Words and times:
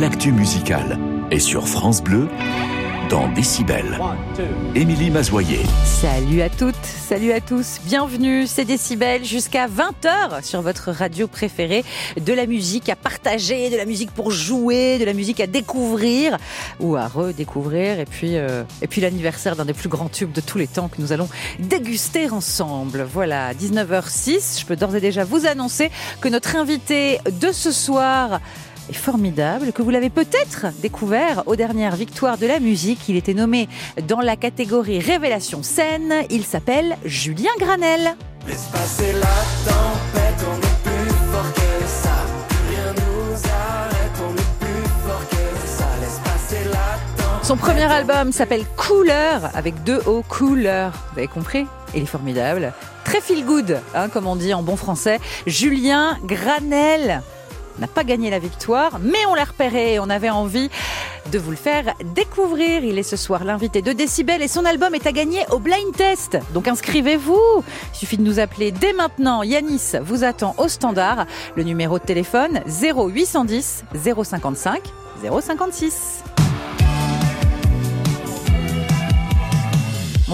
L'actu 0.00 0.32
musicale 0.32 0.98
est 1.30 1.38
sur 1.38 1.68
France 1.68 2.02
Bleu 2.02 2.26
dans 3.10 3.28
Décibel. 3.32 4.00
Émilie 4.74 5.08
Mazoyer. 5.08 5.60
Salut 5.84 6.42
à 6.42 6.48
toutes, 6.48 6.74
salut 6.84 7.30
à 7.30 7.40
tous, 7.40 7.78
bienvenue, 7.84 8.48
c'est 8.48 8.64
Décibel 8.64 9.24
jusqu'à 9.24 9.68
20h 9.68 10.42
sur 10.42 10.62
votre 10.62 10.90
radio 10.90 11.28
préférée. 11.28 11.84
De 12.20 12.32
la 12.32 12.46
musique 12.46 12.88
à 12.88 12.96
partager, 12.96 13.70
de 13.70 13.76
la 13.76 13.84
musique 13.84 14.10
pour 14.10 14.32
jouer, 14.32 14.98
de 14.98 15.04
la 15.04 15.12
musique 15.12 15.38
à 15.38 15.46
découvrir 15.46 16.38
ou 16.80 16.96
à 16.96 17.06
redécouvrir. 17.06 18.00
Et 18.00 18.04
puis, 18.04 18.36
euh, 18.36 18.64
et 18.82 18.88
puis 18.88 19.00
l'anniversaire 19.00 19.54
d'un 19.54 19.64
des 19.64 19.74
plus 19.74 19.88
grands 19.88 20.08
tubes 20.08 20.32
de 20.32 20.40
tous 20.40 20.58
les 20.58 20.66
temps 20.66 20.88
que 20.88 21.00
nous 21.00 21.12
allons 21.12 21.28
déguster 21.60 22.30
ensemble. 22.30 23.06
Voilà, 23.08 23.54
19h06, 23.54 24.58
je 24.58 24.66
peux 24.66 24.74
d'ores 24.74 24.96
et 24.96 25.00
déjà 25.00 25.22
vous 25.22 25.46
annoncer 25.46 25.92
que 26.20 26.28
notre 26.28 26.56
invité 26.56 27.20
de 27.40 27.52
ce 27.52 27.70
soir 27.70 28.40
est 28.88 28.94
formidable, 28.94 29.72
que 29.72 29.82
vous 29.82 29.90
l'avez 29.90 30.10
peut-être 30.10 30.66
découvert 30.80 31.42
aux 31.46 31.56
dernières 31.56 31.96
victoires 31.96 32.38
de 32.38 32.46
la 32.46 32.60
musique. 32.60 33.08
Il 33.08 33.16
était 33.16 33.34
nommé 33.34 33.68
dans 34.08 34.20
la 34.20 34.36
catégorie 34.36 35.00
Révélation 35.00 35.62
scène. 35.62 36.14
Il 36.30 36.44
s'appelle 36.44 36.96
Julien 37.04 37.50
Granel. 37.58 38.16
Laisse 38.46 38.68
passer 38.72 39.12
la 39.12 39.70
tempête, 39.70 40.46
on 40.46 40.58
est 40.58 40.82
plus 40.82 41.14
fort 41.30 41.52
que 41.54 41.86
ça. 41.86 42.10
Rien 42.68 42.92
nous 42.92 43.34
arrête, 43.34 44.12
on 44.20 44.32
est 44.34 44.66
plus 44.66 44.88
fort 45.06 45.28
que 45.30 45.66
ça. 45.66 45.86
Laisse 46.00 46.20
passer 46.22 46.64
la 46.64 47.22
tempête. 47.22 47.44
Son 47.44 47.56
premier 47.56 47.90
album 47.90 48.32
s'appelle 48.32 48.64
Couleur, 48.76 49.50
avec 49.54 49.82
deux 49.84 50.00
O, 50.06 50.22
Couleur. 50.28 50.92
Vous 51.12 51.18
avez 51.20 51.28
compris? 51.28 51.66
Il 51.94 52.02
est 52.02 52.06
formidable. 52.06 52.72
Très 53.04 53.20
feel 53.20 53.44
good, 53.44 53.78
hein, 53.94 54.08
comme 54.08 54.26
on 54.26 54.36
dit 54.36 54.52
en 54.52 54.62
bon 54.62 54.76
français. 54.76 55.20
Julien 55.46 56.18
Granel 56.24 57.22
n'a 57.78 57.86
pas 57.86 58.04
gagné 58.04 58.30
la 58.30 58.38
victoire, 58.38 58.98
mais 59.00 59.24
on 59.28 59.34
l'a 59.34 59.44
repéré 59.44 59.94
et 59.94 59.98
on 60.00 60.10
avait 60.10 60.30
envie 60.30 60.70
de 61.32 61.38
vous 61.38 61.50
le 61.50 61.56
faire 61.56 61.94
découvrir. 62.14 62.84
Il 62.84 62.98
est 62.98 63.02
ce 63.02 63.16
soir 63.16 63.44
l'invité 63.44 63.82
de 63.82 63.92
Décibel 63.92 64.42
et 64.42 64.48
son 64.48 64.64
album 64.64 64.94
est 64.94 65.06
à 65.06 65.12
gagner 65.12 65.44
au 65.50 65.58
blind 65.58 65.92
test. 65.96 66.38
Donc 66.52 66.68
inscrivez-vous. 66.68 67.64
Il 67.94 67.96
suffit 67.96 68.16
de 68.16 68.22
nous 68.22 68.40
appeler 68.40 68.72
dès 68.72 68.92
maintenant. 68.92 69.42
Yanis 69.42 69.92
vous 70.02 70.24
attend 70.24 70.54
au 70.58 70.68
standard. 70.68 71.26
Le 71.56 71.62
numéro 71.62 71.98
de 71.98 72.04
téléphone 72.04 72.60
0810 72.66 73.84
055 73.94 74.82
056. 75.22 76.24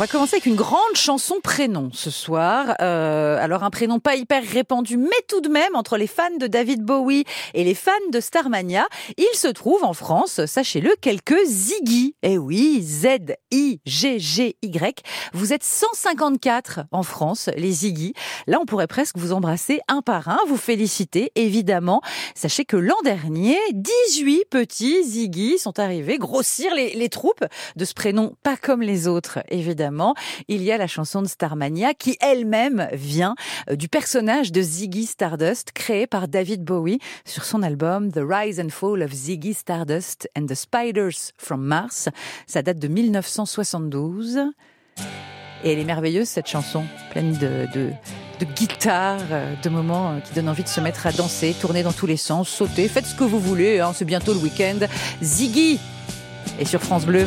On 0.00 0.04
va 0.04 0.08
commencer 0.08 0.36
avec 0.36 0.46
une 0.46 0.56
grande 0.56 0.94
chanson 0.94 1.40
prénom 1.42 1.90
ce 1.92 2.10
soir. 2.10 2.74
Euh, 2.80 3.36
alors 3.38 3.64
un 3.64 3.68
prénom 3.68 3.98
pas 3.98 4.16
hyper 4.16 4.42
répandu, 4.42 4.96
mais 4.96 5.10
tout 5.28 5.42
de 5.42 5.50
même 5.50 5.74
entre 5.74 5.98
les 5.98 6.06
fans 6.06 6.34
de 6.40 6.46
David 6.46 6.82
Bowie 6.82 7.24
et 7.52 7.64
les 7.64 7.74
fans 7.74 7.90
de 8.10 8.18
Starmania, 8.18 8.86
il 9.18 9.28
se 9.34 9.48
trouve 9.48 9.84
en 9.84 9.92
France, 9.92 10.46
sachez-le, 10.46 10.94
quelques 11.02 11.44
Ziggy. 11.44 12.14
Eh 12.22 12.38
oui, 12.38 12.80
Z 12.80 13.36
I 13.50 13.82
G 13.84 14.18
G 14.18 14.56
Y. 14.62 15.02
Vous 15.34 15.52
êtes 15.52 15.64
154 15.64 16.80
en 16.92 17.02
France, 17.02 17.50
les 17.54 17.70
Ziggy. 17.70 18.14
Là, 18.46 18.58
on 18.58 18.64
pourrait 18.64 18.86
presque 18.86 19.18
vous 19.18 19.32
embrasser 19.32 19.80
un 19.86 20.00
par 20.00 20.28
un, 20.28 20.38
vous 20.48 20.56
féliciter 20.56 21.30
évidemment. 21.34 22.00
Sachez 22.34 22.64
que 22.64 22.78
l'an 22.78 23.02
dernier, 23.04 23.58
18 23.74 24.46
petits 24.48 25.04
Ziggy 25.04 25.58
sont 25.58 25.78
arrivés 25.78 26.16
grossir 26.16 26.74
les, 26.74 26.94
les 26.94 27.10
troupes 27.10 27.44
de 27.76 27.84
ce 27.84 27.92
prénom 27.92 28.34
pas 28.42 28.56
comme 28.56 28.80
les 28.80 29.06
autres, 29.06 29.40
évidemment 29.50 29.89
il 30.48 30.62
y 30.62 30.72
a 30.72 30.76
la 30.76 30.86
chanson 30.86 31.22
de 31.22 31.26
Starmania 31.26 31.94
qui 31.94 32.16
elle-même 32.20 32.88
vient 32.92 33.34
euh, 33.70 33.76
du 33.76 33.88
personnage 33.88 34.52
de 34.52 34.62
Ziggy 34.62 35.06
Stardust 35.06 35.72
créé 35.72 36.06
par 36.06 36.28
David 36.28 36.62
Bowie 36.64 36.98
sur 37.24 37.44
son 37.44 37.62
album 37.62 38.12
The 38.12 38.20
Rise 38.22 38.60
and 38.60 38.70
Fall 38.70 39.02
of 39.02 39.12
Ziggy 39.12 39.54
Stardust 39.54 40.28
and 40.36 40.46
the 40.46 40.54
Spiders 40.54 41.32
from 41.36 41.62
Mars. 41.62 42.08
Ça 42.46 42.62
date 42.62 42.78
de 42.78 42.88
1972. 42.88 44.40
Et 45.62 45.72
elle 45.72 45.78
est 45.78 45.84
merveilleuse 45.84 46.28
cette 46.28 46.46
chanson, 46.46 46.84
pleine 47.10 47.34
de, 47.34 47.66
de, 47.74 47.90
de 48.38 48.44
guitare, 48.44 49.20
euh, 49.30 49.54
de 49.62 49.68
moments 49.68 50.12
euh, 50.12 50.20
qui 50.20 50.32
donnent 50.32 50.48
envie 50.48 50.62
de 50.62 50.68
se 50.68 50.80
mettre 50.80 51.06
à 51.06 51.12
danser, 51.12 51.54
tourner 51.60 51.82
dans 51.82 51.92
tous 51.92 52.06
les 52.06 52.16
sens, 52.16 52.48
sauter, 52.48 52.88
faites 52.88 53.06
ce 53.06 53.14
que 53.14 53.24
vous 53.24 53.40
voulez, 53.40 53.80
hein, 53.80 53.92
c'est 53.94 54.06
bientôt 54.06 54.32
le 54.32 54.40
week-end. 54.40 54.78
Ziggy 55.22 55.78
Et 56.58 56.64
sur 56.64 56.80
France 56.80 57.04
Bleu. 57.04 57.26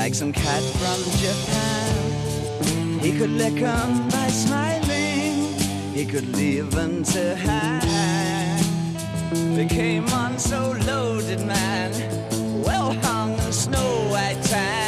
Like 0.00 0.14
some 0.14 0.32
cat 0.32 0.62
from 0.80 0.98
Japan. 1.18 3.00
He 3.02 3.12
could 3.18 3.32
lick 3.32 3.60
'em 3.60 4.08
by 4.08 4.28
smiling. 4.28 5.34
He 5.92 6.06
could 6.06 6.34
leave 6.34 6.74
'em 6.74 7.04
to 7.12 7.36
hang. 7.36 8.64
They 9.56 9.66
came 9.66 10.06
on 10.22 10.38
so 10.38 10.74
loaded, 10.86 11.40
man. 11.44 11.90
Well 12.64 12.94
hung 13.02 13.32
in 13.44 13.52
snow 13.52 13.90
white 14.12 14.42
tan 14.50 14.79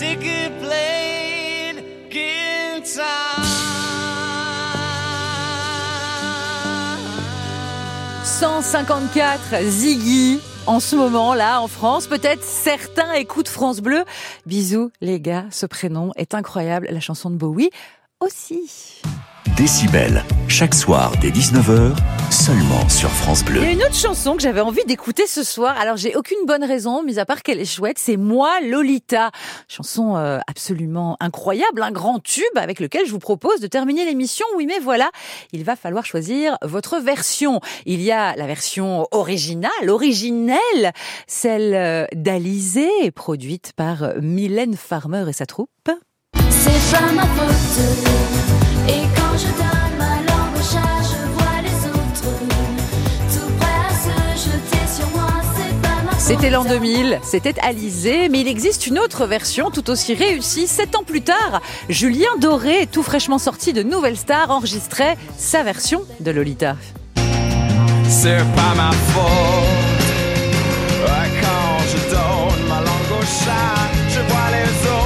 Ziggy 0.00 0.48
played 0.58 1.84
guitar. 2.08 3.36
154 8.24 9.62
Ziggy 9.62 10.40
en 10.66 10.80
ce 10.80 10.96
moment 10.96 11.34
là 11.34 11.60
en 11.60 11.68
France. 11.68 12.06
Peut-être 12.06 12.42
certains 12.42 13.12
écoutent 13.12 13.50
France 13.50 13.82
Bleu. 13.82 14.06
Bisous 14.46 14.90
les 15.02 15.20
gars, 15.20 15.44
ce 15.50 15.66
prénom 15.66 16.12
est 16.16 16.34
incroyable. 16.34 16.88
La 16.90 17.00
chanson 17.00 17.28
de 17.28 17.36
Bowie 17.36 17.68
aussi. 18.20 19.02
Décibel, 19.56 20.22
chaque 20.48 20.74
soir 20.74 21.12
dès 21.20 21.30
19h, 21.30 21.94
seulement 22.30 22.88
sur 22.88 23.08
France 23.10 23.42
Il 23.48 23.54
y 23.54 23.58
a 23.58 23.62
Bleu. 23.62 23.70
une 23.72 23.82
autre 23.82 23.94
chanson 23.94 24.36
que 24.36 24.42
j'avais 24.42 24.60
envie 24.60 24.84
d'écouter 24.86 25.26
ce 25.26 25.42
soir. 25.42 25.76
Alors 25.80 25.96
j'ai 25.96 26.14
aucune 26.14 26.44
bonne 26.46 26.62
raison, 26.62 27.02
mis 27.02 27.18
à 27.18 27.24
part 27.24 27.42
qu'elle 27.42 27.58
est 27.58 27.64
chouette. 27.64 27.98
C'est 27.98 28.16
Moi 28.18 28.50
Lolita, 28.62 29.30
chanson 29.66 30.16
euh, 30.16 30.38
absolument 30.46 31.16
incroyable, 31.20 31.82
un 31.82 31.90
grand 31.90 32.20
tube 32.22 32.44
avec 32.56 32.80
lequel 32.80 33.06
je 33.06 33.12
vous 33.12 33.18
propose 33.18 33.60
de 33.60 33.66
terminer 33.66 34.04
l'émission. 34.04 34.44
Oui, 34.56 34.66
mais 34.66 34.78
voilà, 34.78 35.10
il 35.52 35.64
va 35.64 35.74
falloir 35.74 36.04
choisir 36.04 36.56
votre 36.62 36.98
version. 36.98 37.60
Il 37.86 38.02
y 38.02 38.12
a 38.12 38.36
la 38.36 38.46
version 38.46 39.06
originale, 39.10 39.70
originelle, 39.88 40.92
celle 41.26 41.74
euh, 41.74 42.04
d'Alizé, 42.14 43.10
produite 43.14 43.72
par 43.74 44.02
euh, 44.02 44.12
Mylène 44.20 44.76
Farmer 44.76 45.24
et 45.28 45.32
sa 45.32 45.46
troupe. 45.46 45.70
C'est 46.50 46.92
pas 46.96 47.12
ma 47.12 47.22
faute. 47.22 47.80
Et 48.88 49.19
C'était 56.30 56.50
l'an 56.50 56.64
2000, 56.64 57.18
c'était 57.24 57.58
Alizé, 57.60 58.28
mais 58.28 58.42
il 58.42 58.46
existe 58.46 58.86
une 58.86 59.00
autre 59.00 59.26
version 59.26 59.72
tout 59.72 59.90
aussi 59.90 60.14
réussie. 60.14 60.68
Sept 60.68 60.94
ans 60.94 61.02
plus 61.02 61.22
tard, 61.22 61.60
Julien 61.88 62.36
Doré, 62.40 62.86
tout 62.86 63.02
fraîchement 63.02 63.38
sorti 63.38 63.72
de 63.72 63.82
Nouvelle 63.82 64.16
Star, 64.16 64.48
enregistrait 64.50 65.16
sa 65.36 65.64
version 65.64 66.04
de 66.20 66.30
Lolita. 66.30 66.76
C'est 68.08 68.38
pas 68.54 68.74
ma 68.76 68.92
faute. 68.92 69.24
Ouais, 71.02 71.40
Quand 71.42 71.82
je 71.90 72.10
donne 72.10 72.68
ma 72.68 72.78
langue 72.78 73.20
au 73.20 73.24
chat, 73.24 73.90
je 74.08 74.20
vois 74.20 74.50
les 74.52 74.88
autres 74.88 74.99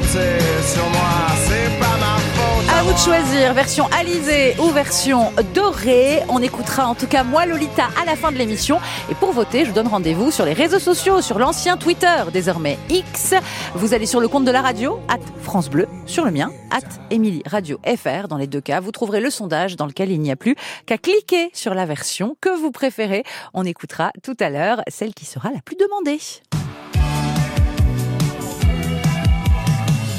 sur 0.00 0.88
moi. 0.90 1.26
C'est 1.46 1.78
pas 1.78 1.96
ma 1.98 2.16
faute. 2.16 2.70
À 2.74 2.82
vous 2.82 2.92
de 2.92 2.98
choisir, 2.98 3.52
version 3.52 3.86
Alizé 3.98 4.54
ou 4.58 4.70
version 4.70 5.32
dorée. 5.54 6.20
On 6.28 6.40
écoutera 6.40 6.86
en 6.86 6.94
tout 6.94 7.06
cas 7.06 7.24
moi 7.24 7.44
Lolita 7.44 7.88
à 8.00 8.06
la 8.06 8.16
fin 8.16 8.32
de 8.32 8.38
l'émission. 8.38 8.80
Et 9.10 9.14
pour 9.14 9.32
voter, 9.32 9.64
je 9.64 9.68
vous 9.68 9.74
donne 9.74 9.88
rendez-vous 9.88 10.30
sur 10.30 10.46
les 10.46 10.54
réseaux 10.54 10.78
sociaux, 10.78 11.20
sur 11.20 11.38
l'ancien 11.38 11.76
Twitter, 11.76 12.24
désormais 12.32 12.78
X. 12.88 13.34
Vous 13.74 13.92
allez 13.92 14.06
sur 14.06 14.20
le 14.20 14.28
compte 14.28 14.44
de 14.44 14.50
la 14.50 14.62
radio, 14.62 14.98
at 15.08 15.18
France 15.42 15.68
Bleu, 15.68 15.86
sur 16.06 16.24
le 16.24 16.30
mien, 16.30 16.50
at 16.70 16.80
Émilie 17.10 17.42
Radio 17.46 17.78
FR. 17.84 18.28
Dans 18.28 18.38
les 18.38 18.46
deux 18.46 18.62
cas, 18.62 18.80
vous 18.80 18.92
trouverez 18.92 19.20
le 19.20 19.30
sondage 19.30 19.76
dans 19.76 19.86
lequel 19.86 20.10
il 20.10 20.20
n'y 20.20 20.30
a 20.30 20.36
plus 20.36 20.56
qu'à 20.86 20.96
cliquer 20.96 21.50
sur 21.52 21.74
la 21.74 21.84
version 21.84 22.36
que 22.40 22.48
vous 22.48 22.70
préférez. 22.70 23.24
On 23.52 23.64
écoutera 23.64 24.10
tout 24.22 24.36
à 24.40 24.48
l'heure 24.48 24.80
celle 24.88 25.12
qui 25.12 25.26
sera 25.26 25.50
la 25.50 25.60
plus 25.60 25.76
demandée. 25.76 26.18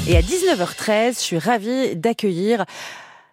Et 0.06 0.18
à 0.18 0.20
19h13, 0.20 1.14
je 1.14 1.18
suis 1.18 1.38
ravie 1.38 1.96
d'accueillir 1.96 2.66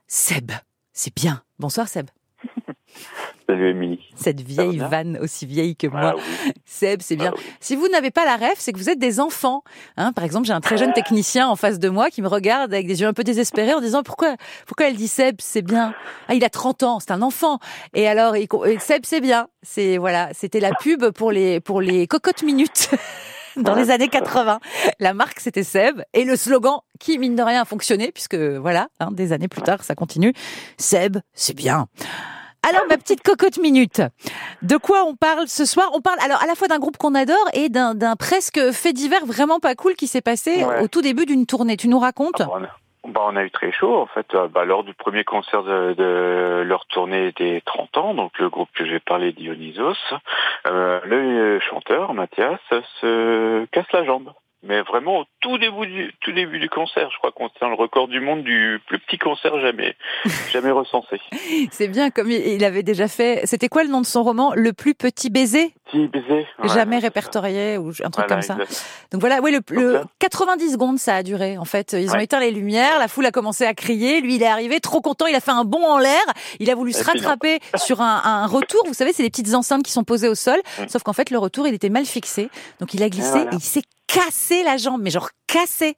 Seb. 0.08 0.52
C'est 0.94 1.14
bien. 1.14 1.44
Bonsoir 1.60 1.90
Seb. 1.90 2.08
Salut 3.48 3.72
Émilie. 3.72 4.00
Cette 4.16 4.40
vieille 4.40 4.78
bien 4.78 4.88
vanne 4.88 5.18
aussi 5.18 5.46
vieille 5.46 5.76
que 5.76 5.88
moi. 5.88 6.14
Ah 6.14 6.16
oui. 6.16 6.54
Seb, 6.66 7.02
c'est 7.02 7.18
bien. 7.18 7.34
Ah 7.34 7.38
oui. 7.38 7.44
Si 7.60 7.76
vous 7.76 7.90
n'avez 7.90 8.10
pas 8.10 8.24
la 8.24 8.38
ref, 8.38 8.56
c'est 8.56 8.72
que 8.72 8.78
vous 8.78 8.90
êtes 8.90 9.00
des 9.00 9.20
enfants. 9.20 9.66
Hein, 9.98 10.14
par 10.14 10.24
exemple, 10.24 10.48
j'ai 10.48 10.54
un 10.54 10.62
très 10.62 10.78
jeune 10.78 10.94
technicien 10.94 11.50
en 11.50 11.58
face 11.58 11.78
de 11.78 11.90
moi 11.90 12.10
qui 12.10 12.22
me 12.22 12.30
regarde 12.30 12.74
avec 12.74 12.88
des 12.88 13.02
yeux 13.02 13.08
un 13.08 13.14
peu 13.14 13.26
désespérés 13.26 13.74
en 13.74 13.82
disant 13.82 14.02
pourquoi, 14.02 14.38
pourquoi 14.66 14.88
elle 14.88 14.96
dit 14.96 15.10
Seb, 15.10 15.36
c'est 15.40 15.64
bien? 15.64 15.94
Ah, 16.30 16.36
il 16.36 16.44
a 16.46 16.50
30 16.50 16.84
ans, 16.84 17.00
c'est 17.02 17.12
un 17.12 17.22
enfant. 17.22 17.60
Et 17.94 18.08
alors, 18.08 18.38
il, 18.38 18.48
Seb, 18.80 19.02
c'est 19.06 19.20
bien. 19.20 19.50
C'est 19.62 19.98
voilà, 19.98 20.30
c'était 20.32 20.62
la 20.62 20.72
pub 20.74 21.10
pour 21.10 21.34
les 21.34 21.60
pour 21.60 21.82
les 21.82 22.08
cocottes 22.08 22.44
minutes. 22.44 22.92
Dans 23.58 23.76
les 23.76 23.92
années 23.92 24.08
80, 24.08 24.60
la 25.00 25.14
marque 25.14 25.40
c'était 25.40 25.64
Seb 25.64 26.02
et 26.14 26.24
le 26.24 26.36
slogan 26.36 26.80
qui 27.00 27.18
mine 27.18 27.36
de 27.36 27.44
rien 27.44 27.62
a 27.62 27.66
fonctionné 27.66 28.12
puisque 28.12 28.36
voilà, 28.36 28.88
hein, 29.00 29.10
des 29.12 29.34
années 29.34 29.48
plus 29.48 29.62
tard 29.62 29.84
ça 29.84 29.96
continue. 29.96 30.34
Seb, 30.78 31.18
c'est 31.34 31.56
bien. 31.56 31.88
Alors 32.70 32.84
ma 32.90 32.98
petite 32.98 33.24
cocotte 33.24 33.58
minute, 33.58 34.04
de 34.62 34.78
quoi 34.78 35.04
on 35.06 35.16
parle 35.16 35.48
ce 35.48 35.66
soir? 35.66 35.90
On 35.94 36.02
parle 36.02 36.20
alors 36.24 36.42
à 36.44 36.46
la 36.46 36.54
fois 36.54 36.68
d'un 36.68 36.78
groupe 36.78 36.98
qu'on 36.98 37.16
adore 37.16 37.36
et 37.54 37.70
d'un 37.70 38.16
presque 38.16 38.72
fait 38.72 38.94
divers 38.94 39.26
vraiment 39.26 39.60
pas 39.60 39.74
cool 39.74 39.96
qui 39.96 40.06
s'est 40.06 40.22
passé 40.22 40.64
Ouais. 40.64 40.82
au 40.84 40.88
tout 40.88 41.02
début 41.02 41.26
d'une 41.26 41.48
tournée. 41.48 41.76
Tu 41.76 41.88
nous 41.88 41.98
racontes? 41.98 42.40
Ah, 42.42 42.50
a, 42.52 42.70
bah, 43.08 43.22
on 43.26 43.36
a 43.36 43.44
eu 43.44 43.52
très 43.52 43.72
chaud 43.72 43.98
en 43.98 44.06
fait. 44.06 44.34
Euh, 44.36 44.48
Bah, 44.48 44.66
lors 44.66 44.84
du 44.84 44.94
premier 44.94 45.24
concert 45.24 45.64
de, 45.64 46.64
leur 46.66 46.86
tournée 46.88 47.32
des 47.34 47.62
30 47.62 47.98
ans, 47.98 48.14
donc 48.14 48.38
le 48.40 48.50
groupe 48.50 48.70
que 48.74 48.86
j'ai 48.86 49.00
parlé 49.00 49.32
Dionysos, 49.32 49.96
euh, 50.68 51.00
le 51.06 51.60
chanteur 51.60 52.14
Mathias 52.14 52.60
se 53.02 53.66
casse 53.72 53.92
la 53.92 54.04
jambe. 54.04 54.32
Mais 54.64 54.82
vraiment 54.84 55.22
au 55.22 55.24
tout 55.40 55.58
début 55.58 55.88
du 55.88 56.14
tout 56.22 56.32
début 56.32 56.60
du 56.60 56.70
concert, 56.70 57.10
je 57.12 57.18
crois 57.18 57.32
qu'on 57.32 57.50
tient 57.50 57.68
le 57.68 57.74
record 57.74 58.08
du 58.08 58.20
monde 58.20 58.44
du 58.44 58.80
plus 58.88 59.00
petit 59.00 59.18
concert 59.18 59.60
jamais 59.60 59.96
jamais 60.52 60.70
recensé. 60.70 61.20
C'est 61.72 61.88
bien 61.88 62.12
comme 62.12 62.30
il 62.30 62.64
avait 62.64 62.84
déjà 62.84 63.08
fait. 63.08 63.42
C'était 63.46 63.70
quoi 63.70 63.84
le 63.84 63.90
nom 63.90 64.02
de 64.02 64.06
son 64.06 64.22
roman? 64.22 64.54
Le 64.56 64.72
plus 64.74 64.94
petit 64.94 65.32
baiser? 65.32 65.74
Petit 65.86 66.08
baiser. 66.08 66.46
ouais, 66.60 66.70
Jamais 66.70 66.98
ça. 67.00 67.08
répertorié 67.08 67.78
ou 67.80 67.90
un 67.90 68.10
truc 68.12 68.28
Voilà, 68.28 68.28
comme 68.28 68.42
ça. 68.44 68.54
exact. 68.54 68.86
Donc 69.12 69.22
voilà, 69.22 69.40
oui, 69.42 69.52
le, 69.52 69.60
le 69.72 69.94
Donc 69.94 70.02
là- 70.04 70.04
90 70.20 70.72
secondes 70.74 71.00
ça 71.00 71.16
a 71.16 71.24
duré. 71.24 71.58
En 71.58 71.66
fait, 71.66 71.94
ils 71.94 72.10
ont 72.12 72.14
Ouais. 72.14 72.26
éteint 72.26 72.40
les 72.40 72.52
lumières, 72.52 73.00
la 73.00 73.08
foule 73.08 73.26
a 73.26 73.32
commencé 73.32 73.66
à 73.66 73.74
crier. 73.74 74.22
Lui, 74.22 74.36
il 74.36 74.44
est 74.44 74.48
arrivé 74.48 74.80
trop 74.80 75.02
content, 75.02 75.26
il 75.26 75.36
a 75.36 75.40
fait 75.42 75.52
un 75.52 75.64
bond 75.66 75.84
en 75.84 75.98
l'air. 75.98 76.22
Il 76.60 76.70
a 76.70 76.76
voulu 76.76 76.92
Et 76.92 76.94
se 76.94 77.04
rattraper 77.04 77.60
sur 77.78 78.00
un, 78.02 78.22
un 78.24 78.46
retour. 78.46 78.84
Vous 78.86 78.94
savez, 78.94 79.12
c'est 79.12 79.24
les 79.24 79.30
petites 79.32 79.54
enceintes 79.56 79.84
qui 79.84 79.92
sont 79.92 80.04
posées 80.04 80.28
au 80.30 80.36
sol. 80.36 80.60
Mm. 80.80 80.88
Sauf 80.88 81.02
qu'en 81.02 81.14
fait, 81.14 81.32
le 81.32 81.40
retour, 81.40 81.68
il 81.68 81.74
était 81.74 81.90
mal 81.90 82.06
fixé. 82.06 82.50
Donc 82.80 82.94
il 82.94 83.02
a 83.02 83.10
glissé 83.10 83.32
voilà. 83.32 83.52
et 83.52 83.56
il 83.56 83.60
s'est 83.62 83.82
cassé 84.14 84.64
la 84.64 84.78
jambe, 84.78 85.02
mais 85.02 85.10
genre 85.10 85.30
cassé. 85.48 85.98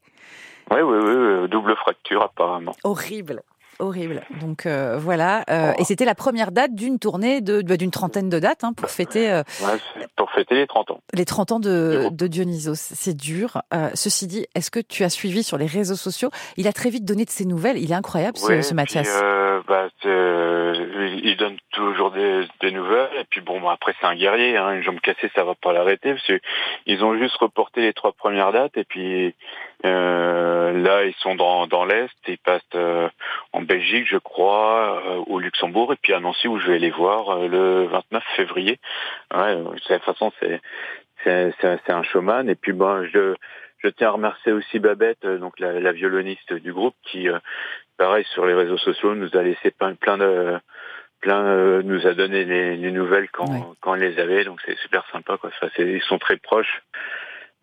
Oui, 0.71 0.81
oui, 0.81 0.98
oui, 1.01 1.13
oui, 1.15 1.50
double 1.50 1.75
fracture 1.75 2.24
apparemment. 2.24 2.75
Horrible. 2.83 3.42
Horrible. 3.79 4.21
Donc 4.41 4.65
euh, 4.65 4.97
voilà, 4.97 5.43
Euh, 5.49 5.71
Oh. 5.73 5.81
et 5.81 5.83
c'était 5.83 6.05
la 6.05 6.15
première 6.15 6.51
date 6.51 6.73
d'une 6.75 6.99
tournée 6.99 7.41
de 7.41 7.61
bah, 7.61 7.77
d'une 7.77 7.91
trentaine 7.91 8.29
de 8.29 8.39
dates 8.39 8.63
hein, 8.63 8.73
pour 8.73 8.89
fêter 8.89 9.31
euh, 9.31 9.43
Ouais, 9.61 9.77
pour 10.15 10.29
fêter 10.31 10.55
les 10.55 10.67
30 10.67 10.91
ans. 10.91 10.99
les 11.13 11.25
30 11.25 11.51
ans 11.53 11.59
de, 11.59 12.09
de 12.11 12.27
Dionysos. 12.27 12.75
C'est 12.75 13.15
dur. 13.18 13.61
Euh, 13.73 13.89
ceci 13.94 14.27
dit, 14.27 14.45
est-ce 14.56 14.69
que 14.71 14.80
tu 14.80 15.03
as 15.03 15.09
suivi 15.09 15.44
sur 15.44 15.57
les 15.57 15.65
réseaux 15.65 15.95
sociaux? 15.95 16.30
Il 16.57 16.68
a 16.68 16.73
très 16.73 16.89
vite 16.89 17.06
donné 17.06 17.25
de 17.25 17.30
ses 17.30 17.45
nouvelles. 17.45 17.77
Il 17.77 17.92
est 17.92 17.95
incroyable, 17.95 18.37
ce, 18.37 18.47
Ouais, 18.47 18.61
ce 18.61 18.69
puis, 18.69 18.75
Mathias. 18.75 19.07
euh, 19.21 19.61
bah, 19.68 19.87
il 20.06 21.35
donne 21.37 21.57
toujours 21.71 22.11
des, 22.11 22.45
des 22.61 22.71
nouvelles. 22.71 23.09
Et 23.19 23.23
puis 23.30 23.42
bon, 23.42 23.59
bah, 23.61 23.71
après 23.73 23.94
c'est 23.99 24.07
un 24.07 24.15
guerrier. 24.15 24.57
Hein, 24.57 24.73
une 24.75 24.83
jambe 24.83 24.99
cassée, 24.99 25.31
ça 25.35 25.44
va 25.44 25.56
pas 25.56 25.73
l'arrêter 25.73 26.13
parce 26.13 26.25
que 26.27 26.39
ils 26.85 27.03
ont 27.03 27.18
juste 27.18 27.35
reporté 27.37 27.81
les 27.81 27.94
trois 27.94 28.11
premières 28.13 28.51
dates. 28.51 28.77
Et 28.77 28.83
puis 28.85 29.33
là, 29.90 31.04
ils 31.04 31.13
sont 31.16 31.35
dans, 31.35 31.68
dans 31.68 31.85
l'est. 31.85 32.09
Ils 32.28 32.37
passent 32.37 32.61
euh, 32.75 33.09
en 33.52 33.61
Belgique, 33.61 34.07
je 34.09 34.18
crois, 34.18 35.02
euh, 35.06 35.23
au 35.28 35.40
Luxembourg, 35.40 35.92
et 35.94 35.97
puis 36.02 36.13
à 36.13 36.19
Nancy 36.19 36.47
où 36.47 36.57
je 36.59 36.71
vais 36.71 36.80
les 36.80 36.90
voir 36.92 37.30
euh, 37.30 37.47
le 37.47 37.85
29 37.87 38.23
février. 38.35 38.80
Ouais, 39.33 39.56
de 39.56 39.63
toute 39.80 40.04
façon, 40.04 40.31
c'est 40.40 40.61
c'est 41.23 41.54
c'est- 41.61 41.80
c'est 41.85 41.92
un 41.94 42.04
showman. 42.04 42.49
Et 42.49 42.56
puis 42.56 42.73
bon, 42.73 43.06
je 43.13 43.35
je 43.80 43.90
tiens 43.90 44.07
à 44.09 44.11
remercier 44.11 44.54
aussi 44.54 44.80
Babette, 44.80 45.25
euh, 45.25 45.37
donc 45.37 45.59
la, 45.59 45.80
la 45.80 45.92
violoniste 45.92 46.54
du 46.54 46.71
groupe, 46.71 46.95
qui 47.04 47.28
euh, 47.28 47.40
pareil 47.97 48.23
sur 48.33 48.45
les 48.45 48.54
réseaux 48.54 48.78
sociaux 48.78 49.13
nous 49.16 49.35
a 49.37 49.42
laissé 49.44 49.71
plein 49.71 49.95
plein 49.95 50.18
de 50.18 50.57
plein 51.19 51.44
euh, 51.45 51.81
nous 51.83 52.06
a 52.07 52.13
donné 52.13 52.44
les, 52.45 52.75
les 52.78 52.92
nouvelles 52.92 53.30
quand 53.31 53.47
quand 53.81 53.92
on 53.92 53.95
les 53.95 54.19
avait 54.19 54.44
donc 54.45 54.59
c'est 54.66 54.78
super 54.80 55.06
sympa 55.11 55.37
quoi 55.37 55.49
enfin, 55.54 55.69
c'est- 55.75 55.83
ils 55.90 56.02
sont 56.02 56.18
très 56.19 56.37
proches 56.37 56.81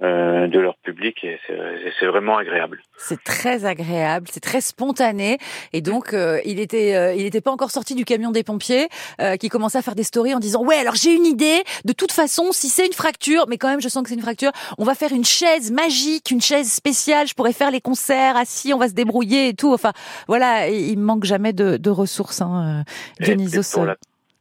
euh, 0.03 0.47
de 0.47 0.59
leur 0.59 0.77
public 0.79 1.25
et 1.25 1.39
c'est 1.47 1.59
c'est 1.99 2.07
vraiment 2.07 2.37
agréable 2.37 2.83
C'est 2.97 3.23
très 3.23 3.65
agréable, 3.65 4.27
c'est 4.31 4.41
très 4.41 4.61
spontané. 4.61 5.39
Et 5.73 5.81
donc, 5.81 6.13
euh, 6.13 6.41
il 6.45 6.61
était, 6.61 6.95
euh, 6.95 7.15
il 7.15 7.27
était 7.27 7.41
pas 7.41 7.51
encore 7.51 7.71
sorti 7.71 7.95
du 7.95 8.05
camion 8.05 8.31
des 8.31 8.43
pompiers, 8.43 8.89
euh, 9.21 9.37
qui 9.37 9.49
commençait 9.49 9.79
à 9.79 9.83
faire 9.83 9.95
des 9.95 10.03
stories 10.03 10.35
en 10.35 10.39
disant 10.39 10.65
ouais, 10.65 10.77
alors 10.77 10.95
j'ai 10.95 11.15
une 11.15 11.27
idée. 11.27 11.63
De 11.85 11.93
toute 11.93 12.13
façon, 12.13 12.53
si 12.53 12.69
c'est 12.69 12.87
une 12.87 12.93
fracture, 12.93 13.47
mais 13.49 13.59
quand 13.59 13.69
même, 13.69 13.81
je 13.81 13.89
sens 13.89 14.03
que 14.03 14.09
c'est 14.09 14.15
une 14.15 14.23
fracture, 14.23 14.53
on 14.79 14.85
va 14.85 14.95
faire 14.95 15.13
une 15.13 15.25
chaise 15.25 15.71
magique, 15.71 16.31
une 16.31 16.41
chaise 16.41 16.71
spéciale. 16.71 17.27
Je 17.27 17.35
pourrais 17.35 17.53
faire 17.53 17.71
les 17.71 17.81
concerts 17.81 18.37
assis, 18.37 18.73
on 18.75 18.79
va 18.79 18.89
se 18.89 18.95
débrouiller 18.95 19.49
et 19.49 19.55
tout. 19.55 19.73
Enfin, 19.73 19.93
voilà, 20.29 20.69
il 20.69 20.91
il 20.91 20.99
manque 20.99 21.25
jamais 21.25 21.53
de, 21.53 21.77
de 21.77 21.91
ressources. 21.91 22.43
Hein, 22.43 22.85
euh, 23.21 23.25
Dionysos. 23.25 23.79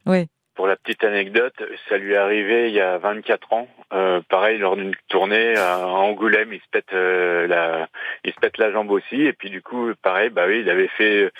et 0.08 0.28
pour 0.60 0.66
la- 0.66 0.76
petite 0.76 1.04
anecdote, 1.04 1.54
ça 1.88 1.96
lui 1.96 2.12
est 2.12 2.16
arrivé 2.18 2.68
il 2.68 2.74
y 2.74 2.82
a 2.82 2.98
24 2.98 3.54
ans. 3.54 3.66
Euh, 3.94 4.20
pareil, 4.28 4.58
lors 4.58 4.76
d'une 4.76 4.94
tournée 5.08 5.56
à 5.56 5.78
Angoulême, 5.86 6.52
il 6.52 6.60
se 6.60 6.68
pète 6.70 6.92
euh, 6.92 7.46
la, 7.46 7.88
il 8.24 8.32
se 8.34 8.38
pète 8.40 8.58
la 8.58 8.70
jambe 8.70 8.90
aussi. 8.90 9.22
Et 9.22 9.32
puis 9.32 9.48
du 9.48 9.62
coup, 9.62 9.90
pareil, 10.02 10.28
bah 10.28 10.44
oui, 10.46 10.60
il 10.60 10.68
avait 10.68 10.88
fait 10.88 11.32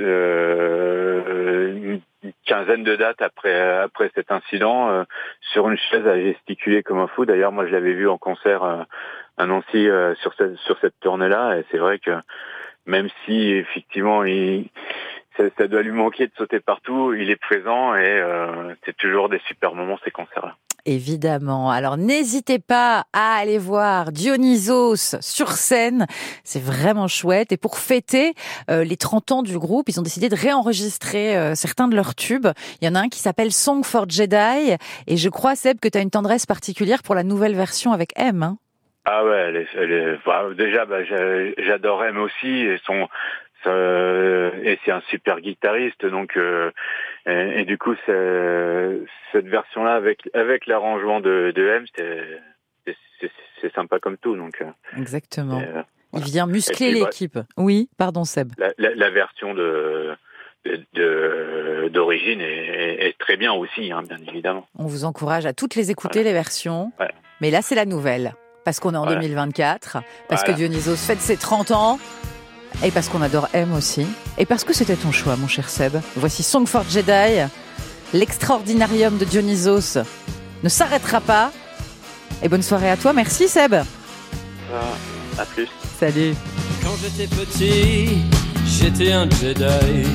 euh, 0.00 1.72
une 2.22 2.32
quinzaine 2.44 2.84
de 2.84 2.94
dates 2.94 3.22
après 3.22 3.58
après 3.58 4.10
cet 4.14 4.30
incident 4.30 4.90
euh, 4.90 5.04
sur 5.40 5.70
une 5.70 5.78
chaise 5.78 6.06
à 6.06 6.20
gesticuler 6.20 6.82
comme 6.82 6.98
un 6.98 7.08
fou. 7.08 7.24
D'ailleurs, 7.24 7.52
moi, 7.52 7.66
je 7.66 7.72
l'avais 7.72 7.94
vu 7.94 8.06
en 8.06 8.18
concert 8.18 8.64
euh, 8.64 8.82
à 9.38 9.46
Nancy 9.46 9.88
euh, 9.88 10.14
sur 10.16 10.34
cette 10.34 10.56
sur 10.56 10.78
cette 10.80 11.00
tournée-là, 11.00 11.56
et 11.56 11.64
c'est 11.70 11.78
vrai 11.78 11.98
que 12.00 12.10
même 12.84 13.08
si 13.24 13.50
effectivement 13.52 14.24
il 14.24 14.68
ça, 15.56 15.68
doit 15.68 15.82
lui 15.82 15.92
manquer 15.92 16.26
de 16.26 16.32
sauter 16.36 16.60
partout, 16.60 17.14
il 17.14 17.30
est 17.30 17.36
présent 17.36 17.94
et 17.94 18.00
euh, 18.06 18.74
c'est 18.84 18.96
toujours 18.96 19.28
des 19.28 19.40
super 19.46 19.74
moments 19.74 19.98
ces 20.04 20.10
concerts-là. 20.10 20.56
Évidemment. 20.84 21.70
Alors 21.70 21.96
n'hésitez 21.98 22.58
pas 22.58 23.04
à 23.12 23.34
aller 23.36 23.58
voir 23.58 24.10
Dionysos 24.10 25.16
sur 25.20 25.48
scène. 25.52 26.06
C'est 26.44 26.62
vraiment 26.62 27.08
chouette. 27.08 27.52
Et 27.52 27.56
pour 27.58 27.76
fêter 27.78 28.32
euh, 28.70 28.84
les 28.84 28.96
30 28.96 29.32
ans 29.32 29.42
du 29.42 29.58
groupe, 29.58 29.88
ils 29.90 30.00
ont 30.00 30.02
décidé 30.02 30.28
de 30.30 30.34
réenregistrer 30.36 31.36
euh, 31.36 31.54
certains 31.54 31.88
de 31.88 31.94
leurs 31.96 32.14
tubes. 32.14 32.46
Il 32.80 32.86
y 32.86 32.90
en 32.90 32.94
a 32.94 33.00
un 33.00 33.08
qui 33.08 33.18
s'appelle 33.18 33.52
Song 33.52 33.84
for 33.84 34.08
Jedi. 34.08 34.76
Et 35.06 35.16
je 35.18 35.28
crois, 35.28 35.56
Seb, 35.56 35.78
que 35.78 35.88
tu 35.88 35.98
as 35.98 36.00
une 36.00 36.10
tendresse 36.10 36.46
particulière 36.46 37.02
pour 37.02 37.14
la 37.14 37.22
nouvelle 37.22 37.54
version 37.54 37.92
avec 37.92 38.10
M. 38.16 38.42
hein. 38.42 38.56
Ah 39.10 39.24
ouais, 39.24 39.36
elle 39.48 39.56
est, 39.56 39.66
elle 39.74 39.92
est- 39.92 40.18
bah, 40.26 40.44
déjà, 40.56 40.84
bah, 40.84 41.02
j'a- 41.04 41.54
j'adore 41.66 42.04
M 42.04 42.18
aussi 42.18 42.46
et 42.46 42.78
son, 42.84 43.08
et 43.66 44.78
c'est 44.84 44.90
un 44.92 45.02
super 45.10 45.40
guitariste, 45.40 46.04
donc 46.06 46.36
euh, 46.36 46.70
et, 47.26 47.60
et 47.60 47.64
du 47.64 47.76
coup, 47.78 47.94
cette 48.06 49.46
version-là 49.46 49.94
avec 49.94 50.28
avec 50.34 50.66
l'arrangement 50.66 51.20
de, 51.20 51.52
de 51.54 51.66
M, 51.68 51.84
c'est 53.60 53.74
sympa 53.74 53.98
comme 53.98 54.16
tout, 54.18 54.36
donc. 54.36 54.60
euh, 54.62 54.66
Exactement. 54.96 55.60
euh, 55.60 55.82
Il 56.14 56.22
vient 56.22 56.46
muscler 56.46 56.92
l'équipe. 56.92 57.38
Oui, 57.56 57.88
pardon, 57.98 58.24
Seb. 58.24 58.52
la, 58.58 58.70
la, 58.78 58.94
la 58.94 59.10
version 59.10 59.52
de 59.54 60.16
d'origine 61.92 62.40
est, 62.40 63.16
très 63.18 63.36
bien 63.36 63.52
aussi, 63.52 63.90
hein, 63.92 64.02
bien 64.02 64.18
évidemment. 64.28 64.66
On 64.78 64.86
vous 64.86 65.04
encourage 65.04 65.46
à 65.46 65.52
toutes 65.52 65.74
les 65.74 65.90
écouter, 65.90 66.22
les 66.22 66.32
versions. 66.32 66.92
Ouais. 67.00 67.10
Mais 67.40 67.50
là, 67.50 67.62
c'est 67.62 67.74
la 67.74 67.86
nouvelle. 67.86 68.34
Parce 68.64 68.80
qu'on 68.80 68.92
est 68.92 68.96
en 68.98 69.04
Voilà. 69.04 69.20
2024. 69.20 69.98
Parce 70.28 70.44
que 70.44 70.52
Dionysos 70.52 70.96
fête 70.96 71.20
ses 71.20 71.36
30 71.36 71.70
ans. 71.70 71.98
Et 72.84 72.90
parce 72.90 73.08
qu'on 73.08 73.22
adore 73.22 73.48
M 73.52 73.72
aussi. 73.72 74.06
Et 74.38 74.46
parce 74.46 74.64
que 74.64 74.72
c'était 74.72 74.96
ton 74.96 75.10
choix, 75.12 75.36
mon 75.36 75.48
cher 75.48 75.68
Seb. 75.68 75.96
Voici 76.16 76.42
Song 76.42 76.66
for 76.66 76.84
Jedi. 76.88 77.46
L'extraordinarium 78.12 79.18
de 79.18 79.24
Dionysos 79.24 79.98
ne 80.62 80.68
s'arrêtera 80.68 81.20
pas. 81.20 81.50
Et 82.42 82.48
bonne 82.48 82.62
soirée 82.62 82.90
à 82.90 82.96
toi. 82.96 83.12
Merci, 83.12 83.48
Seb. 83.48 83.74
à 83.74 83.84
plus. 85.54 85.68
Salut. 85.98 86.34
Quand 86.82 86.94
j'étais 87.02 87.26
petit, 87.26 88.18
j'étais 88.64 89.12
un 89.12 89.28
Jedi, 89.28 90.06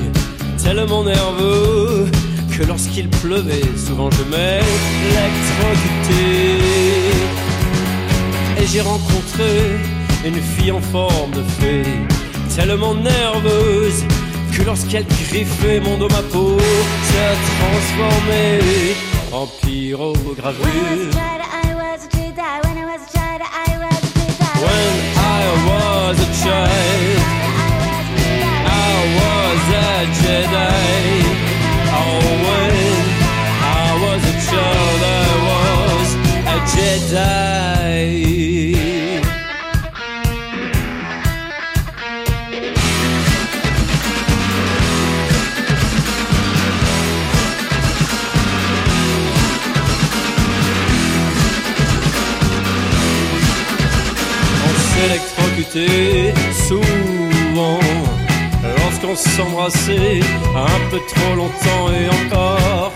tellement 0.64 1.04
nerveux 1.04 2.10
que 2.58 2.64
lorsqu'il 2.64 3.10
pleuvait, 3.10 3.64
souvent 3.76 4.10
je 4.12 4.24
m'électrocutais. 4.24 4.62
Et 8.62 8.68
j'ai 8.68 8.82
rencontré 8.82 9.80
une 10.26 10.42
fille 10.42 10.72
en 10.72 10.80
forme 10.80 11.32
de 11.32 11.44
fée, 11.60 11.84
tellement 12.56 12.94
nerveuse 12.94 14.04
que 14.56 14.64
lorsqu'elle 14.64 15.06
griffait 15.06 15.80
mon 15.80 15.98
dos, 15.98 16.10
ma 16.10 16.22
peau 16.32 16.58
se 16.60 17.26
transformait 17.60 18.96
en 19.32 19.48
pyrogravure. 19.62 20.66
When 24.64 24.96
I 25.18 25.50
was 25.68 26.18
a 26.20 26.30
child. 26.42 27.44
I 28.66 29.00
was 29.20 29.64
a 29.74 30.06
Jedi. 30.20 30.76
Oh, 32.00 32.24
when 32.48 32.76
I 33.62 33.92
was 34.04 34.22
a 34.24 34.36
child, 34.48 35.02
I 35.04 35.30
was 35.50 36.10
a 36.48 36.58
Jedi. 36.74 38.33
Souvent. 56.52 57.80
Lorsqu'on 58.78 59.16
s'embrassait 59.16 60.20
un 60.56 60.90
peu 60.92 61.00
trop 61.08 61.36
longtemps 61.36 61.92
et 61.92 62.08
encore 62.10 62.92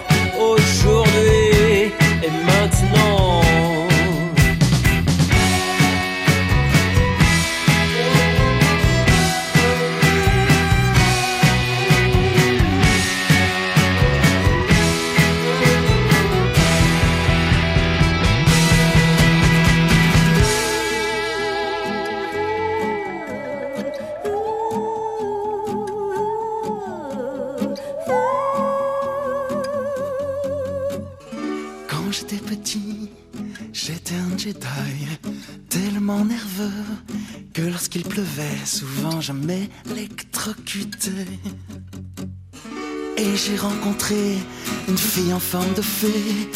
en 45.37 45.39
forme 45.39 45.73
de 45.75 45.83
fée, 45.83 46.49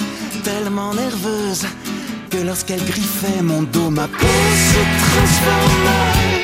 tellement 0.44 0.92
nerveuse 0.96 1.68
que 2.32 2.38
lorsqu'elle 2.38 2.84
griffait 2.84 3.44
mon 3.44 3.62
dos, 3.62 3.92
ma 3.92 4.08
peau 4.08 4.26
se 4.72 4.82
transformait 5.04 6.41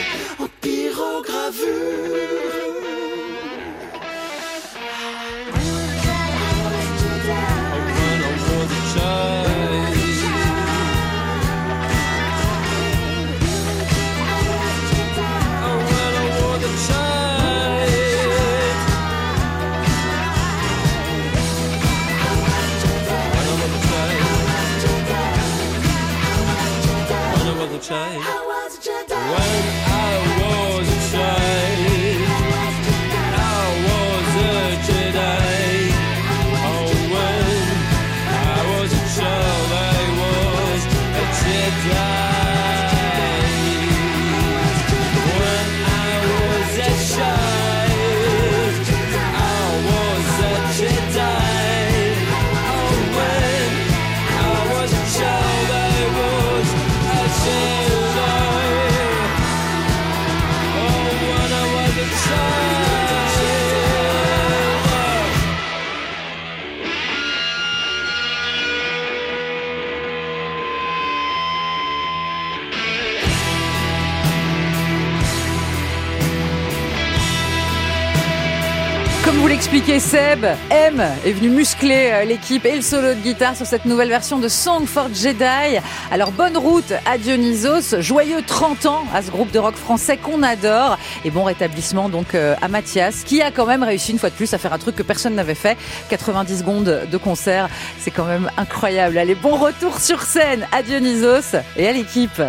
M 80.70 81.04
est 81.26 81.32
venu 81.32 81.50
muscler 81.50 82.10
euh, 82.12 82.26
l'équipe 82.26 82.66
et 82.66 82.76
le 82.76 82.82
solo 82.82 83.10
de 83.10 83.20
guitare 83.20 83.56
sur 83.56 83.66
cette 83.66 83.86
nouvelle 83.86 84.10
version 84.10 84.38
de 84.38 84.48
Song 84.48 84.86
for 84.86 85.08
Jedi. 85.14 85.80
Alors 86.12 86.32
bonne 86.32 86.58
route 86.58 86.94
à 87.06 87.18
Dionysos, 87.18 88.02
joyeux 88.02 88.42
30 88.46 88.86
ans 88.86 89.04
à 89.14 89.22
ce 89.22 89.32
groupe 89.32 89.52
de 89.52 89.60
rock 89.60 89.76
français 89.76 90.18
qu'on 90.18 90.44
adore 90.44 90.98
et 91.26 91.32
bon 91.32 91.44
rétablissement 91.44 92.10
donc 92.10 92.36
euh, 92.36 92.56
à 92.62 92.68
Mathias 92.68 93.24
qui 93.24 93.42
a 93.42 93.52
quand 93.52 93.66
même 93.66 93.84
réussi 93.84 94.12
une 94.12 94.20
fois 94.20 94.30
de 94.30 94.36
plus 94.36 94.54
à 94.54 94.58
faire 94.58 94.74
un 94.74 94.78
truc 94.78 94.96
que 94.96 95.04
personne 95.04 95.34
n'avait 95.34 95.56
fait, 95.56 95.78
90 96.10 96.60
secondes 96.60 97.08
de 97.10 97.18
concert, 97.18 97.70
c'est 98.00 98.12
quand 98.12 98.26
même 98.26 98.52
incroyable. 98.58 99.18
Allez, 99.18 99.36
bon 99.36 99.56
retour 99.56 100.00
sur 100.00 100.22
scène 100.22 100.68
à 100.72 100.84
Dionysos 100.84 101.58
et 101.78 101.88
à 101.88 101.94
l'équipe. 101.94 102.42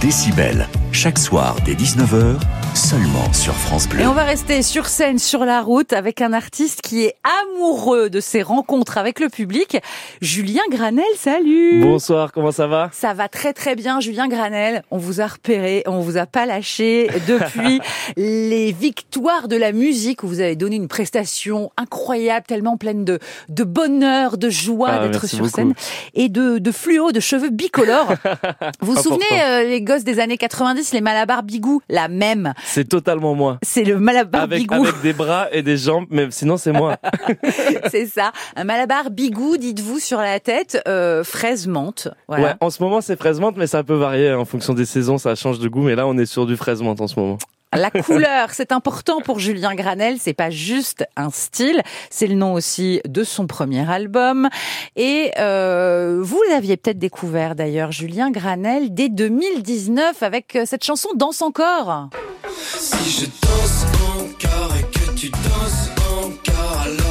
Décibel, 0.00 0.68
chaque 0.92 1.18
soir 1.18 1.56
dès 1.64 1.74
19h, 1.74 2.38
seulement 2.80 3.30
sur 3.34 3.54
France 3.54 3.86
Bleu. 3.86 4.00
Et 4.00 4.06
on 4.06 4.14
va 4.14 4.22
rester 4.24 4.62
sur 4.62 4.86
scène, 4.86 5.18
sur 5.18 5.44
la 5.44 5.60
route, 5.60 5.92
avec 5.92 6.22
un 6.22 6.32
artiste 6.32 6.80
qui 6.80 7.02
est 7.04 7.14
amoureux 7.44 8.08
de 8.08 8.20
ses 8.20 8.40
rencontres 8.40 8.96
avec 8.96 9.20
le 9.20 9.28
public. 9.28 9.76
Julien 10.22 10.62
Granel, 10.70 11.04
salut 11.18 11.80
Bonsoir, 11.82 12.32
comment 12.32 12.52
ça 12.52 12.66
va? 12.68 12.88
Ça 12.92 13.12
va 13.12 13.28
très 13.28 13.52
très 13.52 13.76
bien, 13.76 14.00
Julien 14.00 14.28
Granel. 14.28 14.82
On 14.90 14.96
vous 14.96 15.20
a 15.20 15.26
repéré, 15.26 15.82
on 15.86 16.00
vous 16.00 16.16
a 16.16 16.24
pas 16.24 16.46
lâché 16.46 17.10
depuis 17.28 17.80
les 18.16 18.72
victoires 18.72 19.46
de 19.48 19.56
la 19.56 19.72
musique 19.72 20.22
où 20.22 20.28
vous 20.28 20.40
avez 20.40 20.56
donné 20.56 20.76
une 20.76 20.88
prestation 20.88 21.70
incroyable, 21.76 22.46
tellement 22.48 22.78
pleine 22.78 23.04
de, 23.04 23.18
de 23.50 23.64
bonheur, 23.64 24.38
de 24.38 24.48
joie 24.48 24.88
Ah, 24.90 25.06
d'être 25.08 25.26
sur 25.26 25.40
beaucoup. 25.40 25.50
scène 25.50 25.74
et 26.14 26.30
de, 26.30 26.56
de 26.58 26.72
fluo, 26.72 27.12
de 27.12 27.20
cheveux 27.20 27.50
bicolores. 27.50 28.14
vous 28.80 28.94
vous 28.94 29.02
souvenez, 29.02 29.24
euh, 29.42 29.64
les 29.64 29.82
gosses 29.82 30.04
des 30.04 30.18
années 30.18 30.38
90, 30.38 30.92
les 30.94 31.02
Malabar 31.02 31.42
Bigou, 31.42 31.82
la 31.90 32.08
même. 32.08 32.54
C'est 32.72 32.88
totalement 32.88 33.34
moi. 33.34 33.58
C'est 33.62 33.82
le 33.82 33.98
Malabar 33.98 34.42
Avec, 34.42 34.60
Bigou. 34.60 34.74
avec 34.84 35.00
des 35.02 35.12
bras 35.12 35.48
et 35.50 35.62
des 35.62 35.76
jambes, 35.76 36.06
mais 36.08 36.28
sinon 36.30 36.56
c'est 36.56 36.70
moi. 36.70 36.98
C'est 37.90 38.06
ça. 38.06 38.30
Un 38.54 38.62
malabar 38.62 39.10
bigou, 39.10 39.56
dites-vous, 39.56 39.98
sur 39.98 40.18
la 40.18 40.38
tête, 40.38 40.80
euh, 40.86 41.24
fraise 41.24 41.66
menthe. 41.66 42.08
Voilà. 42.28 42.44
Ouais, 42.44 42.54
en 42.60 42.70
ce 42.70 42.80
moment 42.80 43.00
c'est 43.00 43.16
fraise 43.16 43.40
menthe, 43.40 43.56
mais 43.56 43.66
ça 43.66 43.82
peut 43.82 43.94
varier 43.94 44.28
hein, 44.28 44.38
en 44.38 44.44
fonction 44.44 44.72
des 44.72 44.84
saisons, 44.84 45.18
ça 45.18 45.34
change 45.34 45.58
de 45.58 45.68
goût, 45.68 45.82
mais 45.82 45.96
là 45.96 46.06
on 46.06 46.16
est 46.16 46.26
sur 46.26 46.46
du 46.46 46.56
fraise 46.56 46.80
menthe 46.80 47.00
en 47.00 47.08
ce 47.08 47.18
moment. 47.18 47.38
La 47.72 47.90
couleur, 48.02 48.50
c'est 48.52 48.72
important 48.72 49.20
pour 49.20 49.38
Julien 49.38 49.74
Granel. 49.74 50.16
C'est 50.18 50.34
pas 50.34 50.50
juste 50.50 51.06
un 51.16 51.30
style, 51.30 51.82
c'est 52.10 52.26
le 52.26 52.34
nom 52.34 52.52
aussi 52.52 53.00
de 53.06 53.22
son 53.22 53.46
premier 53.46 53.88
album. 53.88 54.48
Et 54.96 55.30
euh, 55.38 56.20
vous 56.20 56.42
l'aviez 56.50 56.76
peut-être 56.76 56.98
découvert 56.98 57.54
d'ailleurs, 57.54 57.92
Julien 57.92 58.30
Granel, 58.30 58.92
dès 58.92 59.08
2019 59.08 60.22
avec 60.22 60.56
euh, 60.56 60.64
cette 60.66 60.84
chanson 60.84 61.10
Danse 61.14 61.42
encore. 61.42 62.08
Si 62.56 63.10
je 63.10 63.26
danse 63.26 63.86
encore 64.18 64.74
et 64.76 64.98
que 64.98 65.14
tu 65.14 65.30
danses 65.30 65.90
encore, 66.24 66.82
alors 66.84 67.09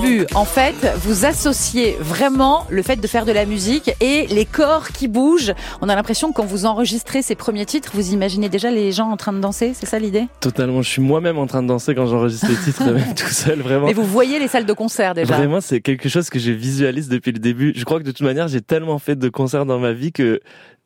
début, 0.00 0.26
en 0.34 0.44
fait, 0.44 0.74
vous 0.96 1.24
associez 1.24 1.96
vraiment 2.00 2.66
le 2.70 2.82
fait 2.82 2.96
de 2.96 3.06
faire 3.06 3.24
de 3.24 3.32
la 3.32 3.44
musique 3.44 3.90
et 4.00 4.26
les 4.28 4.44
corps 4.44 4.88
qui 4.88 5.08
bougent. 5.08 5.52
On 5.80 5.88
a 5.88 5.94
l'impression 5.94 6.30
que 6.30 6.36
quand 6.36 6.44
vous 6.44 6.66
enregistrez 6.66 7.22
ces 7.22 7.34
premiers 7.34 7.66
titres, 7.66 7.90
vous 7.94 8.12
imaginez 8.12 8.48
déjà 8.48 8.70
les 8.70 8.92
gens 8.92 9.10
en 9.10 9.16
train 9.16 9.32
de 9.32 9.40
danser, 9.40 9.72
c'est 9.74 9.86
ça 9.86 9.98
l'idée? 9.98 10.26
Totalement, 10.40 10.82
je 10.82 10.88
suis 10.88 11.02
moi-même 11.02 11.38
en 11.38 11.46
train 11.46 11.62
de 11.62 11.68
danser 11.68 11.94
quand 11.94 12.06
j'enregistre 12.06 12.48
les 12.48 12.56
titres, 12.56 12.84
même 12.92 13.14
tout 13.14 13.26
seul, 13.28 13.60
vraiment. 13.60 13.86
Mais 13.86 13.92
vous 13.92 14.04
voyez 14.04 14.38
les 14.38 14.48
salles 14.48 14.66
de 14.66 14.72
concert 14.72 15.14
déjà. 15.14 15.36
Vraiment, 15.36 15.60
c'est 15.60 15.80
quelque 15.80 16.08
chose 16.08 16.30
que 16.30 16.38
je 16.38 16.52
visualise 16.52 17.08
depuis 17.08 17.32
le 17.32 17.38
début. 17.38 17.72
Je 17.76 17.84
crois 17.84 17.98
que 17.98 18.04
de 18.04 18.10
toute 18.10 18.26
manière, 18.26 18.48
j'ai 18.48 18.60
tellement 18.60 18.98
fait 18.98 19.16
de 19.16 19.28
concerts 19.28 19.66
dans 19.66 19.78
ma 19.78 19.92
vie 19.92 20.12
que 20.12 20.40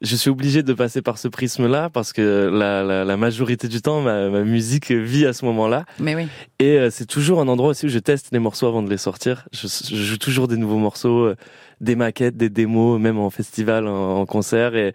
je 0.04 0.16
suis 0.16 0.30
obligé 0.30 0.62
de 0.62 0.72
passer 0.72 1.02
par 1.02 1.18
ce 1.18 1.28
prisme-là 1.28 1.90
parce 1.90 2.12
que 2.12 2.50
la, 2.52 2.82
la, 2.82 3.04
la 3.04 3.16
majorité 3.16 3.66
du 3.68 3.80
temps, 3.80 4.00
ma, 4.00 4.28
ma 4.28 4.44
musique 4.44 4.90
vit 4.90 5.26
à 5.26 5.32
ce 5.32 5.44
moment-là. 5.46 5.84
Mais 5.98 6.14
oui. 6.14 6.28
Et 6.58 6.78
euh, 6.78 6.90
c'est 6.90 7.06
toujours 7.06 7.40
un 7.40 7.48
endroit 7.48 7.70
aussi 7.70 7.86
où 7.86 7.88
je 7.88 7.98
teste 7.98 8.28
les 8.32 8.38
morceaux 8.38 8.66
avant 8.66 8.82
de 8.82 8.90
les 8.90 8.98
sortir. 8.98 9.48
Je, 9.52 9.66
je 9.66 10.02
joue 10.02 10.18
toujours 10.18 10.46
des 10.46 10.56
nouveaux 10.56 10.78
morceaux, 10.78 11.24
euh, 11.24 11.36
des 11.80 11.96
maquettes, 11.96 12.36
des 12.36 12.50
démos, 12.50 13.00
même 13.00 13.18
en 13.18 13.30
festival, 13.30 13.88
en, 13.88 14.20
en 14.20 14.26
concert. 14.26 14.76
Et, 14.76 14.92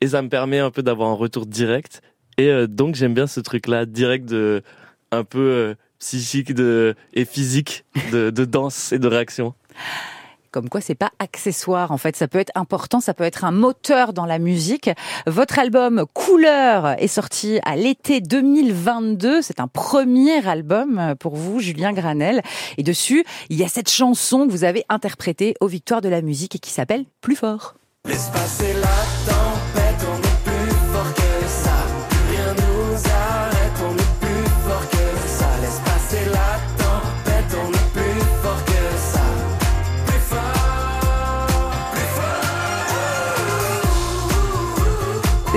et 0.00 0.08
ça 0.08 0.22
me 0.22 0.28
permet 0.28 0.58
un 0.58 0.70
peu 0.70 0.82
d'avoir 0.82 1.10
un 1.10 1.14
retour 1.14 1.46
direct. 1.46 2.02
Et 2.38 2.48
euh, 2.48 2.66
donc 2.66 2.94
j'aime 2.96 3.14
bien 3.14 3.26
ce 3.26 3.40
truc-là, 3.40 3.86
direct 3.86 4.26
de 4.26 4.62
un 5.12 5.22
peu 5.22 5.74
psychique 5.98 6.52
de, 6.52 6.94
et 7.14 7.24
physique 7.24 7.84
de, 8.12 8.30
de 8.30 8.44
danse 8.44 8.92
et 8.92 8.98
de 8.98 9.06
réaction. 9.06 9.54
Comme 10.56 10.70
quoi, 10.70 10.80
c'est 10.80 10.94
pas 10.94 11.10
accessoire. 11.18 11.90
En 11.92 11.98
fait, 11.98 12.16
ça 12.16 12.28
peut 12.28 12.38
être 12.38 12.52
important, 12.54 13.00
ça 13.00 13.12
peut 13.12 13.24
être 13.24 13.44
un 13.44 13.50
moteur 13.50 14.14
dans 14.14 14.24
la 14.24 14.38
musique. 14.38 14.88
Votre 15.26 15.58
album 15.58 16.06
Couleur 16.14 16.94
est 16.98 17.08
sorti 17.08 17.60
à 17.66 17.76
l'été 17.76 18.22
2022. 18.22 19.42
C'est 19.42 19.60
un 19.60 19.68
premier 19.68 20.48
album 20.48 21.14
pour 21.20 21.36
vous, 21.36 21.60
Julien 21.60 21.92
Granel. 21.92 22.40
Et 22.78 22.82
dessus, 22.82 23.22
il 23.50 23.58
y 23.58 23.64
a 23.64 23.68
cette 23.68 23.90
chanson 23.90 24.46
que 24.46 24.50
vous 24.50 24.64
avez 24.64 24.82
interprétée 24.88 25.56
aux 25.60 25.66
Victoires 25.66 26.00
de 26.00 26.08
la 26.08 26.22
musique 26.22 26.54
et 26.56 26.58
qui 26.58 26.70
s'appelle 26.70 27.04
Plus 27.20 27.36
fort. 27.36 27.74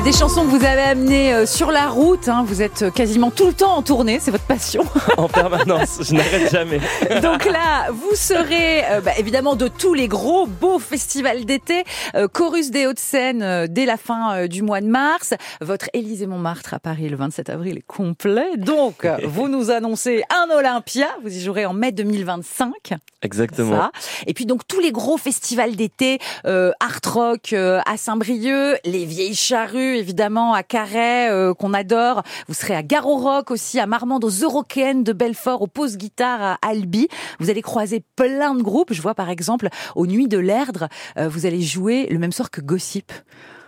Des 0.09 0.17
chansons 0.17 0.43
que 0.43 0.49
vous 0.49 0.65
avez 0.65 0.81
amenées 0.81 1.35
euh, 1.35 1.45
sur 1.45 1.69
la 1.69 1.87
route. 1.87 2.29
hein. 2.29 2.43
Vous 2.43 2.63
êtes 2.63 2.91
quasiment 2.93 3.29
tout 3.29 3.45
le 3.45 3.53
temps 3.53 3.75
en 3.75 3.83
tournée, 3.83 4.17
c'est 4.19 4.31
votre 4.31 4.45
passion. 4.47 4.83
en 5.17 5.27
permanence, 5.27 5.99
je 6.01 6.15
n'arrête 6.15 6.51
jamais. 6.51 6.79
Donc 7.21 7.45
là, 7.45 7.91
vous 7.91 8.15
serez 8.15 8.85
euh, 8.89 9.01
bah, 9.01 9.11
évidemment 9.19 9.55
de 9.55 9.67
tous 9.67 9.93
les 9.93 10.07
gros 10.07 10.47
beaux 10.47 10.79
festivals 10.79 11.45
d'été. 11.45 11.83
Euh, 12.15 12.27
Chorus 12.27 12.71
des 12.71 12.87
Hauts-de-Seine 12.87 13.43
euh, 13.43 13.67
dès 13.69 13.85
la 13.85 13.97
fin 13.97 14.33
euh, 14.33 14.47
du 14.47 14.63
mois 14.63 14.81
de 14.81 14.87
mars. 14.87 15.35
Votre 15.61 15.91
Élysée 15.93 16.25
Montmartre 16.25 16.73
à 16.73 16.79
Paris 16.79 17.07
le 17.07 17.15
27 17.15 17.51
avril 17.51 17.77
est 17.77 17.85
complet. 17.85 18.57
Donc, 18.57 19.05
euh, 19.05 19.17
vous 19.27 19.47
nous 19.47 19.69
annoncez 19.69 20.23
un 20.31 20.49
Olympia. 20.57 21.05
Vous 21.23 21.37
y 21.37 21.39
jouerez 21.39 21.67
en 21.67 21.73
mai 21.73 21.91
2025. 21.91 22.95
Exactement. 23.21 23.77
Ça. 23.77 23.91
Et 24.27 24.33
puis 24.33 24.45
donc 24.45 24.61
tous 24.67 24.79
les 24.79 24.91
gros 24.91 25.17
festivals 25.17 25.75
d'été, 25.75 26.19
euh, 26.45 26.71
Art 26.79 27.01
Rock 27.13 27.51
euh, 27.53 27.81
à 27.85 27.97
Saint-Brieuc, 27.97 28.79
les 28.85 29.05
Vieilles 29.05 29.35
Charrues 29.35 29.98
évidemment 29.99 30.53
à 30.53 30.63
Carhaix 30.63 31.29
euh, 31.29 31.53
qu'on 31.53 31.73
adore. 31.73 32.23
Vous 32.47 32.53
serez 32.53 32.75
à 32.75 32.83
Garo 32.83 33.17
Rock 33.17 33.51
aussi, 33.51 33.79
à 33.79 33.85
Marmande, 33.85 34.23
aux 34.23 34.29
Eurokéennes 34.29 35.03
de 35.03 35.13
Belfort, 35.13 35.61
aux 35.61 35.67
Pause 35.67 35.97
Guitare 35.97 36.41
à 36.41 36.57
Albi. 36.61 37.07
Vous 37.39 37.49
allez 37.49 37.61
croiser 37.61 38.03
plein 38.15 38.55
de 38.55 38.63
groupes. 38.63 38.93
Je 38.93 39.01
vois 39.01 39.13
par 39.13 39.29
exemple 39.29 39.69
aux 39.95 40.07
Nuits 40.07 40.27
de 40.27 40.37
l'Erdre, 40.37 40.87
euh, 41.17 41.29
vous 41.29 41.45
allez 41.45 41.61
jouer 41.61 42.07
le 42.09 42.19
même 42.19 42.31
soir 42.31 42.49
que 42.49 42.61
Gossip. 42.61 43.11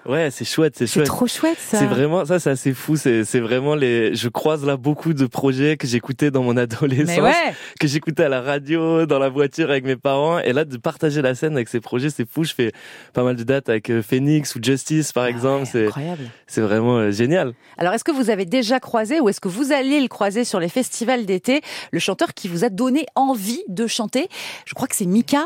Ouais, 0.05 0.29
c'est 0.31 0.45
chouette, 0.45 0.73
c'est 0.77 0.87
C'est 0.87 0.93
chouette. 0.95 1.05
trop 1.07 1.27
chouette 1.27 1.57
ça. 1.59 1.77
C'est 1.77 1.85
vraiment 1.85 2.25
ça, 2.25 2.39
c'est 2.39 2.49
assez 2.49 2.73
fou. 2.73 2.95
C'est 2.95 3.23
c'est 3.23 3.39
vraiment 3.39 3.75
les. 3.75 4.15
Je 4.15 4.29
croise 4.29 4.65
là 4.65 4.75
beaucoup 4.77 5.13
de 5.13 5.25
projets 5.27 5.77
que 5.77 5.85
j'écoutais 5.87 6.31
dans 6.31 6.41
mon 6.43 6.57
adolescence, 6.57 7.17
ouais. 7.19 7.53
que 7.79 7.87
j'écoutais 7.87 8.23
à 8.23 8.29
la 8.29 8.41
radio, 8.41 9.05
dans 9.05 9.19
la 9.19 9.29
voiture 9.29 9.69
avec 9.69 9.85
mes 9.85 9.95
parents. 9.95 10.39
Et 10.39 10.53
là, 10.53 10.65
de 10.65 10.77
partager 10.77 11.21
la 11.21 11.35
scène 11.35 11.53
avec 11.53 11.69
ces 11.69 11.79
projets, 11.81 12.09
c'est 12.09 12.27
fou. 12.27 12.43
Je 12.43 12.53
fais 12.53 12.71
pas 13.13 13.23
mal 13.23 13.35
de 13.35 13.43
dates 13.43 13.69
avec 13.69 13.89
euh, 13.91 14.01
Phoenix 14.01 14.55
ou 14.55 14.59
Justice, 14.61 15.11
par 15.13 15.25
exemple. 15.27 15.67
C'est 15.71 15.85
Incroyable. 15.87 16.23
c'est 16.47 16.61
vraiment 16.61 16.97
euh, 16.97 17.11
génial. 17.11 17.53
Alors, 17.77 17.93
est-ce 17.93 18.03
que 18.03 18.11
vous 18.11 18.29
avez 18.29 18.45
déjà 18.45 18.79
croisé 18.79 19.19
ou 19.19 19.29
est-ce 19.29 19.39
que 19.41 19.49
vous 19.49 19.71
allez 19.71 19.99
le 20.01 20.07
croiser 20.07 20.43
sur 20.45 20.59
les 20.59 20.69
festivals 20.69 21.25
d'été, 21.25 21.61
le 21.91 21.99
chanteur 21.99 22.33
qui 22.33 22.47
vous 22.47 22.63
a 22.65 22.69
donné 22.69 23.05
envie 23.15 23.61
de 23.67 23.85
chanter? 23.87 24.27
Je 24.65 24.73
crois 24.73 24.87
que 24.87 24.95
c'est 24.95 25.05
Mika. 25.05 25.45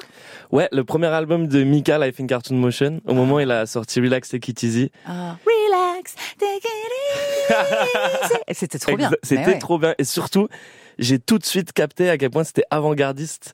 Ouais, 0.51 0.69
le 0.71 0.83
premier 0.85 1.07
album 1.07 1.47
de 1.47 1.63
Mika, 1.63 1.99
Life 1.99 2.19
in 2.21 2.27
Cartoon 2.27 2.55
Motion. 2.55 3.01
Au 3.05 3.13
moment 3.13 3.35
où 3.35 3.39
il 3.41 3.51
a 3.51 3.65
sorti 3.65 3.99
Relax 3.99 4.33
Take 4.45 4.51
It 4.51 4.63
Easy. 4.63 4.91
Ah. 5.07 5.37
Relax, 5.45 6.15
take 6.37 6.57
it 6.57 8.29
easy. 8.29 8.33
Et 8.47 8.53
C'était 8.53 8.79
trop 8.79 8.95
bien. 8.95 9.09
C'était 9.23 9.45
ouais. 9.45 9.59
trop 9.59 9.79
bien. 9.79 9.95
Et 9.97 10.03
surtout, 10.03 10.47
j'ai 10.99 11.19
tout 11.19 11.39
de 11.39 11.45
suite 11.45 11.73
capté 11.73 12.09
à 12.09 12.17
quel 12.17 12.29
point 12.29 12.43
c'était 12.43 12.65
avant-gardiste. 12.69 13.53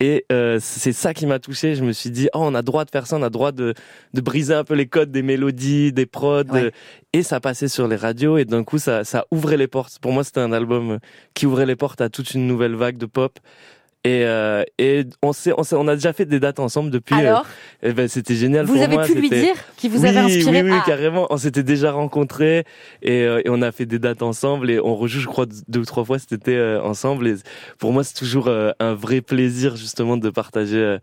Et 0.00 0.26
euh, 0.32 0.58
c'est 0.60 0.92
ça 0.92 1.14
qui 1.14 1.24
m'a 1.24 1.38
touché. 1.38 1.76
Je 1.76 1.84
me 1.84 1.92
suis 1.92 2.10
dit, 2.10 2.28
oh, 2.34 2.40
on 2.42 2.54
a 2.56 2.62
droit 2.62 2.84
de 2.84 2.90
faire 2.90 3.06
ça, 3.06 3.16
on 3.16 3.22
a 3.22 3.30
droit 3.30 3.52
de, 3.52 3.74
de 4.12 4.20
briser 4.20 4.54
un 4.54 4.64
peu 4.64 4.74
les 4.74 4.86
codes 4.86 5.12
des 5.12 5.22
mélodies, 5.22 5.92
des 5.92 6.06
prods. 6.06 6.42
Ouais. 6.50 6.72
Et 7.12 7.22
ça 7.22 7.38
passait 7.38 7.68
sur 7.68 7.86
les 7.86 7.96
radios. 7.96 8.36
Et 8.36 8.44
d'un 8.44 8.64
coup, 8.64 8.78
ça, 8.78 9.04
ça 9.04 9.26
ouvrait 9.30 9.56
les 9.56 9.68
portes. 9.68 10.00
Pour 10.00 10.12
moi, 10.12 10.24
c'était 10.24 10.40
un 10.40 10.52
album 10.52 10.98
qui 11.34 11.46
ouvrait 11.46 11.66
les 11.66 11.76
portes 11.76 12.00
à 12.00 12.08
toute 12.08 12.34
une 12.34 12.48
nouvelle 12.48 12.74
vague 12.74 12.96
de 12.96 13.06
pop. 13.06 13.38
Et, 14.06 14.24
euh, 14.26 14.64
et 14.78 15.04
on, 15.22 15.32
sait, 15.32 15.52
on, 15.56 15.62
on 15.72 15.88
a 15.88 15.94
déjà 15.94 16.12
fait 16.12 16.26
des 16.26 16.38
dates 16.38 16.60
ensemble 16.60 16.90
depuis. 16.90 17.14
euh, 17.14 17.18
Alors, 17.20 17.46
et 17.82 17.94
ben, 17.94 18.06
c'était 18.06 18.34
génial 18.34 18.66
vous 18.66 18.74
pour 18.74 18.82
avez 18.82 18.96
moi. 18.96 19.04
pu 19.04 19.14
lui 19.14 19.30
dire 19.30 19.54
qui 19.78 19.88
vous 19.88 20.02
oui, 20.02 20.08
avait 20.08 20.18
inspiré 20.20 20.62
Oui, 20.62 20.70
oui, 20.72 20.76
Ah, 20.78 20.84
carrément. 20.86 21.26
On 21.30 21.38
s'était 21.38 21.62
déjà 21.62 21.90
rencontrés 21.90 22.64
et, 23.00 23.22
euh, 23.22 23.40
et 23.44 23.48
on 23.48 23.62
a 23.62 23.72
fait 23.72 23.86
des 23.86 23.98
dates 23.98 24.22
ensemble 24.22 24.70
et 24.70 24.78
on 24.78 24.94
rejoue, 24.94 25.20
je 25.20 25.26
crois, 25.26 25.46
deux 25.68 25.80
ou 25.80 25.84
trois 25.86 26.04
fois 26.04 26.18
cet 26.18 26.32
été 26.32 26.54
euh, 26.54 26.82
ensemble. 26.82 27.26
Et 27.28 27.34
pour 27.78 27.92
moi, 27.94 28.04
c'est 28.04 28.12
toujours 28.14 28.48
euh, 28.48 28.72
un 28.78 28.92
vrai 28.94 29.22
plaisir 29.22 29.76
justement 29.76 30.18
de 30.18 30.28
partager 30.28 30.76
euh, 30.76 30.98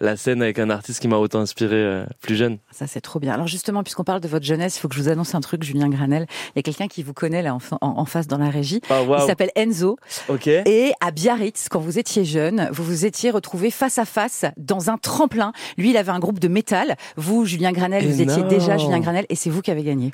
la 0.00 0.16
scène 0.16 0.42
avec 0.42 0.58
un 0.58 0.70
artiste 0.70 1.00
qui 1.00 1.08
m'a 1.08 1.16
autant 1.16 1.40
inspiré 1.40 1.76
euh, 1.76 2.04
plus 2.20 2.36
jeune. 2.36 2.58
Ça, 2.70 2.86
c'est 2.86 3.00
trop 3.00 3.18
bien. 3.18 3.32
Alors 3.32 3.46
justement, 3.46 3.82
puisqu'on 3.82 4.04
parle 4.04 4.20
de 4.20 4.28
votre 4.28 4.44
jeunesse, 4.44 4.76
il 4.76 4.80
faut 4.80 4.88
que 4.88 4.94
je 4.94 5.00
vous 5.02 5.08
annonce 5.08 5.34
un 5.34 5.40
truc, 5.40 5.62
Julien 5.62 5.88
Granel. 5.88 6.26
Il 6.54 6.56
y 6.56 6.60
a 6.60 6.62
quelqu'un 6.62 6.88
qui 6.88 7.02
vous 7.02 7.14
connaît 7.14 7.42
là 7.42 7.54
en, 7.54 7.58
fa- 7.58 7.78
en- 7.80 7.98
en 7.98 8.04
face 8.04 8.26
dans 8.26 8.38
la 8.38 8.50
régie. 8.50 8.80
Ah, 8.90 9.00
Il 9.06 9.26
s'appelle 9.26 9.50
Enzo. 9.56 9.96
Ok. 10.28 10.46
Et 10.48 10.92
à 11.00 11.10
Biarritz, 11.10 11.68
quand 11.70 11.80
vous 11.80 11.98
étiez 11.98 12.24
jeune, 12.24 12.68
vous 12.72 12.84
vous 12.84 13.04
étiez 13.06 13.30
retrouvé 13.30 13.70
face 13.70 13.98
à 13.98 14.04
face 14.04 14.44
dans 14.56 14.90
un 14.90 14.98
tremplin. 14.98 15.52
Lui, 15.78 15.90
il 15.90 15.96
avait 15.96 16.12
un 16.12 16.18
groupe 16.18 16.38
de 16.38 16.48
métal. 16.48 16.96
Vous, 17.16 17.44
Julien 17.46 17.72
Granel, 17.72 18.06
vous 18.06 18.20
étiez 18.20 18.42
déjà 18.44 18.76
Julien 18.78 19.00
Granel 19.00 19.26
et 19.28 19.34
c'est 19.34 19.50
vous 19.50 19.62
qui 19.62 19.70
avez 19.70 19.82
gagné. 19.82 20.12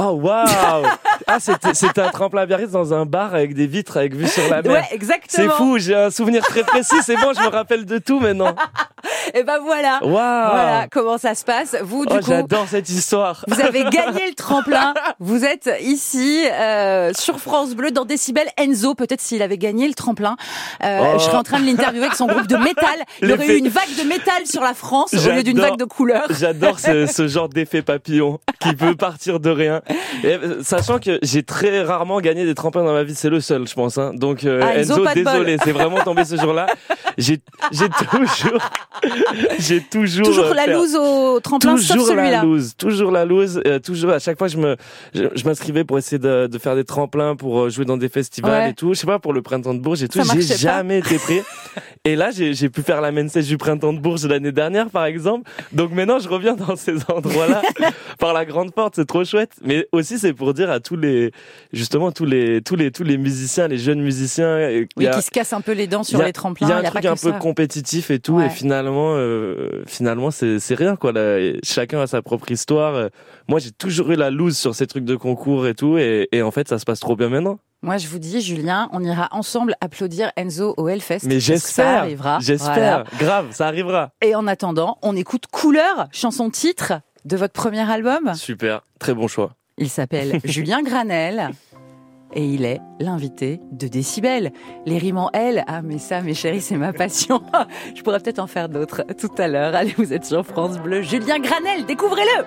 Oh 0.00 0.18
waouh 0.20 0.84
Ah 1.26 1.38
c'était 1.40 2.00
un 2.00 2.10
tremplin 2.10 2.46
Biarritz 2.46 2.70
dans 2.70 2.92
un 2.92 3.06
bar 3.06 3.34
avec 3.34 3.54
des 3.54 3.66
vitres 3.66 3.96
avec 3.96 4.14
vue 4.14 4.26
sur 4.26 4.42
la 4.50 4.60
mer. 4.62 4.72
Ouais, 4.72 4.82
C'est 4.88 4.94
exactement. 4.96 5.52
fou, 5.54 5.78
j'ai 5.78 5.94
un 5.94 6.10
souvenir 6.10 6.42
très 6.42 6.64
précis, 6.64 6.96
c'est 7.02 7.14
bon, 7.16 7.32
je 7.32 7.40
me 7.40 7.48
rappelle 7.48 7.86
de 7.86 7.98
tout 7.98 8.18
maintenant. 8.20 8.54
Et 9.34 9.42
ben 9.42 9.58
voilà. 9.62 10.00
Waouh 10.02 10.10
Voilà 10.12 10.86
comment 10.90 11.16
ça 11.18 11.34
se 11.34 11.44
passe. 11.44 11.76
Vous, 11.82 12.04
du 12.06 12.12
Oh, 12.14 12.18
coup, 12.20 12.26
j'adore 12.26 12.66
cette 12.68 12.88
histoire. 12.88 13.44
Vous 13.48 13.60
avez 13.60 13.84
gagné 13.90 14.28
le 14.28 14.34
tremplin. 14.34 14.92
Vous 15.18 15.44
êtes 15.44 15.70
ici 15.80 16.44
euh, 16.50 17.12
sur 17.14 17.38
France 17.38 17.74
Bleu 17.74 17.90
dans 17.90 18.04
Décibel. 18.04 18.46
Enzo, 18.58 18.94
peut-être 18.94 19.20
s'il 19.20 19.42
avait 19.42 19.58
gagné 19.58 19.86
le 19.88 19.94
tremplin, 19.94 20.36
euh, 20.82 21.00
Oh. 21.04 21.18
je 21.18 21.24
serais 21.24 21.36
en 21.36 21.42
train 21.42 21.60
de 21.60 21.66
l'interviewer 21.66 22.06
avec 22.06 22.16
son 22.16 22.26
groupe 22.26 22.46
de 22.46 22.56
métal. 22.56 22.86
Il 23.22 23.28
aurait 23.32 23.38
L'effet- 23.46 23.54
eu 23.56 23.58
une 23.58 23.68
vague 23.68 23.94
de 24.02 24.08
métal 24.08 24.46
sur 24.46 24.62
la 24.62 24.74
France 24.74 25.14
au 25.14 25.30
lieu 25.30 25.42
d'une 25.42 25.60
vague 25.60 25.76
de 25.78 25.84
couleurs. 25.84 26.26
J'adore 26.30 26.78
ce, 26.78 27.06
ce 27.06 27.26
genre 27.28 27.48
d'effet 27.48 27.82
papillon 27.82 28.40
qui 28.60 28.74
peut 28.74 28.94
partir 28.96 29.38
de 29.40 29.50
rien. 29.50 29.82
Et, 30.22 30.26
euh, 30.28 30.62
sachant 30.62 30.98
que 30.98 31.18
j'ai 31.22 31.42
très 31.42 31.82
rarement 31.82 32.20
gagné 32.20 32.44
des 32.44 32.54
tremplins 32.54 32.84
dans 32.84 32.92
ma 32.92 33.02
vie, 33.02 33.14
c'est 33.14 33.30
le 33.30 33.40
seul, 33.40 33.66
je 33.68 33.74
pense. 33.74 33.98
Hein. 33.98 34.12
Donc 34.14 34.44
euh, 34.44 34.60
Ah, 34.64 34.76
Enzo, 34.78 35.04
désolé, 35.14 35.56
c'est 35.62 35.72
vraiment 35.72 36.00
tombé 36.02 36.24
ce 36.24 36.36
jour-là. 36.36 36.66
J'ai 37.18 37.38
toujours, 37.88 38.60
j'ai 39.58 39.80
toujours, 39.80 40.26
Toujours 40.26 40.44
euh, 40.46 40.54
la 40.54 40.64
fait- 40.64 40.72
loose 40.72 40.96
au 40.96 41.40
tremplin, 41.40 41.76
sauf 41.76 41.96
toujours 41.96 42.14
la 42.16 42.42
loose, 42.42 42.74
toujours 42.76 43.10
la 43.10 43.24
loose, 43.24 43.60
euh, 43.66 43.78
toujours 43.78 44.10
à 44.12 44.18
chaque 44.18 44.38
fois 44.38 44.48
je 44.48 44.56
me 44.56 44.76
je, 45.14 45.24
je 45.34 45.44
m'inscrivais 45.44 45.84
pour 45.84 45.98
essayer 45.98 46.18
de, 46.18 46.46
de 46.46 46.58
faire 46.58 46.74
des 46.74 46.84
tremplins 46.84 47.36
pour 47.36 47.60
euh, 47.60 47.70
jouer 47.70 47.84
dans 47.84 47.96
des 47.96 48.08
festivals 48.08 48.50
Ouais. 48.64 48.70
et 48.70 48.74
tout. 48.74 48.94
Je 48.94 49.00
sais 49.00 49.06
pas 49.06 49.18
pour 49.18 49.32
le 49.32 49.42
printemps 49.42 49.74
de 49.74 49.80
Bourges 49.80 50.02
et 50.02 50.08
tout, 50.08 50.20
j'ai 50.20 50.26
marchait 50.26 50.54
pas. 50.54 50.56
jamais 50.56 50.98
été 50.98 51.18
pris. 51.18 51.40
Et 52.06 52.16
là 52.16 52.30
j'ai 52.30 52.52
j'ai 52.52 52.68
pu 52.68 52.82
faire 52.82 53.00
la 53.00 53.10
main 53.12 53.26
stage 53.28 53.46
du 53.46 53.56
printemps 53.56 53.94
de 53.94 53.98
Bourges 53.98 54.26
l'année 54.26 54.52
dernière 54.52 54.90
par 54.90 55.06
exemple. 55.06 55.50
Donc 55.72 55.90
maintenant 55.92 56.18
je 56.18 56.28
reviens 56.28 56.54
dans 56.54 56.76
ces 56.76 56.96
endroits-là 57.08 57.62
par 58.18 58.34
la 58.34 58.44
grande 58.44 58.72
porte, 58.74 58.96
c'est 58.96 59.06
trop 59.06 59.24
chouette. 59.24 59.52
Mais 59.64 59.73
aussi 59.92 60.18
c'est 60.18 60.32
pour 60.32 60.54
dire 60.54 60.70
à 60.70 60.80
tous 60.80 60.96
les 60.96 61.30
justement 61.72 62.12
tous 62.12 62.24
les 62.24 62.62
tous 62.62 62.76
les 62.76 62.90
tous 62.90 63.04
les 63.04 63.18
musiciens, 63.18 63.68
les 63.68 63.78
jeunes 63.78 64.00
musiciens 64.02 64.46
euh, 64.46 64.84
Oui, 64.96 65.06
a- 65.06 65.10
qui 65.14 65.22
se 65.22 65.30
casse 65.30 65.52
un 65.52 65.60
peu 65.60 65.72
les 65.72 65.86
dents 65.86 66.02
sur 66.04 66.20
a- 66.20 66.24
les 66.24 66.32
tremplins. 66.32 66.66
Il 66.66 66.70
y 66.70 66.72
a 66.72 66.76
un 66.78 66.82
truc 66.82 67.04
un 67.04 67.10
peu 67.16 67.32
ça. 67.32 67.38
compétitif 67.38 68.10
et 68.10 68.18
tout, 68.18 68.34
Ouais. 68.36 68.46
et 68.46 68.50
finalement, 68.50 69.14
euh, 69.16 69.82
finalement, 69.86 70.30
c'est 70.30 70.58
c'est 70.58 70.74
rien 70.74 70.96
quoi. 70.96 71.12
Là. 71.12 71.38
Chacun 71.62 72.00
a 72.00 72.06
sa 72.06 72.22
propre 72.22 72.50
histoire. 72.50 72.94
Euh, 72.94 73.08
Moi, 73.48 73.58
j'ai 73.58 73.72
toujours 73.72 74.10
eu 74.10 74.16
la 74.16 74.30
loose 74.30 74.56
sur 74.56 74.74
ces 74.74 74.86
trucs 74.86 75.04
de 75.04 75.16
concours 75.16 75.66
et 75.66 75.74
tout, 75.74 75.98
et, 75.98 76.28
et 76.32 76.40
en 76.42 76.50
fait, 76.50 76.66
ça 76.68 76.78
se 76.78 76.84
passe 76.86 77.00
trop 77.00 77.14
bien 77.14 77.28
maintenant. 77.28 77.58
Moi, 77.82 77.98
je 77.98 78.08
vous 78.08 78.18
dis, 78.18 78.40
Julien, 78.40 78.88
on 78.92 79.04
ira 79.04 79.28
ensemble 79.32 79.74
applaudir 79.82 80.32
Enzo 80.38 80.72
au 80.78 80.88
Hellfest. 80.88 81.18
Mais 81.24 81.34
que 81.34 81.40
Ça 81.40 81.52
j'espère, 81.52 81.98
arrivera. 81.98 82.38
j'espère, 82.40 82.74
Voilà. 82.74 83.04
grave, 83.18 83.46
ça 83.50 83.66
arrivera. 83.66 84.12
Et 84.22 84.34
en 84.34 84.46
attendant, 84.46 84.96
on 85.02 85.14
écoute 85.14 85.44
Couleur, 85.52 86.06
chanson 86.10 86.48
titre 86.48 86.94
de 87.26 87.36
votre 87.36 87.52
premier 87.52 87.80
album. 87.90 88.32
Super, 88.34 88.80
très 88.98 89.12
bon 89.12 89.28
choix. 89.28 89.52
Il 89.76 89.88
s'appelle 89.88 90.40
Julien 90.44 90.82
Granel. 90.82 91.50
Et 92.36 92.44
il 92.44 92.64
est 92.64 92.80
l'invité 92.98 93.60
de 93.70 93.86
Décibel. 93.86 94.52
Les 94.86 94.98
rimes 94.98 95.18
en 95.18 95.30
L. 95.32 95.62
Ah, 95.68 95.82
mais 95.82 95.98
ça, 95.98 96.20
mes 96.20 96.34
chéris, 96.34 96.60
c'est 96.60 96.76
ma 96.76 96.92
passion. 96.92 97.42
Je 97.94 98.02
pourrais 98.02 98.18
peut-être 98.18 98.40
en 98.40 98.48
faire 98.48 98.68
d'autres 98.68 99.04
tout 99.18 99.30
à 99.38 99.46
l'heure. 99.46 99.74
Allez, 99.74 99.94
vous 99.96 100.12
êtes 100.12 100.24
sur 100.24 100.44
France 100.44 100.78
Bleu. 100.78 101.02
Julien 101.02 101.38
Granel, 101.38 101.86
découvrez-le! 101.86 102.44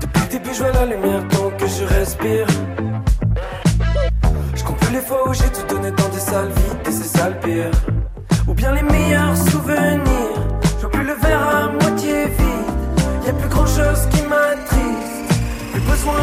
Depuis 0.00 0.22
le 0.22 0.28
début, 0.28 0.54
je 0.54 0.62
vois 0.62 0.72
la 0.72 0.86
lumière 0.86 1.26
tant 1.28 1.50
que 1.50 1.66
je 1.66 1.84
respire. 1.84 2.46
Je 4.54 4.64
compte 4.64 4.90
les 4.92 5.00
fois 5.00 5.28
où 5.28 5.32
j'ai 5.32 5.50
tout 5.50 5.74
donné 5.74 5.90
dans 5.90 6.08
des 6.08 6.18
salles 6.18 6.48
vides 6.48 6.88
et 6.88 6.90
c'est 6.90 7.18
ça 7.18 7.30
le 7.30 7.40
pire. 7.40 7.70
Bien 8.56 8.72
les 8.72 8.82
meilleurs 8.82 9.36
souvenirs. 9.36 10.40
Je 10.80 10.86
plus 10.86 11.04
le 11.04 11.14
verre 11.14 11.48
à 11.48 11.68
moitié 11.68 12.24
vide. 12.24 13.26
Y 13.26 13.28
a 13.28 13.32
plus 13.32 13.48
grand 13.48 13.66
chose 13.66 14.08
qui 14.10 14.22
m'attriste. 14.22 15.40
Plus 15.72 15.82
besoin 15.82 16.14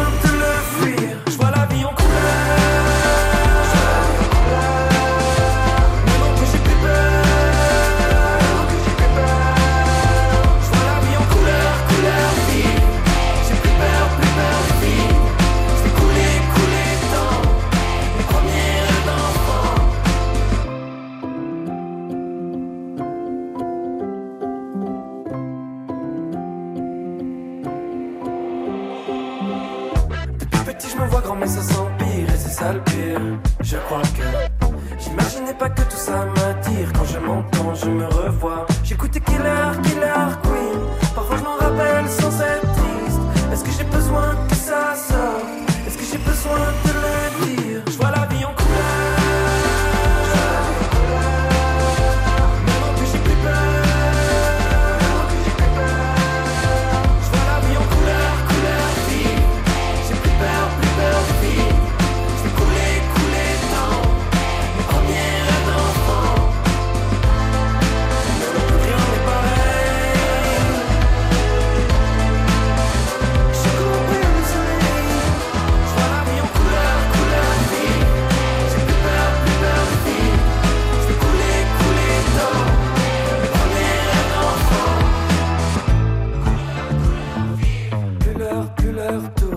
couleur. 88.94 89.53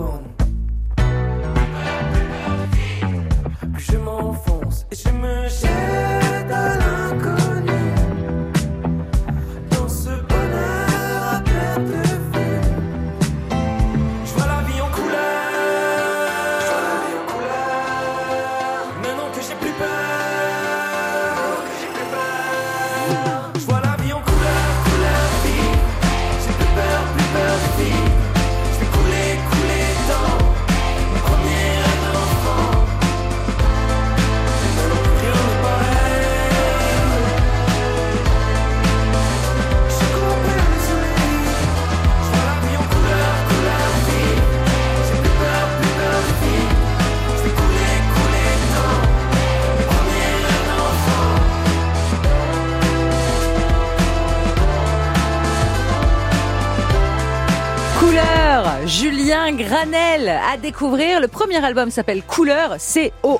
À 60.48 60.56
découvrir. 60.56 61.20
Le 61.20 61.28
premier 61.28 61.62
album 61.62 61.90
s'appelle 61.90 62.22
Couleur, 62.22 62.76
C-O-O-L-E-U-R. 62.78 63.38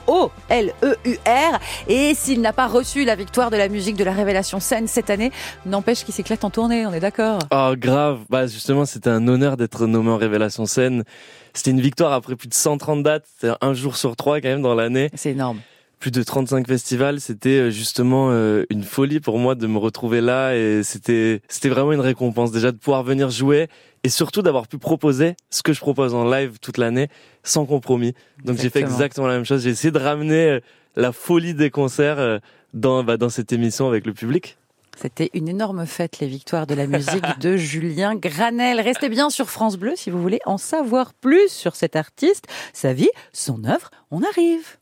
Et 1.89 2.13
s'il 2.15 2.43
n'a 2.43 2.53
pas 2.53 2.67
reçu 2.67 3.05
la 3.05 3.15
victoire 3.15 3.51
de 3.51 3.57
la 3.57 3.69
musique 3.69 3.97
de 3.97 4.05
la 4.05 4.13
Révélation 4.13 4.61
scène 4.61 4.87
cette 4.87 5.09
année, 5.09 5.33
n'empêche 5.65 6.05
qu'il 6.05 6.13
s'éclate 6.13 6.45
en 6.45 6.51
tournée, 6.51 6.85
on 6.87 6.93
est 6.93 7.01
d'accord 7.01 7.39
Oh 7.51 7.73
grave, 7.77 8.21
bah 8.29 8.47
justement 8.47 8.85
c'était 8.85 9.09
un 9.09 9.27
honneur 9.27 9.57
d'être 9.57 9.87
nommé 9.87 10.11
en 10.11 10.19
Révélation 10.19 10.67
scène. 10.67 11.05
C'était 11.55 11.71
une 11.71 11.81
victoire 11.81 12.13
après 12.13 12.37
plus 12.37 12.49
de 12.49 12.55
130 12.55 13.03
dates, 13.03 13.25
c'est 13.41 13.53
un 13.63 13.73
jour 13.73 13.97
sur 13.97 14.15
trois 14.15 14.43
quand 14.43 14.49
même 14.49 14.61
dans 14.61 14.75
l'année. 14.75 15.09
C'est 15.15 15.31
énorme. 15.31 15.61
Plus 16.01 16.11
de 16.11 16.23
35 16.23 16.69
festivals, 16.69 17.21
c'était 17.21 17.59
euh, 17.59 17.71
justement 17.71 18.29
euh, 18.31 18.65
une 18.71 18.85
folie 18.85 19.19
pour 19.19 19.39
moi 19.39 19.55
de 19.57 19.67
me 19.67 19.79
retrouver 19.79 20.21
là 20.21 20.55
et 20.55 20.83
c'était 20.85 21.41
c'était 21.49 21.71
vraiment 21.71 21.93
une 21.93 22.01
récompense 22.01 22.53
déjà 22.53 22.71
de 22.71 22.77
pouvoir 22.77 23.03
venir 23.03 23.31
jouer 23.31 23.69
et 24.09 24.11
surtout 24.11 24.41
d'avoir 24.41 24.67
pu 24.69 24.79
proposer 24.79 25.37
ce 25.51 25.63
que 25.63 25.75
je 25.75 25.81
propose 25.81 26.15
en 26.15 26.25
live 26.25 26.59
toute 26.63 26.79
l'année 26.79 27.09
sans 27.43 27.67
compromis. 27.67 28.15
Donc 28.43 28.57
j'ai 28.57 28.71
fait 28.71 28.81
Exactement. 28.81 29.27
la 29.27 29.35
même 29.35 29.45
chose, 29.45 29.65
j'ai 29.65 29.69
essayé 29.69 29.91
de 29.91 29.99
ramener 29.99 30.47
euh, 30.47 30.61
la 30.97 31.13
folie 31.13 31.53
des 31.53 31.69
concerts 31.69 32.19
euh, 32.19 32.39
dans 32.73 33.05
bah, 33.05 33.19
dans 33.19 33.29
cette 33.29 33.53
émission 33.53 33.87
avec 33.87 34.07
le 34.07 34.15
public. 34.15 34.57
C'était 34.97 35.29
une 35.35 35.47
énorme 35.47 35.85
fête, 35.85 36.21
les 36.21 36.27
victoires 36.27 36.67
de 36.67 36.75
la 36.75 36.87
musique 36.87 37.39
de 37.39 37.57
Julien 37.59 38.15
Granel. 38.15 38.81
Restez 38.81 39.11
bien 39.11 39.29
sur 39.29 39.51
France 39.51 39.77
Bleu 39.77 39.93
si 39.95 40.09
vous 40.09 40.23
voulez 40.23 40.41
en 40.47 40.57
savoir 40.57 41.13
plus 41.13 41.51
sur 41.51 41.77
cet 41.77 41.95
artiste, 41.95 42.47
sa 42.73 42.95
vie, 42.95 43.11
son 43.35 43.63
œuvre. 43.67 43.91
On 44.11 44.23
arrive. 44.23 44.79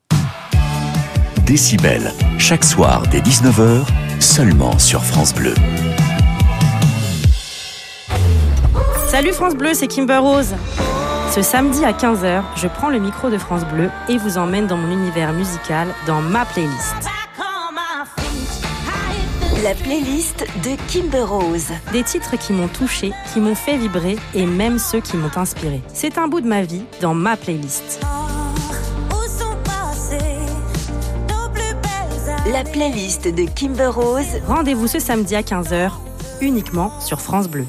Décibel, 1.45 2.13
chaque 2.39 2.65
soir 2.65 3.03
dès 3.11 3.19
19h, 3.23 3.87
seulement 4.21 4.79
sur 4.79 5.03
France 5.03 5.35
Bleu. 5.35 5.55
Salut 9.09 9.33
France 9.33 9.55
Bleu, 9.55 9.73
c'est 9.73 9.87
Kimber 9.87 10.19
Rose. 10.19 10.55
Ce 11.31 11.41
samedi 11.41 11.85
à 11.85 11.93
15h, 11.93 12.43
je 12.57 12.67
prends 12.67 12.91
le 12.91 12.99
micro 12.99 13.31
de 13.31 13.39
France 13.39 13.65
Bleu 13.65 13.89
et 14.09 14.19
vous 14.19 14.37
emmène 14.37 14.67
dans 14.67 14.77
mon 14.77 14.91
univers 14.91 15.33
musical, 15.33 15.89
dans 16.07 16.21
ma 16.21 16.45
playlist. 16.45 16.97
La 19.63 19.75
playlist 19.75 20.45
de 20.65 20.77
Kimber 20.91 21.23
Rose. 21.23 21.69
Des 21.93 22.03
titres 22.03 22.37
qui 22.37 22.53
m'ont 22.53 22.69
touché, 22.69 23.13
qui 23.33 23.41
m'ont 23.41 23.55
fait 23.55 23.77
vibrer 23.77 24.17
et 24.35 24.45
même 24.45 24.79
ceux 24.79 25.01
qui 25.01 25.17
m'ont 25.17 25.31
inspiré. 25.37 25.81
C'est 25.95 26.19
un 26.19 26.27
bout 26.27 26.41
de 26.41 26.49
ma 26.49 26.63
vie 26.63 26.83
dans 27.01 27.15
ma 27.15 27.37
playlist. 27.37 28.01
La 32.53 32.65
playlist 32.65 33.29
de 33.29 33.45
Kimber 33.55 33.87
Rose. 33.87 34.41
Rendez-vous 34.47 34.89
ce 34.89 34.99
samedi 34.99 35.37
à 35.37 35.43
15h, 35.43 35.91
uniquement 36.41 37.01
sur 37.01 37.21
France 37.21 37.49
Bleu. 37.49 37.67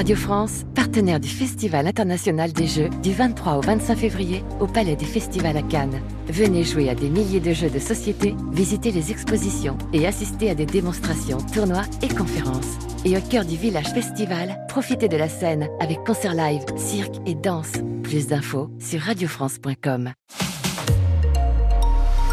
Radio 0.00 0.16
France, 0.16 0.64
partenaire 0.74 1.20
du 1.20 1.28
Festival 1.28 1.86
international 1.86 2.54
des 2.54 2.66
jeux 2.66 2.88
du 3.02 3.12
23 3.12 3.58
au 3.58 3.60
25 3.60 3.98
février 3.98 4.42
au 4.58 4.66
Palais 4.66 4.96
des 4.96 5.04
Festivals 5.04 5.58
à 5.58 5.62
Cannes. 5.62 6.00
Venez 6.26 6.64
jouer 6.64 6.88
à 6.88 6.94
des 6.94 7.10
milliers 7.10 7.38
de 7.38 7.52
jeux 7.52 7.68
de 7.68 7.78
société, 7.78 8.34
visiter 8.50 8.92
les 8.92 9.10
expositions 9.10 9.76
et 9.92 10.06
assister 10.06 10.48
à 10.48 10.54
des 10.54 10.64
démonstrations, 10.64 11.36
tournois 11.52 11.82
et 12.00 12.08
conférences. 12.08 12.78
Et 13.04 13.14
au 13.14 13.20
cœur 13.20 13.44
du 13.44 13.56
village 13.56 13.88
festival, 13.88 14.56
profitez 14.68 15.06
de 15.06 15.18
la 15.18 15.28
scène 15.28 15.68
avec 15.80 16.02
concerts 16.02 16.32
live, 16.32 16.64
cirque 16.78 17.16
et 17.26 17.34
danse. 17.34 17.72
Plus 18.02 18.26
d'infos 18.26 18.70
sur 18.78 19.02
radiofrance.com. 19.02 20.14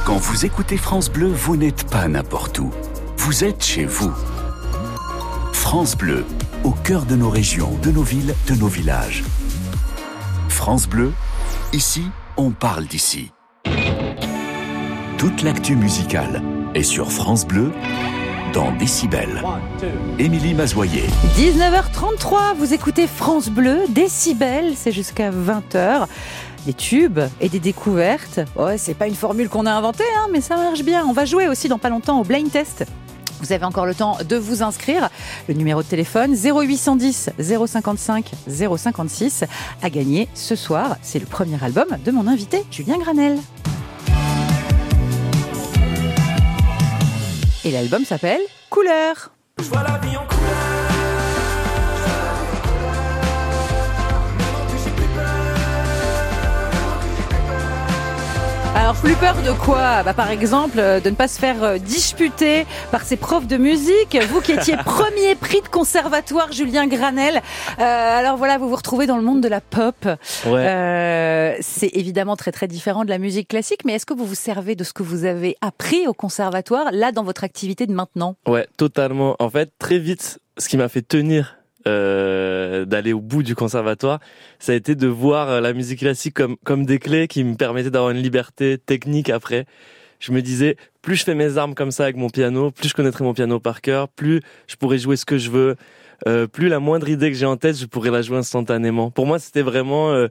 Quand 0.05 0.17
vous 0.19 0.45
écoutez 0.45 0.77
France 0.77 1.11
Bleu, 1.11 1.27
vous 1.27 1.57
n'êtes 1.57 1.83
pas 1.89 2.07
n'importe 2.07 2.59
où. 2.59 2.71
Vous 3.17 3.43
êtes 3.43 3.61
chez 3.61 3.83
vous. 3.83 4.13
France 5.51 5.97
Bleu, 5.97 6.23
au 6.63 6.71
cœur 6.71 7.05
de 7.05 7.15
nos 7.15 7.29
régions, 7.29 7.71
de 7.83 7.91
nos 7.91 8.03
villes, 8.03 8.33
de 8.47 8.55
nos 8.55 8.67
villages. 8.67 9.23
France 10.49 10.87
Bleu, 10.87 11.11
ici, 11.73 12.03
on 12.35 12.51
parle 12.51 12.85
d'ici. 12.85 13.31
Toute 15.17 15.41
l'actu 15.43 15.75
musicale 15.75 16.41
est 16.73 16.83
sur 16.83 17.11
France 17.11 17.45
Bleu 17.45 17.71
dans 18.53 18.71
Décibel. 18.77 19.43
Émilie 20.19 20.53
Mazoyer. 20.53 21.05
19h33, 21.35 22.55
vous 22.57 22.73
écoutez 22.73 23.07
France 23.07 23.49
Bleu, 23.49 23.81
Décibel, 23.89 24.73
c'est 24.75 24.91
jusqu'à 24.91 25.31
20h. 25.31 26.07
Des 26.65 26.73
tubes 26.73 27.19
et 27.39 27.49
des 27.49 27.59
découvertes. 27.59 28.41
Ouais, 28.55 28.77
c'est 28.77 28.93
pas 28.93 29.07
une 29.07 29.15
formule 29.15 29.47
qu'on 29.47 29.65
a 29.65 29.71
inventée, 29.71 30.03
hein, 30.17 30.27
mais 30.31 30.41
ça 30.41 30.57
marche 30.57 30.83
bien. 30.83 31.05
On 31.07 31.13
va 31.13 31.25
jouer 31.25 31.47
aussi 31.47 31.69
dans 31.69 31.77
pas 31.77 31.89
longtemps 31.89 32.19
au 32.19 32.23
blind 32.23 32.51
test. 32.51 32.85
Vous 33.39 33.51
avez 33.51 33.65
encore 33.65 33.85
le 33.85 33.95
temps 33.95 34.17
de 34.27 34.35
vous 34.35 34.63
inscrire. 34.63 35.09
Le 35.47 35.53
numéro 35.53 35.83
de 35.83 35.87
téléphone 35.87 36.35
0810 36.35 37.31
055 37.39 38.31
056 38.47 39.43
à 39.81 39.89
gagner 39.89 40.27
ce 40.33 40.55
soir. 40.55 40.97
C'est 41.01 41.19
le 41.19 41.25
premier 41.25 41.61
album 41.63 41.87
de 42.03 42.11
mon 42.11 42.27
invité 42.27 42.63
Julien 42.71 42.97
Granel. 42.97 43.37
Et 47.65 47.71
l'album 47.71 48.05
s'appelle 48.05 48.41
Couleur. 48.69 49.31
Alors 58.77 58.95
plus 58.95 59.15
peur 59.15 59.35
de 59.41 59.51
quoi 59.53 60.03
bah, 60.03 60.13
Par 60.13 60.29
exemple, 60.29 60.77
euh, 60.77 60.99
de 60.99 61.09
ne 61.09 61.15
pas 61.15 61.27
se 61.27 61.39
faire 61.39 61.63
euh, 61.63 61.77
disputer 61.79 62.67
par 62.91 63.01
ses 63.01 63.17
profs 63.17 63.47
de 63.47 63.57
musique. 63.57 64.15
Vous 64.29 64.39
qui 64.39 64.51
étiez 64.51 64.77
premier 64.85 65.33
prix 65.33 65.61
de 65.61 65.67
conservatoire, 65.67 66.51
Julien 66.51 66.85
Granel. 66.85 67.37
Euh, 67.37 67.81
alors 67.81 68.37
voilà, 68.37 68.59
vous 68.59 68.69
vous 68.69 68.75
retrouvez 68.75 69.07
dans 69.07 69.17
le 69.17 69.23
monde 69.23 69.41
de 69.41 69.47
la 69.47 69.61
pop. 69.61 69.95
Ouais. 70.45 70.67
Euh, 70.67 71.55
c'est 71.59 71.89
évidemment 71.93 72.35
très 72.35 72.51
très 72.51 72.67
différent 72.67 73.03
de 73.03 73.09
la 73.09 73.17
musique 73.17 73.47
classique, 73.47 73.81
mais 73.83 73.93
est-ce 73.93 74.05
que 74.05 74.13
vous 74.13 74.25
vous 74.25 74.35
servez 74.35 74.75
de 74.75 74.83
ce 74.83 74.93
que 74.93 75.01
vous 75.01 75.25
avez 75.25 75.57
appris 75.61 76.07
au 76.07 76.13
conservatoire, 76.13 76.89
là, 76.91 77.11
dans 77.11 77.23
votre 77.23 77.43
activité 77.43 77.87
de 77.87 77.93
maintenant? 77.93 78.35
Ouais, 78.47 78.67
totalement. 78.77 79.35
En 79.39 79.49
fait, 79.49 79.71
très 79.79 79.97
vite, 79.97 80.37
ce 80.59 80.69
qui 80.69 80.77
m'a 80.77 80.87
fait 80.87 81.01
tenir 81.01 81.57
euh, 81.85 82.85
d'aller 82.85 83.13
au 83.13 83.21
bout 83.21 83.43
du 83.43 83.55
conservatoire, 83.55 84.19
ça 84.59 84.71
a 84.71 84.75
été 84.75 84.95
de 84.95 85.07
voir 85.07 85.49
euh, 85.49 85.61
la 85.61 85.73
musique 85.73 85.99
classique 85.99 86.33
comme 86.33 86.57
comme 86.63 86.85
des 86.85 86.99
clés 86.99 87.27
qui 87.27 87.43
me 87.43 87.55
permettaient 87.55 87.91
d'avoir 87.91 88.11
une 88.11 88.21
liberté 88.21 88.77
technique 88.77 89.29
après. 89.29 89.65
Je 90.19 90.31
me 90.31 90.41
disais, 90.41 90.77
plus 91.01 91.15
je 91.15 91.23
fais 91.23 91.35
mes 91.35 91.57
armes 91.57 91.75
comme 91.75 91.91
ça 91.91 92.03
avec 92.03 92.15
mon 92.15 92.29
piano, 92.29 92.71
plus 92.71 92.89
je 92.89 92.95
connaîtrai 92.95 93.23
mon 93.23 93.33
piano 93.33 93.59
par 93.59 93.81
cœur, 93.81 94.09
plus 94.09 94.41
je 94.67 94.75
pourrai 94.75 94.97
jouer 94.97 95.15
ce 95.15 95.25
que 95.25 95.37
je 95.37 95.51
veux, 95.51 95.75
euh, 96.25 96.47
plus 96.47 96.69
la 96.69 96.79
moindre 96.79 97.07
idée 97.09 97.29
que 97.29 97.37
j'ai 97.37 97.45
en 97.45 97.57
tête, 97.57 97.77
je 97.77 97.85
pourrais 97.85 98.09
la 98.09 98.21
jouer 98.21 98.37
instantanément. 98.37 99.11
Pour 99.11 99.27
moi, 99.27 99.37
c'était 99.37 99.61
vraiment 99.61 100.11
euh, 100.11 100.27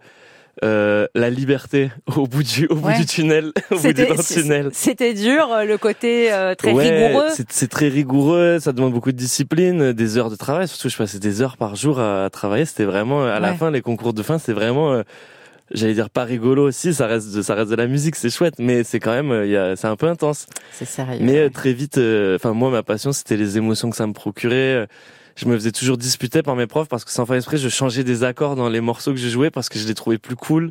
euh, 0.64 1.07
la 1.14 1.29
liberté 1.31 1.90
au 2.16 2.27
bout 2.27 2.42
du 2.42 2.66
au 2.69 2.77
bout 2.77 2.92
du 2.92 3.05
tunnel, 3.07 3.53
au 3.71 3.77
bout 3.77 4.23
tunnel. 4.23 4.71
C'était 4.73 5.12
dur, 5.14 5.53
euh, 5.53 5.64
le 5.64 5.77
côté 5.79 6.33
euh, 6.33 6.55
très 6.55 6.73
Ouais, 6.73 6.88
rigoureux. 6.90 7.29
c'est- 7.35 7.51
C'est 7.53 7.69
très 7.69 7.88
rigoureux, 7.88 8.59
ça 8.61 8.73
demande 8.73 8.92
beaucoup 8.92 9.12
de 9.12 9.16
discipline, 9.16 9.81
euh, 9.83 9.92
des 9.92 10.16
heures 10.19 10.31
de 10.31 10.37
travail. 10.37 10.66
Surtout, 10.69 10.88
je 10.88 10.97
passais 10.97 11.19
des 11.19 11.42
heures 11.42 11.57
par 11.57 11.77
jour 11.77 12.01
à, 12.01 12.25
à 12.25 12.31
travailler. 12.31 12.64
C'était 12.64 12.85
vraiment, 12.85 13.25
à 13.25 13.38
la 13.40 13.55
fin, 13.55 13.71
les 13.71 13.83
concours 13.83 14.12
de 14.14 14.23
fin, 14.23 14.38
c'est 14.38 14.53
vraiment, 14.55 14.92
euh, 14.95 15.03
j'allais 15.73 15.95
dire 15.95 16.09
pas 16.11 16.25
rigolo 16.25 16.66
aussi. 16.66 16.95
Ça 16.95 17.07
reste, 17.07 17.35
de, 17.35 17.42
ça 17.42 17.55
reste 17.55 17.71
de 17.71 17.77
la 17.77 17.87
musique, 17.87 18.16
c'est 18.16 18.31
chouette, 18.31 18.55
mais 18.59 18.83
c'est 18.85 19.01
quand 19.01 19.12
même, 19.12 19.42
il 19.45 19.51
y 19.51 19.57
a, 19.57 19.77
c'est 19.77 19.88
un 19.88 19.97
peu 19.97 20.07
intense. 20.07 20.47
C'est 20.73 20.87
sérieux. 20.87 21.19
Mais 21.21 21.51
très 21.51 21.73
vite, 21.75 21.99
euh, 21.99 22.37
enfin 22.37 22.53
moi, 22.53 22.71
ma 22.71 22.83
passion, 22.83 23.12
c'était 23.12 23.37
les 23.37 23.59
émotions 23.59 23.90
que 23.90 23.97
ça 23.97 24.07
me 24.07 24.12
procurait. 24.14 24.87
Je 25.37 25.46
me 25.46 25.55
faisais 25.55 25.70
toujours 25.70 25.99
disputer 25.99 26.42
par 26.42 26.57
mes 26.57 26.66
profs 26.66 26.88
parce 26.88 27.05
que 27.05 27.11
sans 27.11 27.27
faire 27.27 27.37
exprès, 27.37 27.59
je 27.59 27.68
changeais 27.68 28.05
des 28.05 28.25
accords 28.25 28.57
dans 28.57 28.70
les 28.70 28.81
morceaux 28.81 29.12
que 29.12 29.18
je 29.18 29.29
jouais 29.29 29.51
parce 29.51 29.68
que 29.68 29.79
je 29.79 29.87
les 29.87 29.92
trouvais 29.94 30.16
plus 30.16 30.35
cool. 30.35 30.70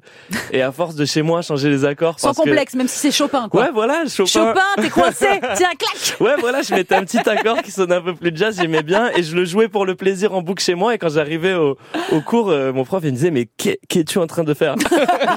Et 0.51 0.63
à 0.63 0.71
force 0.71 0.95
de 0.95 1.05
chez 1.05 1.21
moi, 1.21 1.43
changer 1.43 1.69
les 1.69 1.85
accords. 1.85 2.19
Sans 2.19 2.29
parce 2.29 2.37
que- 2.39 2.43
complexe, 2.43 2.73
même 2.73 2.87
si 2.87 2.97
c'est 2.97 3.11
Chopin, 3.11 3.47
quoi. 3.47 3.61
Ouais, 3.65 3.71
voilà, 3.71 4.03
Chopin. 4.07 4.25
Chopin, 4.27 4.61
t'es 4.81 4.89
coincé. 4.89 5.27
Tiens, 5.55 5.69
clac. 5.77 6.19
Ouais, 6.19 6.35
voilà, 6.39 6.63
je 6.63 6.73
mettais 6.73 6.95
un 6.95 7.03
petit 7.03 7.19
accord 7.29 7.61
qui 7.61 7.69
sonnait 7.69 7.95
un 7.95 8.01
peu 8.01 8.15
plus 8.15 8.31
jazz, 8.35 8.57
j'aimais 8.59 8.81
bien, 8.83 9.11
et 9.15 9.21
je 9.21 9.35
le 9.35 9.45
jouais 9.45 9.67
pour 9.67 9.85
le 9.85 9.93
plaisir 9.95 10.33
en 10.33 10.41
boucle 10.41 10.63
chez 10.63 10.73
moi. 10.75 10.95
Et 10.95 10.97
quand 10.97 11.09
j'arrivais 11.09 11.53
au, 11.53 11.77
au 12.11 12.21
cours, 12.21 12.49
euh, 12.49 12.73
mon 12.73 12.85
prof 12.85 13.03
il 13.03 13.11
me 13.11 13.15
disait 13.15 13.31
mais 13.31 13.45
qu'est- 13.57 13.79
qu'es-tu 13.87 14.17
en 14.17 14.25
train 14.27 14.43
de 14.43 14.53
faire? 14.55 14.75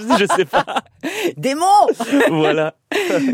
Je 0.01 0.07
dis 0.07 0.15
je 0.21 0.27
sais 0.37 0.45
pas. 0.47 0.65
Démon 1.37 1.65
Voilà. 2.31 2.75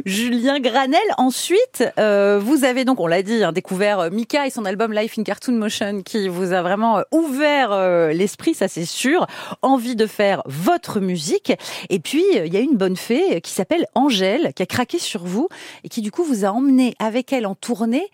Julien 0.05 0.59
Granel. 0.61 0.99
Ensuite, 1.19 1.85
euh, 1.99 2.41
vous 2.43 2.65
avez 2.65 2.85
donc, 2.85 3.01
on 3.01 3.07
l'a 3.07 3.23
dit, 3.23 3.43
hein, 3.45 3.53
découvert 3.53 4.01
euh, 4.01 4.11
Mika 4.11 4.47
et 4.47 4.51
son 4.51 4.65
album 4.65 4.93
Life 4.93 5.19
in 5.19 5.23
Cartoon 5.23 5.55
Motion 5.55 5.84
qui 6.05 6.29
vous 6.29 6.53
a 6.53 6.63
vraiment 6.63 6.99
euh, 6.99 7.03
ouvert 7.13 7.73
euh, 7.73 8.13
l'esprit, 8.13 8.55
ça 8.55 8.69
c'est 8.69 8.85
sûr. 8.85 9.27
Envie 9.63 9.97
de 9.97 10.07
faire 10.07 10.43
votre 10.47 11.01
musique. 11.01 11.53
Et 11.91 11.99
puis, 11.99 12.25
euh, 12.37 12.47
il 12.47 12.55
y 12.55 12.57
a 12.57 12.61
une 12.61 12.77
bonne 12.77 12.97
fée 12.97 13.41
qui 13.41 13.53
s'appelle 13.53 13.87
Angèle 13.95 14.53
qui 14.55 14.63
a 14.63 14.67
craqué 14.67 14.99
sur 14.99 15.25
vous 15.25 15.49
et 15.85 15.89
qui 15.89 16.01
du 16.01 16.11
coup 16.11 16.25
vous 16.25 16.45
a 16.45 16.49
emmené 16.49 16.95
avec 16.99 17.33
elle 17.33 17.47
en 17.47 17.55
tournée 17.55 18.07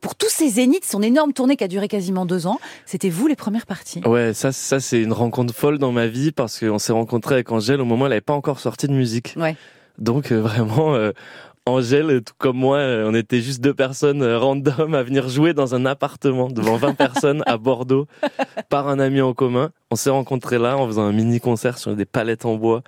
pour 0.00 0.14
tous 0.14 0.28
ces 0.28 0.48
zéniths, 0.48 0.84
son 0.84 1.02
énorme 1.02 1.32
tournée 1.32 1.56
qui 1.56 1.64
a 1.64 1.68
duré 1.68 1.88
quasiment 1.88 2.26
deux 2.26 2.46
ans. 2.46 2.58
C'était 2.86 3.10
vous 3.10 3.26
les 3.26 3.36
premières 3.36 3.66
parties. 3.66 4.00
Ouais, 4.06 4.34
ça, 4.34 4.52
ça 4.52 4.80
c'est 4.80 5.00
une 5.00 5.12
rencontre 5.12 5.54
folle 5.54 5.78
dans 5.78 5.92
ma 5.92 6.06
vie 6.06 6.32
parce 6.32 6.58
qu'on 6.58 6.78
s'est 6.78 6.92
rencontrés 6.92 7.34
avec 7.36 7.52
Angèle 7.52 7.80
au 7.80 7.84
moment 7.84 8.02
où 8.02 8.06
elle 8.06 8.10
n'avait 8.10 8.20
pas 8.20 8.34
encore 8.34 8.60
sorti 8.60 8.88
de 8.88 8.92
musique. 8.92 9.34
Ouais. 9.36 9.56
Donc 9.98 10.32
euh, 10.32 10.40
vraiment, 10.40 10.94
euh, 10.94 11.12
Angèle, 11.66 12.22
tout 12.24 12.34
comme 12.38 12.56
moi, 12.56 12.78
euh, 12.78 13.08
on 13.08 13.14
était 13.14 13.40
juste 13.40 13.60
deux 13.60 13.72
personnes 13.72 14.22
euh, 14.22 14.36
random 14.36 14.94
à 14.94 15.02
venir 15.04 15.28
jouer 15.28 15.54
dans 15.54 15.76
un 15.76 15.86
appartement 15.86 16.48
devant 16.48 16.76
20 16.76 16.94
personnes 16.96 17.42
à 17.46 17.56
Bordeaux 17.56 18.08
par 18.68 18.88
un 18.88 18.98
ami 18.98 19.20
en 19.20 19.32
commun. 19.32 19.70
On 19.92 19.96
s'est 19.96 20.10
rencontrés 20.10 20.58
là 20.58 20.76
en 20.76 20.88
faisant 20.88 21.02
un 21.04 21.12
mini 21.12 21.38
concert 21.38 21.78
sur 21.78 21.94
des 21.94 22.04
palettes 22.04 22.46
en 22.46 22.56
bois. 22.56 22.82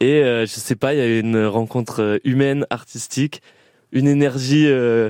Et 0.00 0.22
euh, 0.22 0.42
je 0.44 0.52
sais 0.52 0.76
pas, 0.76 0.92
il 0.92 0.98
y 0.98 1.00
a 1.02 1.06
eu 1.06 1.20
une 1.20 1.46
rencontre 1.46 2.02
euh, 2.02 2.18
humaine, 2.24 2.66
artistique, 2.68 3.40
une 3.92 4.06
énergie 4.06 4.66
euh, 4.66 5.08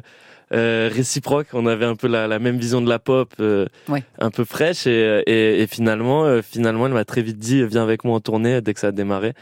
euh, 0.52 0.88
réciproque. 0.92 1.48
On 1.52 1.66
avait 1.66 1.87
un 1.87 1.96
peu 1.96 2.07
la, 2.07 2.28
la 2.28 2.38
même 2.38 2.59
vision 2.59 2.80
de 2.80 2.88
la 2.88 3.00
pop, 3.00 3.33
euh, 3.40 3.66
Ouais. 3.88 4.04
un 4.20 4.30
peu 4.30 4.44
fraîche. 4.44 4.87
Et, 4.87 5.22
et, 5.26 5.62
et 5.62 5.66
finalement, 5.66 6.40
finalement, 6.42 6.87
elle 6.87 6.92
m'a 6.92 7.04
très 7.04 7.22
vite 7.22 7.38
dit, 7.40 7.64
viens 7.66 7.83
avec 7.83 8.04
moi 8.04 8.14
en 8.14 8.20
tournée 8.20 8.61
dès 8.61 8.72
que 8.72 8.78
ça 8.78 8.88
a 8.88 8.92
démarré. 8.92 9.33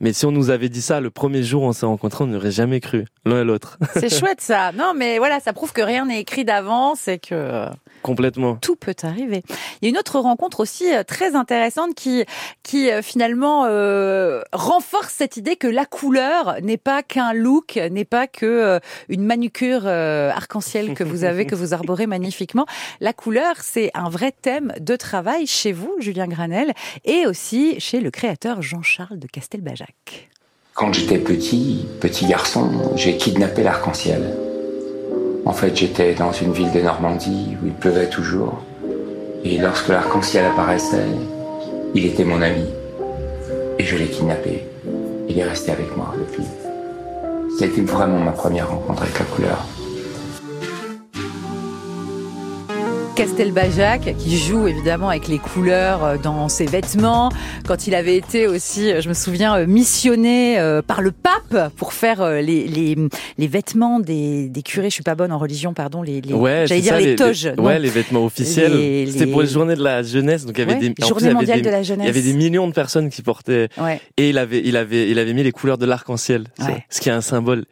Mais 0.00 0.12
si 0.12 0.26
on 0.26 0.30
nous 0.32 0.50
avait 0.50 0.68
dit 0.68 0.82
ça 0.82 1.00
le 1.00 1.10
premier 1.10 1.42
jour 1.42 1.62
où 1.62 1.66
on 1.66 1.72
s'est 1.72 1.86
rencontrés, 1.86 2.24
on 2.24 2.26
n'aurait 2.26 2.50
jamais 2.50 2.80
cru 2.80 3.06
l'un 3.24 3.40
et 3.40 3.44
l'autre. 3.44 3.78
C'est 3.94 4.14
chouette 4.18 4.40
ça. 4.40 4.72
Non, 4.72 4.92
mais 4.94 5.18
voilà, 5.18 5.40
ça 5.40 5.52
prouve 5.52 5.72
que 5.72 5.80
rien 5.80 6.04
n'est 6.04 6.20
écrit 6.20 6.44
d'avance 6.44 7.08
et 7.08 7.18
que 7.18 7.66
Complètement. 8.06 8.54
tout 8.54 8.76
peut 8.76 8.94
arriver. 9.02 9.42
Il 9.80 9.84
y 9.84 9.86
a 9.86 9.90
une 9.90 9.98
autre 9.98 10.20
rencontre 10.20 10.60
aussi 10.60 10.94
euh, 10.94 11.02
très 11.02 11.34
intéressante 11.34 11.94
qui, 11.96 12.24
qui 12.62 12.88
euh, 12.88 13.02
finalement 13.02 13.64
euh, 13.66 14.42
renforce 14.52 15.12
cette 15.12 15.36
idée 15.36 15.56
que 15.56 15.66
la 15.66 15.86
couleur 15.86 16.56
n'est 16.62 16.76
pas 16.76 17.02
qu'un 17.02 17.32
look, 17.32 17.74
n'est 17.90 18.04
pas 18.04 18.28
que 18.28 18.46
euh, 18.46 18.78
une 19.08 19.24
manucure 19.24 19.82
euh, 19.86 20.30
arc-en-ciel 20.30 20.94
que 20.94 21.02
vous 21.02 21.24
avez, 21.24 21.46
que 21.46 21.56
vous 21.56 21.74
arborez 21.74 22.06
magnifiquement. 22.06 22.66
La 23.00 23.12
couleur, 23.12 23.56
c'est 23.60 23.90
un 23.94 24.08
vrai 24.08 24.30
thème 24.30 24.72
de 24.78 24.94
travail 24.94 25.48
chez 25.48 25.72
vous, 25.72 25.92
Julien 25.98 26.28
Granel, 26.28 26.74
et 27.04 27.26
aussi 27.26 27.80
chez 27.80 27.98
le 27.98 28.12
créateur 28.12 28.62
Jean-Charles 28.62 29.18
de 29.18 29.26
Castelbajac. 29.26 30.30
Quand 30.74 30.92
j'étais 30.92 31.18
petit, 31.18 31.88
petit 32.00 32.26
garçon, 32.26 32.92
j'ai 32.94 33.16
kidnappé 33.16 33.64
l'arc-en-ciel. 33.64 34.45
En 35.46 35.52
fait, 35.52 35.76
j'étais 35.76 36.12
dans 36.12 36.32
une 36.32 36.52
ville 36.52 36.72
de 36.72 36.80
Normandie 36.80 37.56
où 37.62 37.66
il 37.66 37.72
pleuvait 37.72 38.08
toujours. 38.08 38.64
Et 39.44 39.58
lorsque 39.58 39.88
l'arc-en-ciel 39.88 40.44
apparaissait, 40.44 41.06
il 41.94 42.04
était 42.04 42.24
mon 42.24 42.42
ami. 42.42 42.64
Et 43.78 43.84
je 43.84 43.96
l'ai 43.96 44.08
kidnappé. 44.08 44.66
Il 45.28 45.38
est 45.38 45.44
resté 45.44 45.70
avec 45.70 45.96
moi 45.96 46.12
depuis. 46.18 46.42
C'était 47.60 47.80
vraiment 47.82 48.18
ma 48.18 48.32
première 48.32 48.68
rencontre 48.70 49.02
avec 49.02 49.16
la 49.20 49.24
couleur. 49.24 49.64
Castelbajac, 53.16 54.14
qui 54.18 54.36
joue 54.36 54.68
évidemment 54.68 55.08
avec 55.08 55.26
les 55.26 55.38
couleurs 55.38 56.04
euh, 56.04 56.16
dans 56.22 56.50
ses 56.50 56.66
vêtements. 56.66 57.30
Quand 57.66 57.86
il 57.86 57.94
avait 57.94 58.14
été 58.14 58.46
aussi, 58.46 58.92
euh, 58.92 59.00
je 59.00 59.08
me 59.08 59.14
souviens, 59.14 59.56
euh, 59.56 59.66
missionné 59.66 60.58
par 60.86 61.00
le 61.00 61.12
pape 61.12 61.72
pour 61.76 61.94
faire 61.94 62.22
les, 62.42 62.66
les, 62.68 62.94
les 63.38 63.46
vêtements 63.46 64.00
des, 64.00 64.50
des 64.50 64.62
curés. 64.62 64.90
Je 64.90 64.94
suis 64.94 65.02
pas 65.02 65.14
bonne 65.14 65.32
en 65.32 65.38
religion, 65.38 65.72
pardon. 65.72 66.02
Les, 66.02 66.20
les 66.20 66.34
Ouais, 66.34 66.66
j'allais 66.66 66.82
dire 66.82 66.92
ça, 66.92 67.00
les, 67.00 67.16
toges. 67.16 67.46
non. 67.56 67.64
ouais, 67.64 67.78
les 67.78 67.88
vêtements 67.88 68.24
officiels. 68.26 68.72
C'était 69.10 69.26
pour 69.26 69.40
les 69.40 69.48
journées 69.48 69.76
de 69.76 69.82
la 69.82 70.02
jeunesse, 70.02 70.44
donc 70.44 70.56
il 70.58 70.60
y 70.60 70.62
avait 70.64 70.74
Ouais, 70.74 70.88
des 70.90 70.94
en 71.02 71.06
Journée 71.08 71.14
plus, 71.14 71.20
il 71.22 71.24
y 71.24 71.28
avait 71.28 71.34
mondiale 71.34 71.58
des- 71.62 71.64
de 71.64 71.70
la 71.70 71.80
Il 71.82 71.88
y 71.88 71.92
avait 71.92 72.12
jeunesse. 72.12 72.24
des 72.24 72.32
millions 72.34 72.68
de 72.68 72.72
personnes 72.74 73.08
qui 73.08 73.22
portaient 73.22 73.68
Ouais. 73.78 73.98
et 74.18 74.28
il 74.28 74.36
avait 74.36 74.60
il 74.62 74.76
avait 74.76 75.08
il 75.10 75.18
avait 75.18 75.32
mis 75.32 75.42
les 75.42 75.52
couleurs 75.52 75.78
de 75.78 75.86
l'arc-en-ciel, 75.86 76.44
ce 76.90 77.00
qui 77.00 77.08
est 77.08 77.12
un 77.12 77.22
symbole 77.22 77.64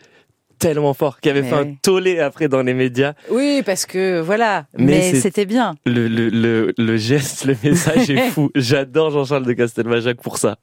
tellement 0.69 0.95
fort 0.95 1.21
qui 1.21 1.29
avait 1.31 1.43
Mais 1.43 1.49
fait 1.51 1.55
oui. 1.57 1.69
un 1.73 1.75
tollé 1.83 2.21
après 2.21 2.49
dans 2.49 2.63
les 2.63 2.75
médias. 2.75 3.13
Oui, 3.31 3.63
parce 3.65 3.85
que 3.87 4.21
voilà. 4.21 4.67
Mais 4.79 5.15
c'était 5.15 5.45
bien. 5.45 5.75
Le, 5.85 6.09
le, 6.09 6.29
le, 6.31 6.73
le 6.77 6.97
geste, 6.97 7.45
le 7.45 7.57
message 7.63 8.09
est 8.11 8.31
fou. 8.31 8.51
J'adore 8.55 9.11
Jean-Charles 9.11 9.45
de 9.45 9.53
Castelbajac 9.53 10.17
pour 10.23 10.39
ça. 10.39 10.57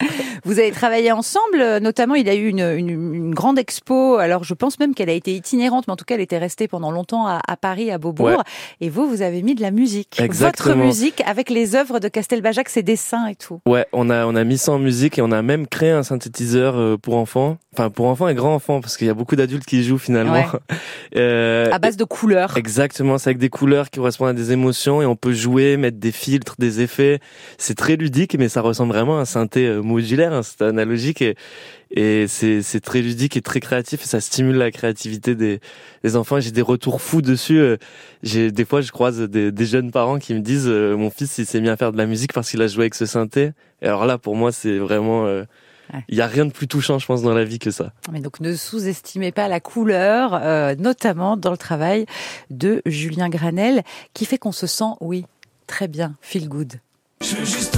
Vous 0.44 0.58
avez 0.60 0.72
travaillé 0.72 1.12
ensemble, 1.12 1.62
euh, 1.62 1.80
notamment 1.80 2.16
il 2.16 2.28
a 2.30 2.34
eu 2.36 2.48
une, 2.48 2.62
une, 2.62 2.90
une 3.14 3.34
grande 3.36 3.60
expo. 3.60 4.16
Alors 4.16 4.44
je 4.44 4.54
pense 4.56 4.80
même 4.80 4.96
qu'elle 4.96 5.10
a 5.10 5.14
été 5.14 5.36
itinérante, 5.36 5.88
mais 5.88 5.94
en 5.94 5.98
tout 5.98 6.06
cas 6.06 6.16
elle 6.16 6.22
était 6.22 6.40
restée 6.40 6.68
pendant 6.68 6.90
longtemps 6.92 7.28
à, 7.28 7.40
à 7.48 7.56
Paris, 7.58 7.92
à 7.92 7.98
Beaubourg. 8.00 8.28
Ouais. 8.28 8.36
Et 8.82 8.90
vous, 8.90 9.08
vous 9.08 9.22
avez 9.22 9.44
mis 9.44 9.54
de 9.56 9.62
la 9.62 9.72
musique. 9.72 10.20
Exactement. 10.20 10.76
Votre 10.76 10.86
musique 10.86 11.22
avec 11.26 11.50
les 11.50 11.76
œuvres 11.76 12.00
de 12.00 12.08
Castelbajac, 12.08 12.70
ses 12.70 12.82
dessins 12.84 13.28
et 13.28 13.36
tout. 13.36 13.60
Ouais, 13.68 13.86
on 13.94 14.10
a 14.10 14.26
on 14.26 14.36
a 14.36 14.44
mis 14.44 14.58
ça 14.58 14.72
en 14.72 14.80
musique 14.80 15.20
et 15.20 15.22
on 15.22 15.32
a 15.32 15.42
même 15.44 15.68
créé 15.68 15.92
un 15.92 16.04
synthétiseur 16.04 16.76
euh, 16.76 16.98
pour 16.98 17.18
enfants, 17.18 17.58
enfin 17.74 17.90
pour 17.90 18.08
enfants 18.08 18.28
et 18.28 18.34
grands 18.36 18.56
enfants 18.56 18.82
parce 18.82 18.98
qu'il 18.98 19.08
y 19.08 19.10
a 19.10 19.14
beaucoup 19.14 19.36
d'adultes 19.36 19.66
qui 19.66 19.78
y 19.82 19.84
finalement. 19.97 20.34
Ouais. 20.34 20.45
Euh, 21.17 21.69
À 21.73 21.80
base 21.80 21.97
de 21.97 22.06
couleurs. 22.06 22.56
Exactement, 22.56 23.17
c'est 23.17 23.32
avec 23.32 23.38
des 23.38 23.49
couleurs 23.49 23.89
qui 23.89 23.99
correspondent 23.99 24.30
à 24.30 24.34
des 24.34 24.54
émotions 24.54 25.01
et 25.01 25.06
on 25.06 25.17
peut 25.17 25.34
jouer, 25.34 25.75
mettre 25.75 25.97
des 25.97 26.13
filtres, 26.13 26.56
des 26.58 26.80
effets. 26.80 27.19
C'est 27.58 27.75
très 27.75 27.97
ludique, 27.97 28.38
mais 28.39 28.47
ça 28.47 28.62
ressemble 28.62 28.93
vraiment 28.93 29.17
à 29.17 29.21
un 29.23 29.25
synthé 29.25 29.67
euh, 29.67 29.82
modulaire, 29.82 30.32
hein, 30.32 30.41
c'est 30.41 30.62
analogique 30.62 31.21
et, 31.21 31.36
et 31.93 32.27
c'est, 32.27 32.62
très 32.82 33.01
ludique 33.01 33.36
et 33.36 33.41
très 33.41 33.60
créatif 33.60 34.04
et 34.04 34.08
ça 34.08 34.21
stimule 34.21 34.56
la 34.56 34.71
créativité 34.71 35.36
des, 35.36 35.60
des 36.06 36.15
enfants. 36.15 36.39
J'ai 36.39 36.51
des 36.51 36.62
retours 36.62 37.01
fous 37.01 37.21
dessus. 37.21 37.60
euh, 37.60 37.75
J'ai 38.23 38.51
des 38.51 38.63
fois, 38.63 38.80
je 38.80 38.91
croise 38.93 39.19
des, 39.19 39.51
des 39.51 39.65
jeunes 39.65 39.91
parents 39.91 40.17
qui 40.17 40.34
me 40.34 40.39
disent 40.39 40.67
mon 40.69 41.10
fils 41.10 41.38
il 41.39 41.45
s'est 41.45 41.60
mis 41.60 41.67
à 41.67 41.75
faire 41.75 41.91
de 41.91 41.97
la 41.97 42.06
musique 42.06 42.32
parce 42.32 42.49
qu'il 42.49 42.62
a 42.62 42.67
joué 42.67 42.84
avec 42.84 42.95
ce 42.95 43.06
synthé. 43.06 43.51
Et 43.82 43.88
alors 43.88 44.06
là, 44.06 44.17
pour 44.17 44.38
moi, 44.38 44.54
c'est 44.54 44.77
vraiment, 44.77 45.25
euh, 45.25 45.43
il 46.08 46.17
y 46.17 46.21
a 46.21 46.27
rien 46.27 46.45
de 46.45 46.51
plus 46.51 46.67
touchant, 46.67 46.99
je 46.99 47.06
pense, 47.06 47.21
dans 47.21 47.34
la 47.34 47.43
vie 47.43 47.60
que 47.60 47.71
ça. 47.71 47.93
Mais 48.12 48.19
donc 48.19 48.39
ne 48.39 48.56
sous-estimez 48.56 49.32
pas 49.32 49.47
la 49.47 49.60
couleur, 49.60 50.39
euh, 50.41 50.75
notamment 50.75 51.38
dans 51.38 51.51
le 51.51 51.58
travail 51.58 52.06
de 52.49 52.82
Julien 52.86 53.30
Granel, 53.30 53.84
qui 54.13 54.25
fait 54.25 54.38
qu'on 54.38 54.51
se 54.51 54.67
sent, 54.67 54.93
oui, 54.99 55.25
très 55.67 55.88
bien, 55.88 56.15
feel 56.21 56.47
good. 56.47 56.73
Je 57.21 57.36
veux 57.36 57.45
juste 57.45 57.70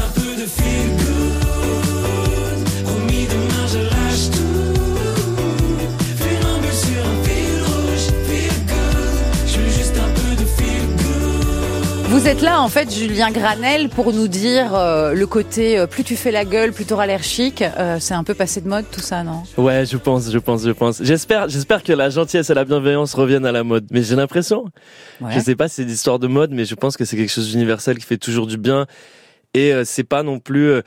Vous 12.24 12.30
êtes 12.30 12.42
là, 12.42 12.62
en 12.62 12.70
fait, 12.70 12.90
Julien 12.90 13.32
Granel, 13.32 13.90
pour 13.90 14.14
nous 14.14 14.30
dire 14.30 14.74
euh, 14.76 15.14
le 15.14 15.28
côté 15.28 15.78
euh, 15.78 15.88
plus 15.88 16.06
tu 16.06 16.16
fais 16.16 16.32
la 16.32 16.46
gueule, 16.46 16.72
plus 16.72 16.86
t'auras 16.86 17.06
l'air 17.06 17.22
chic. 17.22 17.62
Euh, 17.62 17.98
c'est 18.00 18.14
un 18.14 18.24
peu 18.24 18.34
passé 18.34 18.62
de 18.62 18.70
mode, 18.70 18.86
tout 18.90 19.02
ça, 19.02 19.24
non? 19.24 19.44
Ouais, 19.58 19.86
je 19.86 19.98
pense, 19.98 20.32
je 20.32 20.38
pense, 20.38 20.64
je 20.64 20.72
pense. 20.72 21.04
J'espère, 21.04 21.50
j'espère 21.50 21.84
que 21.84 21.92
la 21.92 22.10
gentillesse 22.10 22.50
et 22.50 22.54
la 22.54 22.64
bienveillance 22.64 23.14
reviennent 23.14 23.46
à 23.46 23.52
la 23.52 23.66
mode. 23.66 23.88
Mais 23.92 24.04
j'ai 24.04 24.16
l'impression, 24.16 24.64
Ouais. 25.20 25.34
je 25.34 25.40
sais 25.42 25.58
pas 25.58 25.68
si 25.68 25.76
c'est 25.76 25.84
l'histoire 25.84 26.18
de 26.18 26.28
mode, 26.28 26.52
mais 26.52 26.64
je 26.64 26.76
pense 26.76 26.96
que 26.96 27.04
c'est 27.04 27.18
quelque 27.18 27.30
chose 27.30 27.52
d'universel 27.52 27.98
qui 27.98 28.06
fait 28.06 28.16
toujours 28.18 28.48
du 28.48 28.56
bien. 28.56 28.86
Et 29.54 29.74
euh, 29.74 29.84
c'est 29.84 30.06
pas 30.06 30.24
non 30.24 30.40
plus, 30.40 30.70
euh, 30.70 30.82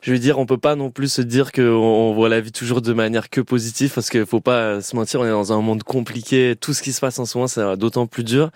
je 0.00 0.12
veux 0.12 0.18
dire, 0.18 0.38
on 0.38 0.46
peut 0.46 0.56
pas 0.56 0.76
non 0.76 0.90
plus 0.90 1.12
se 1.12 1.20
dire 1.20 1.52
qu'on 1.52 1.60
on 1.62 2.14
voit 2.14 2.30
la 2.30 2.40
vie 2.40 2.52
toujours 2.52 2.80
de 2.80 2.94
manière 2.94 3.28
que 3.28 3.42
positive, 3.42 3.92
parce 3.94 4.08
qu'il 4.08 4.24
faut 4.24 4.40
pas 4.40 4.56
euh, 4.56 4.80
se 4.80 4.96
mentir, 4.96 5.20
on 5.20 5.26
est 5.26 5.30
dans 5.30 5.52
un 5.52 5.60
monde 5.60 5.82
compliqué. 5.82 6.56
Tout 6.58 6.72
ce 6.72 6.80
qui 6.80 6.94
se 6.94 7.00
passe 7.00 7.18
en 7.18 7.26
ce 7.26 7.36
moment, 7.36 7.48
c'est 7.48 7.76
d'autant 7.76 8.06
plus 8.06 8.24
dur. 8.24 8.48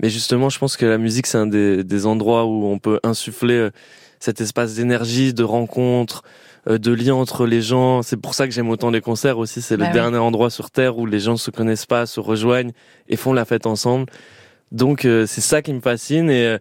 Mais 0.00 0.10
justement, 0.10 0.48
je 0.48 0.58
pense 0.58 0.76
que 0.76 0.86
la 0.86 0.98
musique, 0.98 1.26
c'est 1.26 1.38
un 1.38 1.46
des, 1.46 1.82
des 1.84 2.06
endroits 2.06 2.44
où 2.44 2.66
on 2.66 2.78
peut 2.78 3.00
insuffler 3.02 3.54
euh, 3.54 3.70
cet 4.20 4.40
espace 4.40 4.74
d'énergie, 4.74 5.34
de 5.34 5.42
rencontre, 5.44 6.22
euh, 6.68 6.78
de 6.78 6.92
lien 6.92 7.14
entre 7.14 7.46
les 7.46 7.62
gens. 7.62 8.02
C'est 8.02 8.16
pour 8.16 8.34
ça 8.34 8.46
que 8.46 8.52
j'aime 8.52 8.68
autant 8.70 8.90
les 8.90 9.00
concerts 9.00 9.38
aussi. 9.38 9.60
C'est 9.62 9.76
Bah 9.76 9.84
le 9.84 9.88
oui. 9.88 9.94
dernier 9.94 10.18
endroit 10.18 10.50
sur 10.50 10.70
Terre 10.70 10.98
où 10.98 11.06
les 11.06 11.20
gens 11.20 11.36
se 11.36 11.50
connaissent 11.50 11.86
pas, 11.86 12.06
se 12.06 12.20
rejoignent 12.20 12.72
et 13.08 13.16
font 13.16 13.32
la 13.32 13.44
fête 13.44 13.66
ensemble. 13.66 14.06
Donc 14.72 15.04
euh, 15.04 15.26
c'est 15.26 15.40
ça 15.40 15.62
qui 15.62 15.72
me 15.72 15.80
fascine 15.80 16.30
et 16.30 16.58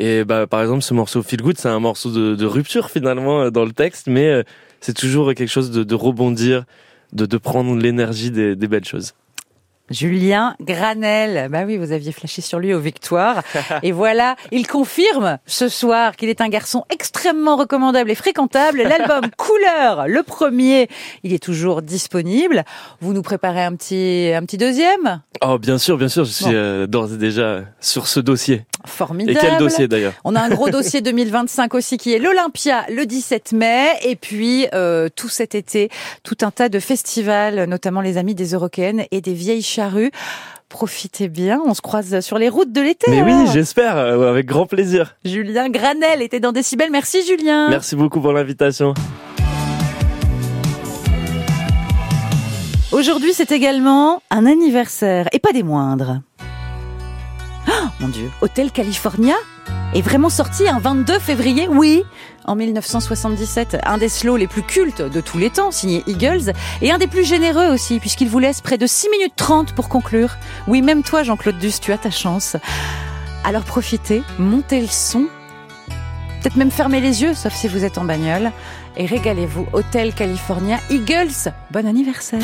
et 0.00 0.22
bah 0.24 0.46
par 0.46 0.60
exemple 0.62 0.82
ce 0.82 0.94
morceau 0.94 1.22
Feel 1.22 1.40
Good 1.42 1.58
c'est 1.58 1.68
un 1.70 1.80
morceau 1.80 2.10
de, 2.12 2.34
de 2.36 2.46
rupture 2.46 2.88
finalement 2.96 3.50
dans 3.50 3.64
le 3.64 3.72
texte 3.72 4.06
mais 4.06 4.26
euh, 4.28 4.42
c'est 4.80 4.92
toujours 4.94 5.34
quelque 5.34 5.48
chose 5.48 5.70
de, 5.72 5.82
de 5.82 5.94
rebondir, 5.94 6.64
de 7.14 7.24
de 7.26 7.36
prendre 7.38 7.74
l'énergie 7.74 8.30
des, 8.30 8.54
des 8.54 8.68
belles 8.68 8.84
choses. 8.84 9.14
Julien 9.90 10.54
Granel. 10.60 11.48
Bah 11.50 11.62
oui, 11.66 11.76
vous 11.76 11.92
aviez 11.92 12.12
flashé 12.12 12.42
sur 12.42 12.58
lui 12.58 12.74
aux 12.74 12.80
victoires. 12.80 13.42
et 13.82 13.92
voilà, 13.92 14.36
il 14.52 14.66
confirme 14.66 15.38
ce 15.46 15.68
soir 15.68 16.16
qu'il 16.16 16.28
est 16.28 16.40
un 16.40 16.48
garçon 16.48 16.84
extrêmement 16.90 17.56
recommandable 17.56 18.10
et 18.10 18.14
fréquentable. 18.14 18.82
L'album 18.82 19.30
Couleur, 19.36 20.06
le 20.08 20.22
premier, 20.22 20.88
il 21.22 21.32
est 21.32 21.42
toujours 21.42 21.82
disponible. 21.82 22.64
Vous 23.00 23.12
nous 23.12 23.22
préparez 23.22 23.64
un 23.64 23.74
petit, 23.74 24.32
un 24.34 24.42
petit 24.42 24.58
deuxième? 24.58 25.22
Oh 25.42 25.58
bien 25.58 25.78
sûr 25.78 25.96
bien 25.96 26.08
sûr 26.08 26.24
je 26.24 26.32
suis 26.32 26.54
euh, 26.54 26.86
d'ores 26.86 27.12
et 27.14 27.16
déjà 27.16 27.62
sur 27.80 28.06
ce 28.06 28.20
dossier. 28.20 28.64
Formidable. 28.86 29.38
Et 29.38 29.40
quel 29.40 29.58
dossier 29.58 29.88
d'ailleurs 29.88 30.14
On 30.24 30.34
a 30.34 30.40
un 30.40 30.48
gros 30.48 30.70
dossier 30.70 31.00
2025 31.00 31.74
aussi 31.74 31.96
qui 31.98 32.12
est 32.12 32.18
l'Olympia 32.18 32.84
le 32.88 33.06
17 33.06 33.52
mai 33.52 33.88
et 34.04 34.16
puis 34.16 34.66
euh, 34.74 35.08
tout 35.14 35.28
cet 35.28 35.54
été 35.54 35.90
tout 36.22 36.36
un 36.42 36.50
tas 36.50 36.68
de 36.68 36.78
festivals, 36.78 37.64
notamment 37.64 38.00
les 38.00 38.16
amis 38.16 38.34
des 38.34 38.52
Européennes 38.52 39.04
et 39.10 39.20
des 39.20 39.34
vieilles 39.34 39.62
charrues. 39.62 40.10
Profitez 40.68 41.28
bien, 41.28 41.62
on 41.64 41.72
se 41.72 41.80
croise 41.80 42.20
sur 42.20 42.36
les 42.36 42.50
routes 42.50 42.72
de 42.72 42.82
l'été. 42.82 43.10
Mais 43.10 43.22
oui 43.22 43.32
alors. 43.32 43.52
j'espère 43.52 43.96
euh, 43.96 44.28
avec 44.28 44.46
grand 44.46 44.66
plaisir. 44.66 45.16
Julien 45.24 45.70
Granel 45.70 46.20
était 46.20 46.40
dans 46.40 46.52
Décibel. 46.52 46.90
Merci 46.90 47.26
Julien. 47.26 47.70
Merci 47.70 47.96
beaucoup 47.96 48.20
pour 48.20 48.32
l'invitation. 48.32 48.92
Aujourd'hui, 52.98 53.32
c'est 53.32 53.52
également 53.52 54.22
un 54.28 54.44
anniversaire, 54.44 55.28
et 55.30 55.38
pas 55.38 55.52
des 55.52 55.62
moindres. 55.62 56.20
Oh, 57.68 57.86
mon 58.00 58.08
Dieu, 58.08 58.28
Hôtel 58.40 58.72
California 58.72 59.36
est 59.94 60.02
vraiment 60.02 60.30
sorti 60.30 60.66
un 60.68 60.80
22 60.80 61.20
février, 61.20 61.68
oui, 61.68 62.02
en 62.44 62.56
1977. 62.56 63.76
Un 63.84 63.98
des 63.98 64.08
slows 64.08 64.36
les 64.36 64.48
plus 64.48 64.64
cultes 64.64 65.00
de 65.00 65.20
tous 65.20 65.38
les 65.38 65.48
temps, 65.48 65.70
signé 65.70 66.02
Eagles, 66.08 66.52
et 66.82 66.90
un 66.90 66.98
des 66.98 67.06
plus 67.06 67.24
généreux 67.24 67.68
aussi, 67.68 68.00
puisqu'il 68.00 68.28
vous 68.28 68.40
laisse 68.40 68.62
près 68.62 68.78
de 68.78 68.86
6 68.88 69.10
minutes 69.10 69.36
30 69.36 69.76
pour 69.76 69.88
conclure. 69.88 70.36
Oui, 70.66 70.82
même 70.82 71.04
toi, 71.04 71.22
Jean-Claude 71.22 71.58
Duss, 71.58 71.78
tu 71.78 71.92
as 71.92 71.98
ta 71.98 72.10
chance. 72.10 72.56
Alors 73.44 73.62
profitez, 73.62 74.24
montez 74.40 74.80
le 74.80 74.88
son, 74.88 75.28
peut-être 76.42 76.56
même 76.56 76.72
fermez 76.72 77.00
les 77.00 77.22
yeux, 77.22 77.34
sauf 77.34 77.54
si 77.54 77.68
vous 77.68 77.84
êtes 77.84 77.96
en 77.96 78.04
bagnole, 78.04 78.50
et 78.96 79.06
régalez-vous. 79.06 79.68
Hôtel 79.72 80.12
California, 80.14 80.80
Eagles, 80.90 81.52
bon 81.70 81.86
anniversaire. 81.86 82.42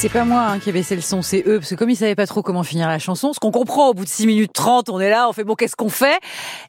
C'est 0.00 0.08
pas 0.08 0.24
moi 0.24 0.40
hein, 0.40 0.58
qui 0.60 0.70
ai 0.70 0.72
baissé 0.72 0.96
le 0.96 1.02
son, 1.02 1.20
c'est 1.20 1.46
eux, 1.46 1.58
parce 1.58 1.68
que 1.68 1.74
comme 1.74 1.90
ils 1.90 1.96
savaient 1.96 2.14
pas 2.14 2.26
trop 2.26 2.40
comment 2.40 2.62
finir 2.62 2.88
la 2.88 2.98
chanson, 2.98 3.34
ce 3.34 3.38
qu'on 3.38 3.50
comprend 3.50 3.90
au 3.90 3.92
bout 3.92 4.04
de 4.04 4.08
6 4.08 4.26
minutes 4.26 4.54
30, 4.54 4.88
on 4.88 4.98
est 4.98 5.10
là, 5.10 5.28
on 5.28 5.34
fait 5.34 5.44
bon, 5.44 5.54
qu'est-ce 5.54 5.76
qu'on 5.76 5.90
fait? 5.90 6.18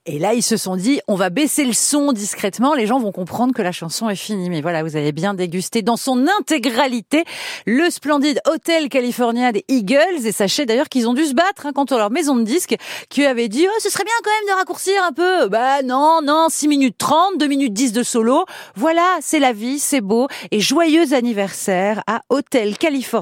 Et 0.06 0.20
là, 0.20 0.34
ils 0.34 0.44
se 0.44 0.58
sont 0.58 0.76
dit, 0.76 1.00
on 1.08 1.16
va 1.16 1.30
baisser 1.30 1.64
le 1.64 1.72
son 1.72 2.12
discrètement, 2.12 2.74
les 2.74 2.88
gens 2.88 3.00
vont 3.00 3.14
comprendre 3.14 3.54
que 3.54 3.62
la 3.62 3.72
chanson 3.72 4.10
est 4.10 4.18
finie. 4.18 4.50
Mais 4.50 4.60
voilà, 4.60 4.84
vous 4.84 4.98
avez 4.98 5.14
bien 5.14 5.34
dégusté 5.34 5.82
dans 5.82 5.96
son 5.96 6.26
intégralité 6.42 7.24
le 7.66 7.90
splendide 7.90 8.42
Hotel 8.48 8.90
California 8.90 9.54
des 9.54 9.64
Eagles, 9.70 10.26
et 10.26 10.34
sachez 10.34 10.66
d'ailleurs 10.66 10.90
qu'ils 10.90 11.08
ont 11.08 11.14
dû 11.14 11.24
se 11.24 11.34
battre 11.34 11.68
hein, 11.68 11.86
leur 11.92 12.12
maison 12.12 12.36
de 12.36 12.44
disques, 12.44 12.76
qui 13.08 13.26
avait 13.26 13.48
dit, 13.48 13.66
oh, 13.66 13.80
ce 13.80 13.90
serait 13.90 14.04
bien 14.04 14.14
quand 14.26 14.32
même 14.42 14.56
de 14.56 14.60
raccourcir 14.60 15.02
un 15.08 15.14
peu. 15.14 15.48
Bah 15.48 15.84
non, 15.84 16.20
non, 16.22 16.48
6 16.50 16.68
minutes 16.68 16.98
30, 16.98 17.38
2 17.40 17.48
minutes 17.48 17.72
10 17.72 17.94
de 17.94 18.04
solo. 18.04 18.44
Voilà, 18.76 19.20
c'est 19.22 19.40
la 19.40 19.54
vie, 19.54 19.80
c'est 19.80 20.02
beau. 20.02 20.28
Et 20.52 20.60
joyeux 20.60 21.14
anniversaire 21.14 22.04
à 22.08 22.24
Hotel 22.28 22.78
California 22.78 23.21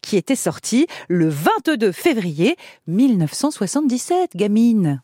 qui 0.00 0.16
était 0.16 0.36
sorti 0.36 0.86
le 1.08 1.28
22 1.28 1.92
février 1.92 2.56
1977, 2.86 4.36
gamine. 4.36 5.02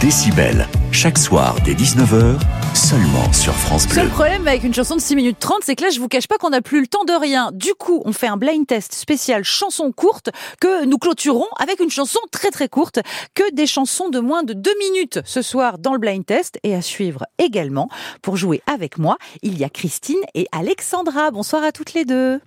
Décibel, 0.00 0.68
chaque 0.92 1.16
soir 1.16 1.56
dès 1.64 1.72
19h, 1.72 2.38
seulement 2.74 3.32
sur 3.32 3.54
France 3.54 3.86
Bleu. 3.86 4.02
Seul 4.02 4.08
problème 4.10 4.46
avec 4.46 4.62
une 4.62 4.74
chanson 4.74 4.94
de 4.94 5.00
6 5.00 5.16
minutes 5.16 5.38
30, 5.40 5.60
c'est 5.62 5.74
que 5.74 5.84
là, 5.84 5.90
je 5.90 5.98
vous 5.98 6.08
cache 6.08 6.28
pas 6.28 6.36
qu'on 6.36 6.50
n'a 6.50 6.60
plus 6.60 6.80
le 6.80 6.86
temps 6.86 7.04
de 7.04 7.12
rien. 7.12 7.50
Du 7.52 7.72
coup, 7.74 8.02
on 8.04 8.12
fait 8.12 8.26
un 8.26 8.36
blind 8.36 8.66
test 8.66 8.94
spécial 8.94 9.42
chanson 9.42 9.90
courte 9.92 10.30
que 10.60 10.84
nous 10.84 10.98
clôturons 10.98 11.48
avec 11.58 11.80
une 11.80 11.90
chanson 11.90 12.20
très 12.30 12.50
très 12.50 12.68
courte, 12.68 13.00
que 13.34 13.54
des 13.54 13.66
chansons 13.66 14.10
de 14.10 14.20
moins 14.20 14.42
de 14.42 14.52
2 14.52 14.70
minutes 14.78 15.20
ce 15.24 15.40
soir 15.40 15.78
dans 15.78 15.92
le 15.92 15.98
blind 15.98 16.24
test 16.24 16.58
et 16.62 16.74
à 16.74 16.82
suivre 16.82 17.24
également. 17.38 17.88
Pour 18.20 18.36
jouer 18.36 18.62
avec 18.66 18.98
moi, 18.98 19.16
il 19.42 19.58
y 19.58 19.64
a 19.64 19.70
Christine 19.70 20.20
et 20.34 20.46
Alexandra. 20.52 21.30
Bonsoir 21.30 21.64
à 21.64 21.72
toutes 21.72 21.94
les 21.94 22.04
deux. 22.04 22.40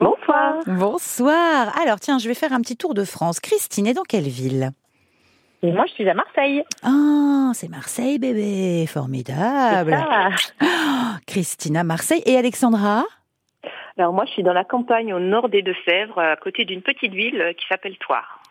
Bonsoir. 0.00 0.54
Bonsoir. 0.66 1.78
Alors 1.80 2.00
tiens, 2.00 2.18
je 2.18 2.28
vais 2.28 2.34
faire 2.34 2.52
un 2.52 2.60
petit 2.60 2.76
tour 2.76 2.94
de 2.94 3.04
France. 3.04 3.40
Christine 3.40 3.86
est 3.86 3.94
dans 3.94 4.02
quelle 4.02 4.28
ville? 4.28 4.70
Et 5.64 5.70
moi, 5.70 5.84
je 5.86 5.92
suis 5.92 6.08
à 6.08 6.14
Marseille. 6.14 6.64
Ah, 6.82 7.52
c'est 7.54 7.68
Marseille, 7.68 8.18
bébé. 8.18 8.84
Formidable. 8.88 9.96
Oh, 10.60 10.66
Christine 11.26 11.76
à 11.76 11.84
Marseille 11.84 12.22
et 12.26 12.36
Alexandra? 12.36 13.04
Alors 13.96 14.12
moi, 14.12 14.24
je 14.24 14.32
suis 14.32 14.42
dans 14.42 14.54
la 14.54 14.64
campagne 14.64 15.14
au 15.14 15.20
nord 15.20 15.48
des 15.48 15.62
Deux-Sèvres, 15.62 16.18
à 16.18 16.34
côté 16.36 16.64
d'une 16.64 16.82
petite 16.82 17.12
ville 17.12 17.40
euh, 17.40 17.52
qui 17.52 17.64
s'appelle 17.68 17.96
Toire. 17.98 18.41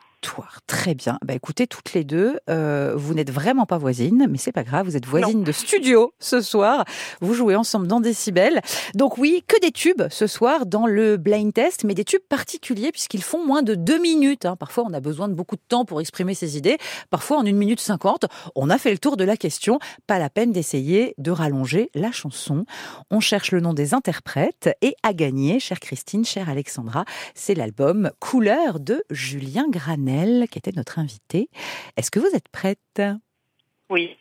Très 0.67 0.95
bien. 0.95 1.17
Bah 1.25 1.33
écoutez, 1.33 1.67
toutes 1.67 1.93
les 1.93 2.03
deux, 2.03 2.39
euh, 2.49 2.93
vous 2.95 3.13
n'êtes 3.13 3.31
vraiment 3.31 3.65
pas 3.65 3.77
voisines, 3.77 4.27
mais 4.29 4.37
c'est 4.37 4.51
pas 4.51 4.63
grave, 4.63 4.85
vous 4.85 4.95
êtes 4.95 5.05
voisines 5.05 5.43
de 5.43 5.51
studio 5.51 6.13
ce 6.19 6.41
soir. 6.41 6.85
Vous 7.21 7.33
jouez 7.33 7.55
ensemble 7.55 7.87
dans 7.87 7.99
Décibel. 7.99 8.61
Donc 8.95 9.17
oui, 9.17 9.43
que 9.47 9.59
des 9.59 9.71
tubes 9.71 10.03
ce 10.09 10.27
soir 10.27 10.65
dans 10.65 10.85
le 10.87 11.17
blind 11.17 11.53
test, 11.53 11.83
mais 11.83 11.93
des 11.93 12.03
tubes 12.05 12.21
particuliers 12.29 12.91
puisqu'ils 12.91 13.23
font 13.23 13.45
moins 13.45 13.63
de 13.63 13.75
deux 13.75 13.99
minutes. 13.99 14.45
hein. 14.45 14.55
Parfois, 14.55 14.85
on 14.87 14.93
a 14.93 14.99
besoin 14.99 15.27
de 15.27 15.33
beaucoup 15.33 15.55
de 15.55 15.61
temps 15.67 15.85
pour 15.85 15.99
exprimer 16.01 16.33
ses 16.33 16.57
idées. 16.57 16.77
Parfois, 17.09 17.37
en 17.37 17.45
une 17.45 17.57
minute 17.57 17.79
cinquante, 17.79 18.25
on 18.55 18.69
a 18.69 18.77
fait 18.77 18.91
le 18.91 18.97
tour 18.99 19.17
de 19.17 19.23
la 19.23 19.37
question. 19.37 19.79
Pas 20.07 20.19
la 20.19 20.29
peine 20.29 20.51
d'essayer 20.51 21.13
de 21.17 21.31
rallonger 21.31 21.89
la 21.95 22.11
chanson. 22.11 22.65
On 23.09 23.19
cherche 23.19 23.51
le 23.51 23.59
nom 23.59 23.73
des 23.73 23.93
interprètes 23.93 24.69
et 24.81 24.95
à 25.03 25.13
gagner, 25.13 25.59
chère 25.59 25.79
Christine, 25.79 26.25
chère 26.25 26.49
Alexandra, 26.49 27.05
c'est 27.35 27.55
l'album 27.55 28.11
Couleur 28.19 28.79
de 28.79 29.03
Julien 29.09 29.65
Qui 30.49 30.57
était 30.57 30.71
notre 30.75 30.99
invité. 30.99 31.49
Est-ce 31.97 32.11
que 32.11 32.19
vous 32.19 32.29
êtes 32.33 32.49
prête? 32.49 33.01
Oui. 33.89 34.17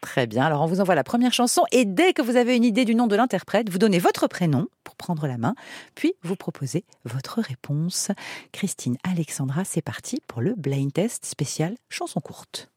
Très 0.00 0.26
bien. 0.26 0.44
Alors, 0.44 0.62
on 0.62 0.66
vous 0.66 0.80
envoie 0.80 0.94
la 0.94 1.04
première 1.04 1.32
chanson 1.32 1.62
et 1.70 1.84
dès 1.84 2.12
que 2.12 2.22
vous 2.22 2.36
avez 2.36 2.56
une 2.56 2.64
idée 2.64 2.84
du 2.84 2.94
nom 2.94 3.06
de 3.06 3.16
l'interprète, 3.16 3.70
vous 3.70 3.78
donnez 3.78 3.98
votre 3.98 4.26
prénom 4.26 4.66
pour 4.82 4.96
prendre 4.96 5.26
la 5.26 5.38
main, 5.38 5.54
puis 5.94 6.14
vous 6.22 6.36
proposez 6.36 6.84
votre 7.04 7.40
réponse. 7.40 8.10
Christine, 8.52 8.96
Alexandra, 9.04 9.64
c'est 9.64 9.82
parti 9.82 10.20
pour 10.26 10.42
le 10.42 10.54
blind 10.56 10.92
test 10.92 11.24
spécial 11.24 11.76
chanson 11.88 12.20
courte. 12.20 12.68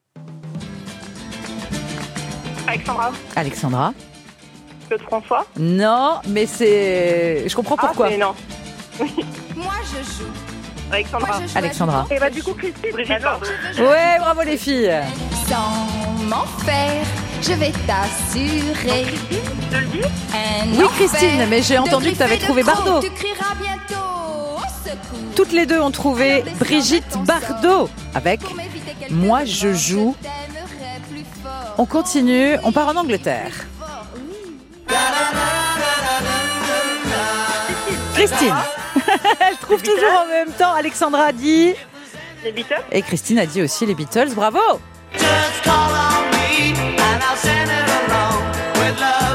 Alexandra. 2.68 3.12
Alexandra 3.36 3.94
Claude 4.88 5.02
François. 5.02 5.46
Non, 5.58 6.20
mais 6.28 6.46
c'est. 6.46 7.48
Je 7.48 7.56
comprends 7.56 7.76
pourquoi. 7.76 8.06
Ah, 8.06 8.10
mais 8.10 8.18
non. 8.18 8.34
Moi 9.56 9.74
je 9.84 10.02
joue. 10.04 10.55
Alexandra. 10.92 11.40
Alexandra. 11.54 12.06
Et 12.10 12.18
bah 12.18 12.30
du 12.30 12.42
coup, 12.42 12.54
Christine. 12.54 12.92
Brigitte 12.92 13.22
Bardot. 13.22 13.46
Ouais, 13.78 14.18
bravo 14.18 14.42
les 14.42 14.56
filles. 14.56 14.92
Sans 15.48 16.24
m'en 16.24 16.44
faire, 16.64 17.04
je 17.42 17.52
vais 17.52 17.72
t'assurer. 17.86 19.06
Je 19.72 19.78
le 19.78 19.86
dis 19.86 20.00
Un 20.32 20.80
Oui, 20.80 20.86
Christine, 20.96 21.46
mais 21.48 21.62
j'ai 21.62 21.78
entendu 21.78 22.12
que 22.12 22.18
griffes 22.18 22.32
et 22.32 22.38
trouvé. 22.38 22.62
Bardot. 22.62 23.00
Tu 23.00 23.10
crieras 23.10 23.54
bientôt 23.60 24.56
au 24.56 24.60
secours. 24.84 25.34
Toutes 25.34 25.52
les 25.52 25.66
deux 25.66 25.80
ont 25.80 25.90
trouvé 25.90 26.44
Brigitte 26.58 27.18
Bardot 27.24 27.88
avec 28.14 28.40
Moi 29.10 29.44
je 29.44 29.72
joue. 29.74 30.14
On 31.78 31.84
continue, 31.84 32.56
on 32.62 32.72
part 32.72 32.88
en 32.88 32.96
Angleterre. 32.96 33.52
Christine. 38.14 38.54
Elle 39.40 39.56
trouve 39.56 39.82
toujours 39.82 40.22
en 40.24 40.26
même 40.26 40.52
temps. 40.52 40.72
Alexandra 40.72 41.26
a 41.26 41.32
dit. 41.32 41.74
Les 42.44 42.52
Beatles. 42.52 42.82
Et 42.92 43.02
Christine 43.02 43.38
a 43.38 43.46
dit 43.46 43.62
aussi 43.62 43.86
les 43.86 43.94
Beatles. 43.94 44.34
Bravo. 44.34 44.58
Just 45.12 45.62
call 45.64 45.72
on 45.72 46.30
me 46.30 46.72
and 46.78 47.22
I'll 47.22 47.36
send 47.36 47.70
it 47.70 48.10
along 48.10 48.42
with 48.78 49.00
love 49.00 49.25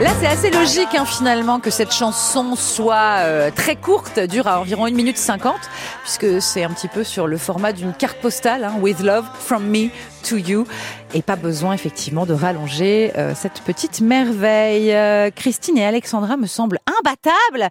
Là, 0.00 0.10
c'est 0.20 0.28
assez 0.28 0.50
logique 0.52 0.94
hein, 0.96 1.04
finalement 1.04 1.58
que 1.58 1.70
cette 1.70 1.92
chanson 1.92 2.54
soit 2.54 3.24
euh, 3.24 3.50
très 3.50 3.74
courte, 3.74 4.20
dure 4.20 4.46
à 4.46 4.60
environ 4.60 4.84
1 4.84 4.92
minute 4.92 5.16
50, 5.16 5.56
puisque 6.04 6.40
c'est 6.40 6.62
un 6.62 6.70
petit 6.70 6.86
peu 6.86 7.02
sur 7.02 7.26
le 7.26 7.36
format 7.36 7.72
d'une 7.72 7.92
carte 7.92 8.18
postale, 8.18 8.62
hein, 8.62 8.74
With 8.80 9.00
Love 9.00 9.26
from 9.40 9.64
Me 9.64 9.88
to 10.28 10.36
You, 10.36 10.68
et 11.14 11.22
pas 11.22 11.34
besoin 11.34 11.72
effectivement 11.72 12.26
de 12.26 12.32
rallonger 12.32 13.10
euh, 13.18 13.32
cette 13.34 13.60
petite 13.62 14.00
merveille. 14.00 14.94
Euh, 14.94 15.30
Christine 15.34 15.76
et 15.78 15.84
Alexandra 15.84 16.36
me 16.36 16.46
semblent 16.46 16.78
imbattables. 17.00 17.68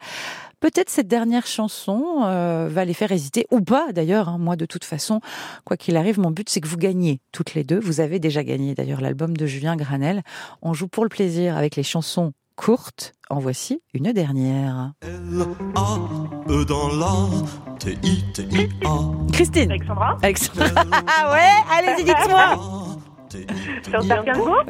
Peut-être 0.60 0.90
cette 0.90 1.08
dernière 1.08 1.46
chanson 1.46 2.22
euh, 2.26 2.68
va 2.72 2.84
les 2.84 2.94
faire 2.96 3.12
hésiter, 3.12 3.46
ou 3.52 3.62
pas 3.62 3.92
d'ailleurs. 3.94 4.28
hein. 4.30 4.38
Moi, 4.40 4.56
de 4.56 4.66
toute 4.66 4.84
façon, 4.84 5.22
quoi 5.66 5.78
qu'il 5.78 5.96
arrive, 5.98 6.20
mon 6.20 6.32
but 6.32 6.50
c'est 6.50 6.62
que 6.62 6.68
vous 6.68 6.78
gagniez 6.78 7.20
toutes 7.32 7.54
les 7.54 7.64
deux. 7.64 7.80
Vous 7.80 8.00
avez 8.00 8.20
déjà 8.20 8.44
gagné 8.44 8.74
d'ailleurs 8.74 9.02
l'album 9.02 9.38
de 9.38 9.46
Julien 9.46 9.76
Granel. 9.76 10.24
On 10.62 10.74
joue 10.74 10.88
pour 10.88 11.04
le 11.04 11.10
plaisir 11.10 11.56
avec 11.58 11.76
les 11.76 11.84
chansons 11.84 12.34
courtes. 12.56 13.14
En 13.30 13.40
voici 13.40 13.82
une 13.94 14.14
dernière. 14.14 14.94
E 15.04 16.64
dans 16.66 16.88
la 16.88 17.76
T-I-T-I-A. 17.78 19.32
Christine. 19.34 19.70
Alexandra. 19.72 20.18
Alexandra. 20.24 20.66
ouais, 21.34 21.54
allez-y, 21.78 22.04
dites-moi. 22.06 22.84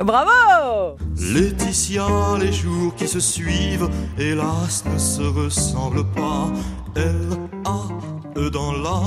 Bravo. 0.04 0.98
Laetitia, 1.34 2.08
les 2.40 2.52
jours 2.52 2.96
qui 2.96 3.08
se 3.08 3.20
suivent, 3.20 3.90
hélas, 4.18 4.84
ne 4.92 4.98
se 4.98 5.22
ressemblent 5.22 6.10
pas. 6.12 6.50
L-A-E 6.96 8.50
dans 8.50 8.72
la 8.72 9.02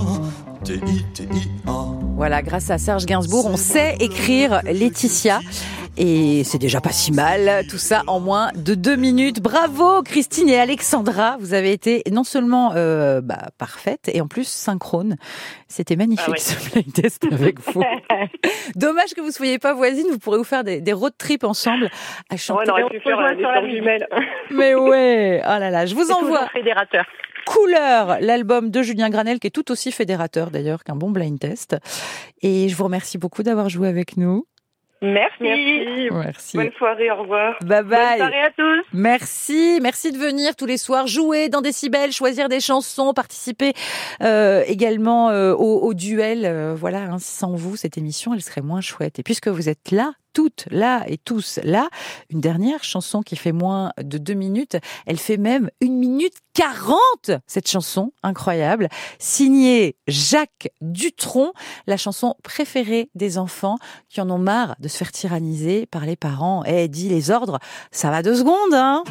T-I-T-I-A. 0.64 1.72
Voilà, 2.16 2.42
grâce 2.42 2.70
à 2.70 2.78
Serge 2.78 3.06
Gainsbourg, 3.06 3.46
on 3.46 3.56
sait 3.56 3.96
écrire 4.00 4.60
Laetitia. 4.64 5.40
Et 5.96 6.44
c'est 6.44 6.58
déjà 6.58 6.80
pas 6.80 6.92
si 6.92 7.12
mal, 7.12 7.64
tout 7.68 7.76
ça 7.76 8.02
en 8.06 8.20
moins 8.20 8.50
de 8.54 8.74
deux 8.74 8.96
minutes. 8.96 9.40
Bravo 9.42 10.02
Christine 10.02 10.48
et 10.48 10.58
Alexandra, 10.58 11.36
vous 11.40 11.52
avez 11.52 11.72
été 11.72 12.02
non 12.10 12.24
seulement 12.24 12.72
euh, 12.76 13.20
bah, 13.20 13.48
parfaites 13.58 14.08
et 14.12 14.20
en 14.20 14.28
plus 14.28 14.46
synchrone. 14.46 15.16
C'était 15.68 15.96
magnifique 15.96 16.24
Ah 16.28 16.30
ouais. 16.32 16.38
ce 16.38 16.70
blind 16.70 16.92
test 16.92 17.26
avec 17.30 17.58
vous. 17.72 17.82
Dommage 18.76 19.14
que 19.14 19.20
vous 19.20 19.32
soyez 19.32 19.58
pas 19.58 19.74
voisines, 19.74 20.06
vous 20.10 20.18
pourrez 20.18 20.38
vous 20.38 20.44
faire 20.44 20.64
des, 20.64 20.80
des 20.80 20.92
road 20.92 21.12
trips 21.18 21.44
ensemble 21.44 21.90
à 22.30 22.34
Ouais, 22.34 22.38
chanter. 22.38 22.64
on 22.68 22.72
aurait 22.72 22.84
pu 22.88 23.00
faire 23.00 23.18
euh, 23.18 23.34
des 23.64 23.70
jumelles. 23.76 24.06
Mais 24.50 24.74
ouais, 24.74 25.42
oh 25.44 25.58
là 25.58 25.70
là, 25.70 25.86
je 25.86 25.94
vous 25.94 26.10
envoie 26.12 26.48
fédérateur. 26.52 27.04
Couleur, 27.50 28.18
l'album 28.20 28.70
de 28.70 28.80
Julien 28.80 29.10
Granel, 29.10 29.40
qui 29.40 29.48
est 29.48 29.50
tout 29.50 29.72
aussi 29.72 29.90
fédérateur 29.90 30.52
d'ailleurs 30.52 30.84
qu'un 30.84 30.94
bon 30.94 31.10
blind 31.10 31.36
test. 31.36 31.76
Et 32.42 32.68
je 32.68 32.76
vous 32.76 32.84
remercie 32.84 33.18
beaucoup 33.18 33.42
d'avoir 33.42 33.68
joué 33.68 33.88
avec 33.88 34.16
nous. 34.16 34.46
Merci. 35.02 36.08
Merci. 36.12 36.56
Bonne 36.56 36.70
soirée, 36.78 37.10
au 37.10 37.22
revoir. 37.22 37.58
Bye 37.62 37.82
bye. 37.82 38.18
Bonne 38.18 38.18
soirée 38.18 38.42
à 38.42 38.50
tous. 38.56 38.84
Merci, 38.92 39.80
merci 39.82 40.12
de 40.12 40.18
venir 40.18 40.54
tous 40.54 40.66
les 40.66 40.76
soirs 40.76 41.08
jouer 41.08 41.48
dans 41.48 41.60
Décibel, 41.60 42.12
choisir 42.12 42.48
des 42.48 42.60
chansons, 42.60 43.12
participer 43.14 43.72
euh, 44.22 44.62
également 44.68 45.30
euh, 45.30 45.52
au, 45.52 45.80
au 45.80 45.92
duel. 45.92 46.44
Euh, 46.44 46.76
voilà, 46.76 47.00
hein, 47.00 47.18
sans 47.18 47.56
vous, 47.56 47.74
cette 47.74 47.98
émission, 47.98 48.32
elle 48.32 48.42
serait 48.42 48.62
moins 48.62 48.80
chouette. 48.80 49.18
Et 49.18 49.24
puisque 49.24 49.48
vous 49.48 49.68
êtes 49.68 49.90
là, 49.90 50.12
toutes 50.32 50.66
là 50.70 51.04
et 51.06 51.18
tous 51.18 51.58
là, 51.62 51.88
une 52.30 52.40
dernière 52.40 52.84
chanson 52.84 53.22
qui 53.22 53.36
fait 53.36 53.52
moins 53.52 53.92
de 54.02 54.18
deux 54.18 54.34
minutes, 54.34 54.76
elle 55.06 55.18
fait 55.18 55.36
même 55.36 55.70
une 55.80 55.98
minute 55.98 56.34
quarante. 56.54 57.30
Cette 57.46 57.68
chanson 57.68 58.12
incroyable, 58.22 58.88
signée 59.18 59.96
Jacques 60.06 60.68
Dutronc, 60.80 61.52
la 61.86 61.96
chanson 61.96 62.36
préférée 62.42 63.10
des 63.14 63.38
enfants 63.38 63.78
qui 64.08 64.20
en 64.20 64.30
ont 64.30 64.38
marre 64.38 64.76
de 64.80 64.88
se 64.88 64.96
faire 64.96 65.12
tyranniser 65.12 65.86
par 65.86 66.04
les 66.04 66.16
parents. 66.16 66.62
Eh, 66.66 66.88
dis 66.88 67.08
les 67.08 67.30
ordres, 67.30 67.58
ça 67.90 68.10
va 68.10 68.22
deux 68.22 68.36
secondes, 68.36 68.74
hein? 68.74 69.04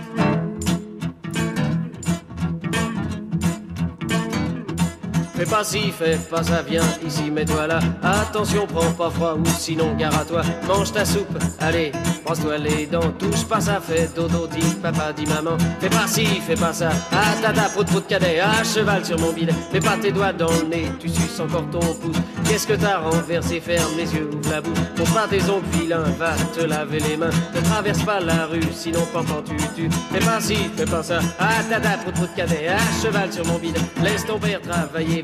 Fais 5.39 5.45
pas 5.45 5.63
ci, 5.63 5.93
fais 5.97 6.17
pas 6.29 6.43
ça, 6.43 6.61
viens 6.67 6.83
ici, 7.07 7.31
mets-toi 7.31 7.65
là. 7.65 7.79
Attention, 8.03 8.67
prends 8.67 8.91
pas 8.91 9.09
froid 9.09 9.35
ou 9.39 9.45
sinon 9.57 9.95
gare 9.95 10.13
à 10.19 10.25
toi. 10.25 10.41
Mange 10.67 10.91
ta 10.91 11.05
soupe, 11.05 11.39
allez, 11.61 11.93
brosse-toi 12.25 12.57
les 12.57 12.85
dents. 12.85 13.13
Touche 13.17 13.45
pas 13.45 13.61
ça, 13.61 13.79
fais 13.79 14.09
dodo, 14.13 14.47
dis 14.47 14.75
papa, 14.83 15.13
dis 15.15 15.25
maman. 15.27 15.57
Fais 15.79 15.87
pas 15.87 16.07
ci, 16.07 16.25
fais 16.45 16.55
pas 16.55 16.73
ça. 16.73 16.89
Ah 17.13 17.35
tata, 17.41 17.69
prout 17.69 17.87
prout 17.87 18.05
cadet, 18.05 18.41
à 18.41 18.65
cheval 18.65 19.05
sur 19.05 19.17
mon 19.17 19.31
bidet. 19.31 19.53
Mets 19.71 19.79
pas 19.79 19.95
tes 19.95 20.11
doigts 20.11 20.33
dans 20.33 20.51
le 20.51 20.67
nez, 20.67 20.91
tu 20.99 21.07
suces 21.07 21.39
encore 21.39 21.69
ton 21.71 21.79
pouce. 21.79 22.17
Qu'est-ce 22.43 22.67
que 22.67 22.73
t'as 22.73 22.97
renversé? 22.97 23.61
Ferme 23.61 23.95
les 23.95 24.13
yeux, 24.13 24.29
ouvre 24.33 24.51
la 24.51 24.59
bouche. 24.59 24.77
Montre 24.97 25.13
pas 25.13 25.27
tes 25.29 25.41
ongles 25.43 25.63
vilains, 25.71 26.03
va 26.19 26.33
te 26.53 26.65
laver 26.65 26.99
les 26.99 27.15
mains. 27.15 27.29
Ne 27.55 27.61
traverse 27.61 28.03
pas 28.03 28.19
la 28.19 28.45
rue, 28.45 28.59
sinon 28.73 29.07
pendant 29.13 29.41
tu 29.41 29.55
tu. 29.73 29.89
Fais 30.11 30.19
pas 30.19 30.41
ci, 30.41 30.57
fais 30.75 30.83
pas 30.83 31.01
ça. 31.01 31.19
Ah 31.39 31.63
tata, 31.69 31.91
prout 31.91 32.13
prout 32.13 32.29
cadet, 32.35 32.67
à 32.67 32.77
cheval 33.01 33.31
sur 33.31 33.45
mon 33.45 33.57
bidet. 33.57 33.79
Laisse 34.03 34.25
ton 34.25 34.37
père 34.37 34.59
travailler, 34.59 35.23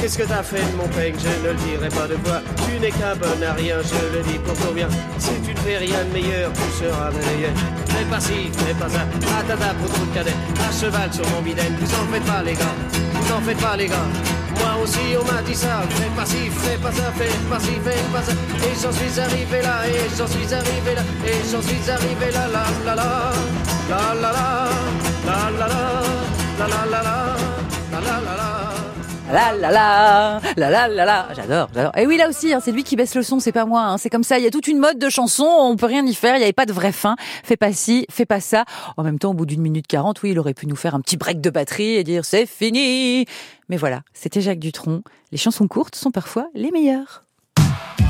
Qu'est-ce 0.00 0.18
que 0.18 0.24
t'as 0.24 0.42
fait 0.42 0.64
de 0.70 0.76
mon 0.76 0.88
peigne? 0.88 1.14
Je 1.18 1.28
ne 1.28 1.48
le 1.48 1.54
dirai 1.64 1.88
pas 1.88 2.06
de 2.06 2.16
voix. 2.24 2.40
Tu 2.66 2.78
n'es 2.80 2.90
qu'un 2.90 3.16
bon 3.16 3.40
à 3.42 3.52
rien, 3.54 3.76
je 3.82 4.16
le 4.16 4.22
dis 4.24 4.38
pour 4.38 4.54
ton 4.54 4.72
bien. 4.72 4.88
Si 5.18 5.30
tu 5.44 5.54
ne 5.54 5.60
fais 5.60 5.78
rien 5.78 6.04
de 6.04 6.12
meilleur, 6.12 6.50
tu 6.52 6.84
seras 6.84 7.10
meilleur. 7.10 7.54
Fais 7.88 8.04
pas 8.10 8.20
ci, 8.20 8.50
fais 8.52 8.74
pas 8.74 8.88
ça. 8.88 9.02
Ah 9.34 9.42
tata, 9.48 9.72
prout 9.78 9.92
prout 9.92 10.12
cadet, 10.12 10.36
à 10.60 10.70
cheval 10.72 11.12
sur 11.12 11.26
mon 11.30 11.40
bidet. 11.42 11.70
Vous 11.80 11.94
en 11.94 12.06
faites 12.12 12.24
pas, 12.24 12.42
les 12.42 12.54
gars. 12.54 12.76
Vous 13.14 13.32
en 13.32 13.40
faites 13.40 13.58
pas, 13.60 13.76
les 13.76 13.88
gars. 13.88 14.08
Moi 14.60 14.82
aussi 14.84 15.00
on 15.20 15.24
m'a 15.30 15.42
dit 15.42 15.54
ça, 15.54 15.82
fais 15.90 16.10
pas 16.16 16.24
ci, 16.24 16.48
fais 16.48 16.78
pas 16.78 16.92
ça, 16.92 17.12
fais 17.16 17.28
pas 17.50 17.58
ci, 17.58 17.72
fais 17.84 18.02
pas 18.12 18.22
ça. 18.22 18.32
Et 18.32 18.74
j'en 18.80 18.92
suis 18.92 19.20
arrivé 19.20 19.60
là, 19.62 19.86
et 19.86 20.08
j'en 20.16 20.26
suis 20.28 20.54
arrivé 20.54 20.94
là, 20.94 21.02
et 21.26 21.42
j'en 21.50 21.60
suis 21.60 21.90
arrivé 21.90 22.30
là, 22.32 22.46
la, 22.52 22.64
la 22.86 22.94
la 22.94 23.32
la, 23.90 24.14
la 24.14 24.30
la 24.30 24.30
la, 25.26 25.36
la 25.36 25.50
la 25.50 25.66
la 25.66 25.66
la, 25.66 25.82
la 26.58 26.66
la 26.68 26.86
la 26.90 27.02
la. 27.02 27.23
La 29.32 29.52
la 29.54 29.70
la, 29.70 30.40
la 30.56 30.70
la 30.70 30.86
la 30.88 31.04
la, 31.06 31.28
j'adore, 31.34 31.68
j'adore. 31.74 31.92
Et 31.96 32.06
oui, 32.06 32.18
là 32.18 32.28
aussi, 32.28 32.52
hein, 32.52 32.60
c'est 32.62 32.72
lui 32.72 32.84
qui 32.84 32.94
baisse 32.94 33.14
le 33.14 33.22
son, 33.22 33.40
c'est 33.40 33.52
pas 33.52 33.64
moi. 33.64 33.80
hein, 33.82 33.98
c'est 33.98 34.10
comme 34.10 34.22
ça. 34.22 34.38
Il 34.38 34.44
y 34.44 34.46
a 34.46 34.50
toute 34.50 34.68
une 34.68 34.78
mode 34.78 34.98
de 34.98 35.08
chansons, 35.08 35.48
on 35.48 35.76
peut 35.76 35.86
rien 35.86 36.04
y 36.06 36.14
faire. 36.14 36.34
Il 36.34 36.38
n'y 36.38 36.44
avait 36.44 36.52
pas 36.52 36.66
de 36.66 36.72
vraie 36.74 36.92
fin. 36.92 37.16
Fais 37.42 37.56
pas 37.56 37.72
ci, 37.72 38.06
fais 38.10 38.26
pas 38.26 38.40
ça. 38.40 38.64
En 38.96 39.02
même 39.02 39.18
temps, 39.18 39.30
au 39.30 39.34
bout 39.34 39.46
d'une 39.46 39.62
minute 39.62 39.86
quarante, 39.86 40.22
oui, 40.22 40.30
il 40.32 40.38
aurait 40.38 40.52
pu 40.54 40.66
nous 40.66 40.76
faire 40.76 40.94
un 40.94 41.00
petit 41.00 41.16
break 41.16 41.40
de 41.40 41.50
batterie 41.50 41.94
et 41.94 42.04
dire 42.04 42.24
c'est 42.24 42.46
fini. 42.46 43.24
Mais 43.70 43.78
voilà, 43.78 44.02
c'était 44.12 44.42
Jacques 44.42 44.58
Dutronc. 44.58 45.02
Les 45.32 45.38
chansons 45.38 45.68
courtes 45.68 45.96
sont 45.96 46.10
parfois 46.10 46.46
les 46.54 46.70
meilleures. 46.70 47.22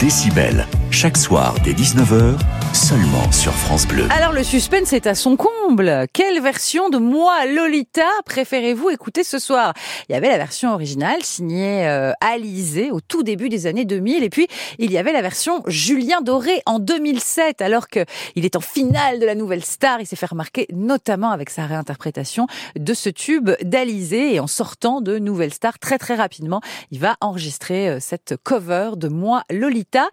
Décibel, 0.01 0.67
chaque 0.91 1.17
soir 1.17 1.55
dès 1.65 1.73
19h, 1.73 2.37
seulement 2.75 3.31
sur 3.31 3.53
France 3.53 3.87
Bleu. 3.87 4.09
Alors 4.11 4.33
le 4.33 4.43
suspense 4.43 4.93
est 4.93 5.07
à 5.07 5.14
son 5.14 5.37
comble. 5.37 6.07
Quelle 6.12 6.43
version 6.43 6.89
de 6.89 6.99
Moi 6.99 7.47
Lolita 7.47 8.03
préférez-vous 8.27 8.91
écouter 8.91 9.22
ce 9.22 9.39
soir? 9.39 9.75
Il 10.09 10.12
y 10.12 10.16
avait 10.16 10.29
la 10.29 10.39
version 10.39 10.72
originale 10.75 11.22
signée 11.22 11.87
euh, 11.87 12.12
Alizé 12.20 12.91
au 12.91 13.01
tout 13.01 13.22
début 13.22 13.49
des 13.49 13.66
années 13.66 13.85
2000 13.85 14.25
et 14.25 14.29
puis 14.29 14.49
il 14.79 14.91
y 14.91 14.99
avait 14.99 15.12
la 15.12 15.22
version 15.22 15.62
Julien 15.68 16.20
Doré 16.20 16.62
en 16.66 16.81
2007 16.81 17.62
alors 17.62 17.87
que 17.87 18.05
il 18.35 18.45
est 18.45 18.57
en 18.57 18.61
finale 18.61 19.20
de 19.20 19.27
la 19.27 19.37
Nouvelle 19.37 19.64
Star, 19.64 20.01
il 20.01 20.07
s'est 20.07 20.16
fait 20.16 20.27
remarquer 20.27 20.66
notamment 20.72 21.31
avec 21.31 21.51
sa 21.51 21.66
réinterprétation 21.66 22.49
de 22.77 22.93
ce 22.93 23.09
tube 23.09 23.51
d'Alizé 23.62 24.35
et 24.35 24.41
en 24.41 24.49
sortant 24.49 25.01
de 25.01 25.18
Nouvelle 25.18 25.55
Star 25.55 25.79
très 25.79 25.99
très 25.99 26.16
rapidement, 26.16 26.61
il 26.91 26.99
va 26.99 27.16
enregistrer 27.20 27.89
euh, 27.89 27.99
cette 28.01 28.35
cover 28.43 28.91
de 28.97 29.07
Moi 29.07 29.45
Lolita. 29.49 30.09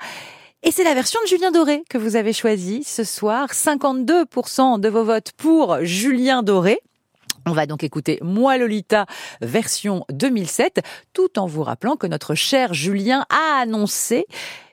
Et 0.63 0.69
c'est 0.69 0.83
la 0.83 0.93
version 0.93 1.19
de 1.23 1.27
Julien 1.27 1.49
Doré 1.49 1.83
que 1.89 1.97
vous 1.97 2.15
avez 2.15 2.33
choisie 2.33 2.83
ce 2.83 3.03
soir. 3.03 3.49
52% 3.51 4.79
de 4.79 4.89
vos 4.89 5.03
votes 5.03 5.31
pour 5.31 5.79
Julien 5.81 6.43
Doré. 6.43 6.79
On 7.47 7.51
va 7.53 7.65
donc 7.65 7.83
écouter 7.83 8.19
Moi 8.21 8.59
Lolita 8.59 9.07
version 9.41 10.05
2007, 10.11 10.81
tout 11.13 11.39
en 11.39 11.47
vous 11.47 11.63
rappelant 11.63 11.95
que 11.95 12.05
notre 12.05 12.35
cher 12.35 12.75
Julien 12.75 13.25
a 13.31 13.61
annoncé 13.61 14.27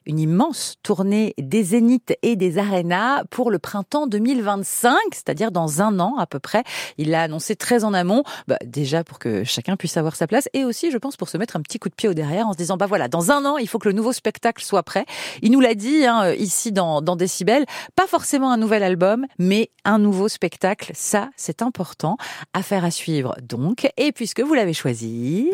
une 0.08 0.18
immense 0.18 0.76
tournée 0.82 1.34
des 1.38 1.62
Zéniths 1.62 2.14
et 2.22 2.34
des 2.34 2.58
Arénas 2.58 3.24
pour 3.30 3.50
le 3.50 3.58
printemps 3.58 4.06
2025, 4.06 4.96
c'est-à-dire 5.12 5.52
dans 5.52 5.82
un 5.82 6.00
an 6.00 6.16
à 6.18 6.26
peu 6.26 6.38
près. 6.38 6.64
Il 6.96 7.10
l'a 7.10 7.22
annoncé 7.22 7.54
très 7.54 7.84
en 7.84 7.94
amont, 7.94 8.24
bah, 8.48 8.56
déjà 8.64 9.04
pour 9.04 9.18
que 9.18 9.44
chacun 9.44 9.76
puisse 9.76 9.96
avoir 9.96 10.16
sa 10.16 10.26
place 10.26 10.48
et 10.54 10.64
aussi, 10.64 10.90
je 10.90 10.98
pense, 10.98 11.16
pour 11.16 11.28
se 11.28 11.36
mettre 11.36 11.56
un 11.56 11.60
petit 11.60 11.78
coup 11.78 11.90
de 11.90 11.94
pied 11.94 12.08
au 12.08 12.14
derrière 12.14 12.48
en 12.48 12.52
se 12.54 12.58
disant, 12.58 12.76
bah 12.76 12.86
voilà, 12.86 13.08
dans 13.08 13.30
un 13.30 13.44
an, 13.44 13.58
il 13.58 13.68
faut 13.68 13.78
que 13.78 13.88
le 13.88 13.94
nouveau 13.94 14.12
spectacle 14.12 14.64
soit 14.64 14.82
prêt. 14.82 15.04
Il 15.42 15.52
nous 15.52 15.60
l'a 15.60 15.74
dit 15.74 16.06
hein, 16.06 16.32
ici 16.32 16.72
dans, 16.72 17.02
dans 17.02 17.14
Décibel, 17.14 17.66
pas 17.94 18.06
forcément 18.06 18.50
un 18.50 18.56
nouvel 18.56 18.82
album, 18.82 19.26
mais 19.38 19.70
un 19.84 19.98
nouveau 19.98 20.28
spectacle. 20.28 20.92
Ça, 20.94 21.28
c'est 21.36 21.62
important. 21.62 22.16
Affaire 22.54 22.84
à 22.84 22.90
suivre 22.90 23.36
donc. 23.42 23.88
Et 23.96 24.12
puisque 24.12 24.40
vous 24.40 24.54
l'avez 24.54 24.72
choisi, 24.72 25.50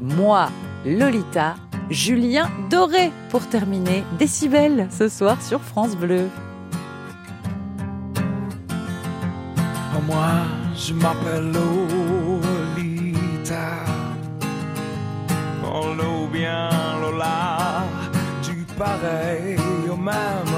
moi, 0.00 0.50
Lolita, 0.84 1.56
Julien 1.90 2.48
Doré 2.70 3.10
pour 3.30 3.48
terminer 3.48 4.04
Décibel 4.16 4.86
ce 4.96 5.08
soir 5.08 5.42
sur 5.42 5.60
France 5.60 5.96
Bleu. 5.96 6.28
Oh, 9.96 10.00
moi, 10.06 10.46
je 10.76 10.94
m'appelle 10.94 11.50
Lolita. 11.50 12.84
Oh, 15.64 15.86
l'eau 15.98 16.28
bien, 16.32 16.70
Lola, 17.00 17.82
du 18.44 18.64
pareil 18.78 19.56
au 19.90 19.96
même. 19.96 20.56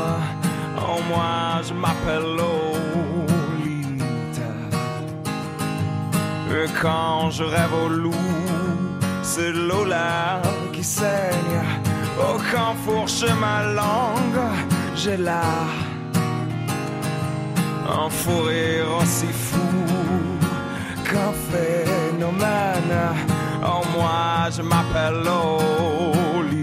Oh, 0.77 1.01
moi, 1.09 1.63
je 1.67 1.73
m'appelle 1.73 2.29
Lolita. 2.37 2.83
Et 6.51 6.67
quand 6.83 7.31
je 7.31 7.45
rêve 7.45 7.73
au 7.73 7.89
loup, 7.89 8.13
c'est 9.35 9.53
Lola 9.53 10.43
qui 10.75 10.85
saigne. 10.85 11.61
Oh, 12.21 12.37
quand 12.51 12.75
fourche 12.85 13.25
ma 13.41 13.59
langue, 13.81 14.45
j'ai 14.95 15.17
là 15.17 15.45
un 18.01 18.11
fou 18.11 18.43
rire 18.49 18.91
aussi 19.01 19.31
fou 19.47 19.73
qu'un 21.07 21.33
phénomène. 21.51 22.97
Oh, 23.65 23.83
moi, 23.97 24.51
je 24.57 24.63
m'appelle 24.71 25.19
Lolita. 25.29 26.61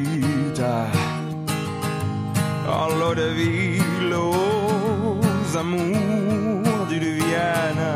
Oh, 2.71 2.87
l'eau 2.99 3.15
de 3.15 3.29
vie, 3.39 3.81
aux 4.13 5.57
amours 5.57 6.85
du 6.87 6.99
Vienne. 6.99 7.87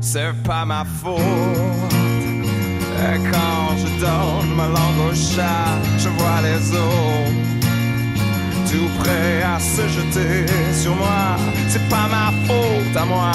C'est 0.00 0.34
pas 0.42 0.64
ma 0.64 0.84
faute. 0.84 2.03
Quand 3.32 3.76
je 3.76 3.88
donne 4.00 4.54
ma 4.56 4.66
langue 4.66 5.00
au 5.10 5.14
chat, 5.14 5.78
je 5.98 6.08
vois 6.08 6.40
les 6.42 6.72
autres 6.72 7.54
tout 8.70 8.88
prêt 8.98 9.42
à 9.42 9.60
se 9.60 9.86
jeter 9.88 10.46
sur 10.72 10.94
moi. 10.96 11.36
C'est 11.68 11.86
pas 11.88 12.08
ma 12.10 12.32
faute 12.46 12.96
à 12.96 13.04
moi. 13.04 13.32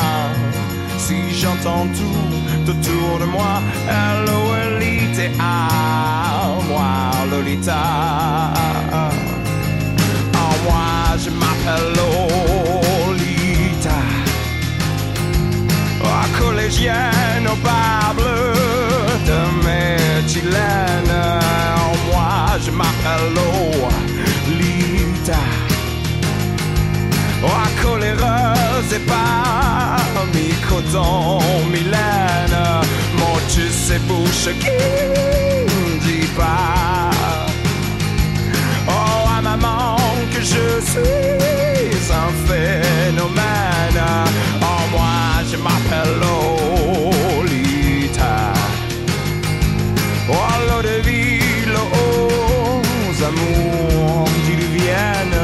Si 0.98 1.18
j'entends 1.40 1.88
tout 1.98 2.72
autour 2.72 3.20
de 3.20 3.26
moi, 3.26 3.62
Lolita, 4.26 5.30
ah, 5.40 6.58
moi, 6.68 7.12
Lolita. 7.32 7.84
Oh, 10.34 10.56
moi, 10.66 11.18
je 11.24 11.30
m'appelle 11.30 11.94
Lolita. 11.98 14.00
Oh, 16.04 16.08
collégienne 16.40 17.48
au 17.48 17.56
bar 17.64 17.99
Oh, 20.42 21.96
moi, 22.12 22.58
je 22.66 22.72
m'appelle 22.72 23.34
Lolita. 23.36 25.34
Oh, 27.44 27.48
coléreuse 27.82 28.94
et 28.94 29.00
pas 29.00 29.98
mi-coton, 30.34 31.40
Mylène. 31.72 32.60
Mon 33.18 33.36
tu 33.54 33.68
sais 33.70 34.00
bouche 34.00 34.50
qui 34.60 34.70
ne 34.70 36.00
dit 36.00 36.28
pas. 36.38 37.12
Oh, 38.88 39.28
à 39.38 39.42
maman 39.42 39.98
que 40.34 40.42
je 40.42 40.82
suis 40.92 42.12
un 42.12 42.32
phénomène. 42.48 44.04
Oh, 44.62 44.84
moi 44.92 45.44
je 45.50 45.58
m'appelle 45.58 46.16
Lolita. 46.22 47.19
Amours 53.30 54.30
diluviennes. 54.46 55.42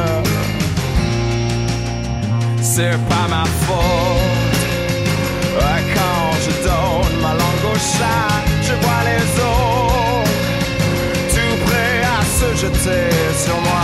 C'est 2.62 2.98
pas 3.10 3.28
ma 3.30 3.46
faute. 3.66 4.56
Quand 5.98 6.28
je 6.46 6.52
donne 6.68 7.16
ma 7.22 7.34
langue 7.42 7.66
au 7.74 7.78
chat, 7.96 8.34
je 8.68 8.74
vois 8.84 9.02
les 9.10 9.26
autres 9.52 10.36
tout 11.34 11.56
prêts 11.66 12.02
à 12.18 12.22
se 12.40 12.48
jeter 12.62 13.08
sur 13.44 13.58
moi. 13.68 13.75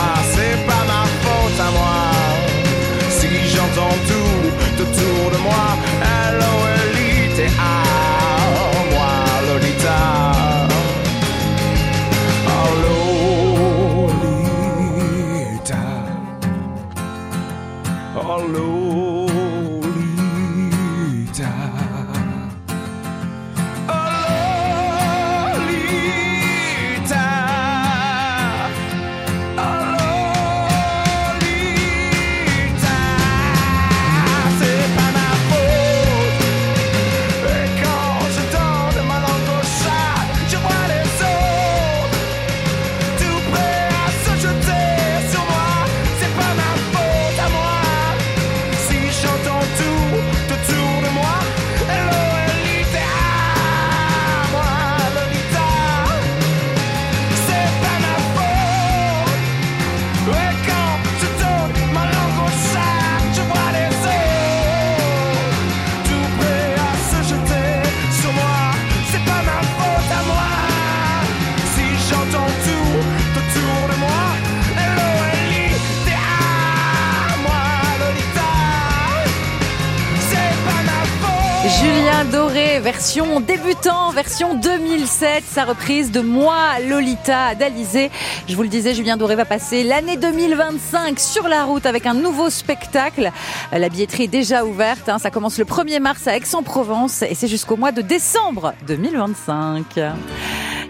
Julien 81.80 82.26
Doré, 82.26 82.80
version 82.80 83.39
débutant, 83.39 84.11
version 84.11 84.55
2007, 84.55 85.43
sa 85.45 85.63
reprise 85.63 86.11
de 86.11 86.19
Moi, 86.19 86.55
Lolita 86.88 87.55
d'Alizé. 87.55 88.11
Je 88.47 88.55
vous 88.55 88.63
le 88.63 88.67
disais, 88.67 88.93
Julien 88.93 89.17
Doré 89.17 89.36
va 89.36 89.45
passer 89.45 89.84
l'année 89.84 90.17
2025 90.17 91.19
sur 91.19 91.47
la 91.47 91.63
route 91.63 91.86
avec 91.86 92.05
un 92.05 92.13
nouveau 92.13 92.49
spectacle. 92.49 93.32
La 93.72 93.89
billetterie 93.89 94.24
est 94.24 94.28
déjà 94.28 94.65
ouverte, 94.65 95.07
hein. 95.09 95.19
ça 95.19 95.32
commence 95.32 95.57
le 95.57 95.65
1er 95.65 95.99
mars 95.99 96.28
à 96.28 96.36
Aix-en-Provence 96.36 97.22
et 97.22 97.36
c'est 97.36 97.47
jusqu'au 97.47 97.78
mois 97.78 97.91
de 97.91 98.01
décembre 98.01 98.74
2025. 98.88 99.99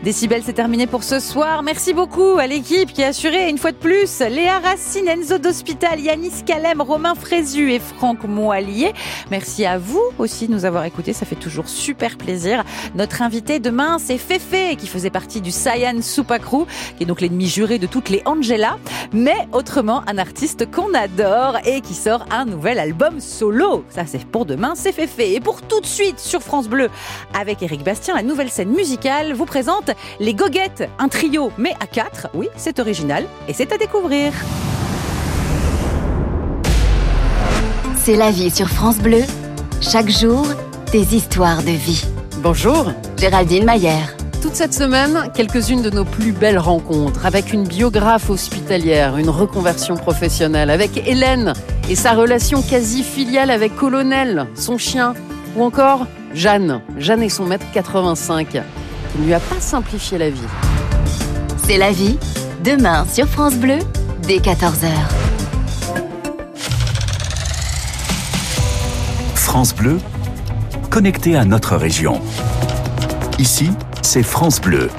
Décibel, 0.03 0.41
c'est 0.43 0.53
terminé 0.53 0.87
pour 0.87 1.03
ce 1.03 1.19
soir. 1.19 1.61
Merci 1.61 1.93
beaucoup 1.93 2.39
à 2.39 2.47
l'équipe 2.47 2.91
qui 2.91 3.03
a 3.03 3.09
assuré 3.09 3.47
une 3.49 3.59
fois 3.59 3.71
de 3.71 3.77
plus 3.77 4.19
Léa 4.19 4.57
Racine, 4.57 5.07
Enzo 5.07 5.37
d'Hospital, 5.37 5.99
Yanis 5.99 6.43
Calem, 6.43 6.81
Romain 6.81 7.13
Frézu 7.13 7.71
et 7.71 7.77
Franck 7.77 8.23
Moallier. 8.23 8.93
Merci 9.29 9.63
à 9.63 9.77
vous 9.77 10.01
aussi 10.17 10.47
de 10.47 10.53
nous 10.53 10.65
avoir 10.65 10.85
écoutés, 10.85 11.13
ça 11.13 11.27
fait 11.27 11.35
toujours 11.35 11.69
super 11.69 12.17
plaisir. 12.17 12.63
Notre 12.95 13.21
invité 13.21 13.59
demain, 13.59 13.99
c'est 13.99 14.17
Féfé 14.17 14.75
qui 14.75 14.87
faisait 14.87 15.11
partie 15.11 15.39
du 15.39 15.51
Cyan 15.51 16.01
Super 16.01 16.39
Crew, 16.39 16.65
qui 16.97 17.03
est 17.03 17.05
donc 17.05 17.21
l'ennemi 17.21 17.45
juré 17.45 17.77
de 17.77 17.85
toutes 17.85 18.09
les 18.09 18.23
Angela, 18.25 18.79
mais 19.13 19.37
autrement 19.51 20.01
un 20.07 20.17
artiste 20.17 20.71
qu'on 20.71 20.95
adore 20.95 21.59
et 21.63 21.81
qui 21.81 21.93
sort 21.93 22.25
un 22.31 22.45
nouvel 22.45 22.79
album 22.79 23.19
solo. 23.19 23.85
Ça 23.89 24.07
c'est 24.07 24.25
pour 24.25 24.47
demain, 24.47 24.73
c'est 24.73 24.93
Féfé. 24.93 25.35
Et 25.35 25.39
pour 25.39 25.61
tout 25.61 25.79
de 25.79 25.85
suite 25.85 26.17
sur 26.17 26.41
France 26.41 26.67
Bleu, 26.67 26.89
avec 27.39 27.61
Eric 27.61 27.83
Bastien, 27.83 28.15
la 28.15 28.23
nouvelle 28.23 28.49
scène 28.49 28.71
musicale 28.71 29.33
vous 29.33 29.45
présente 29.45 29.90
les 30.19 30.33
Goguettes, 30.33 30.89
un 30.99 31.07
trio 31.07 31.51
mais 31.57 31.73
à 31.79 31.87
quatre. 31.87 32.27
Oui, 32.33 32.49
c'est 32.55 32.79
original 32.79 33.25
et 33.47 33.53
c'est 33.53 33.71
à 33.71 33.77
découvrir. 33.77 34.33
C'est 37.97 38.15
la 38.15 38.31
vie 38.31 38.49
sur 38.49 38.67
France 38.67 38.97
Bleu. 38.97 39.21
Chaque 39.79 40.09
jour, 40.09 40.47
des 40.91 41.15
histoires 41.15 41.61
de 41.61 41.71
vie. 41.71 42.03
Bonjour. 42.37 42.91
Géraldine 43.17 43.65
Mayer. 43.65 44.05
Toute 44.41 44.55
cette 44.55 44.73
semaine, 44.73 45.31
quelques-unes 45.35 45.83
de 45.83 45.91
nos 45.91 46.03
plus 46.03 46.31
belles 46.31 46.57
rencontres 46.57 47.27
avec 47.27 47.53
une 47.53 47.67
biographe 47.67 48.31
hospitalière, 48.31 49.17
une 49.17 49.29
reconversion 49.29 49.95
professionnelle, 49.95 50.71
avec 50.71 51.07
Hélène 51.07 51.53
et 51.87 51.95
sa 51.95 52.13
relation 52.13 52.63
quasi 52.63 53.03
filiale 53.03 53.51
avec 53.51 53.75
Colonel, 53.75 54.47
son 54.55 54.79
chien, 54.79 55.13
ou 55.55 55.63
encore 55.63 56.07
Jeanne, 56.33 56.81
Jeanne 56.97 57.21
et 57.21 57.29
son 57.29 57.45
maître 57.45 57.67
85, 57.71 58.47
qui 58.49 58.57
ne 59.17 59.25
lui 59.25 59.33
a 59.33 59.39
pas 59.39 59.59
simplifié 59.59 60.17
la 60.17 60.29
vie. 60.29 60.39
C'est 61.65 61.77
la 61.77 61.91
vie. 61.91 62.17
Demain 62.63 63.05
sur 63.11 63.27
France 63.27 63.55
Bleu, 63.55 63.79
dès 64.27 64.37
14h. 64.37 64.89
France 69.35 69.73
Bleu, 69.75 69.99
connecté 70.89 71.35
à 71.35 71.45
notre 71.45 71.75
région. 71.75 72.21
Ici, 73.39 73.71
c'est 74.01 74.23
France 74.23 74.61
Bleu, 74.61 74.89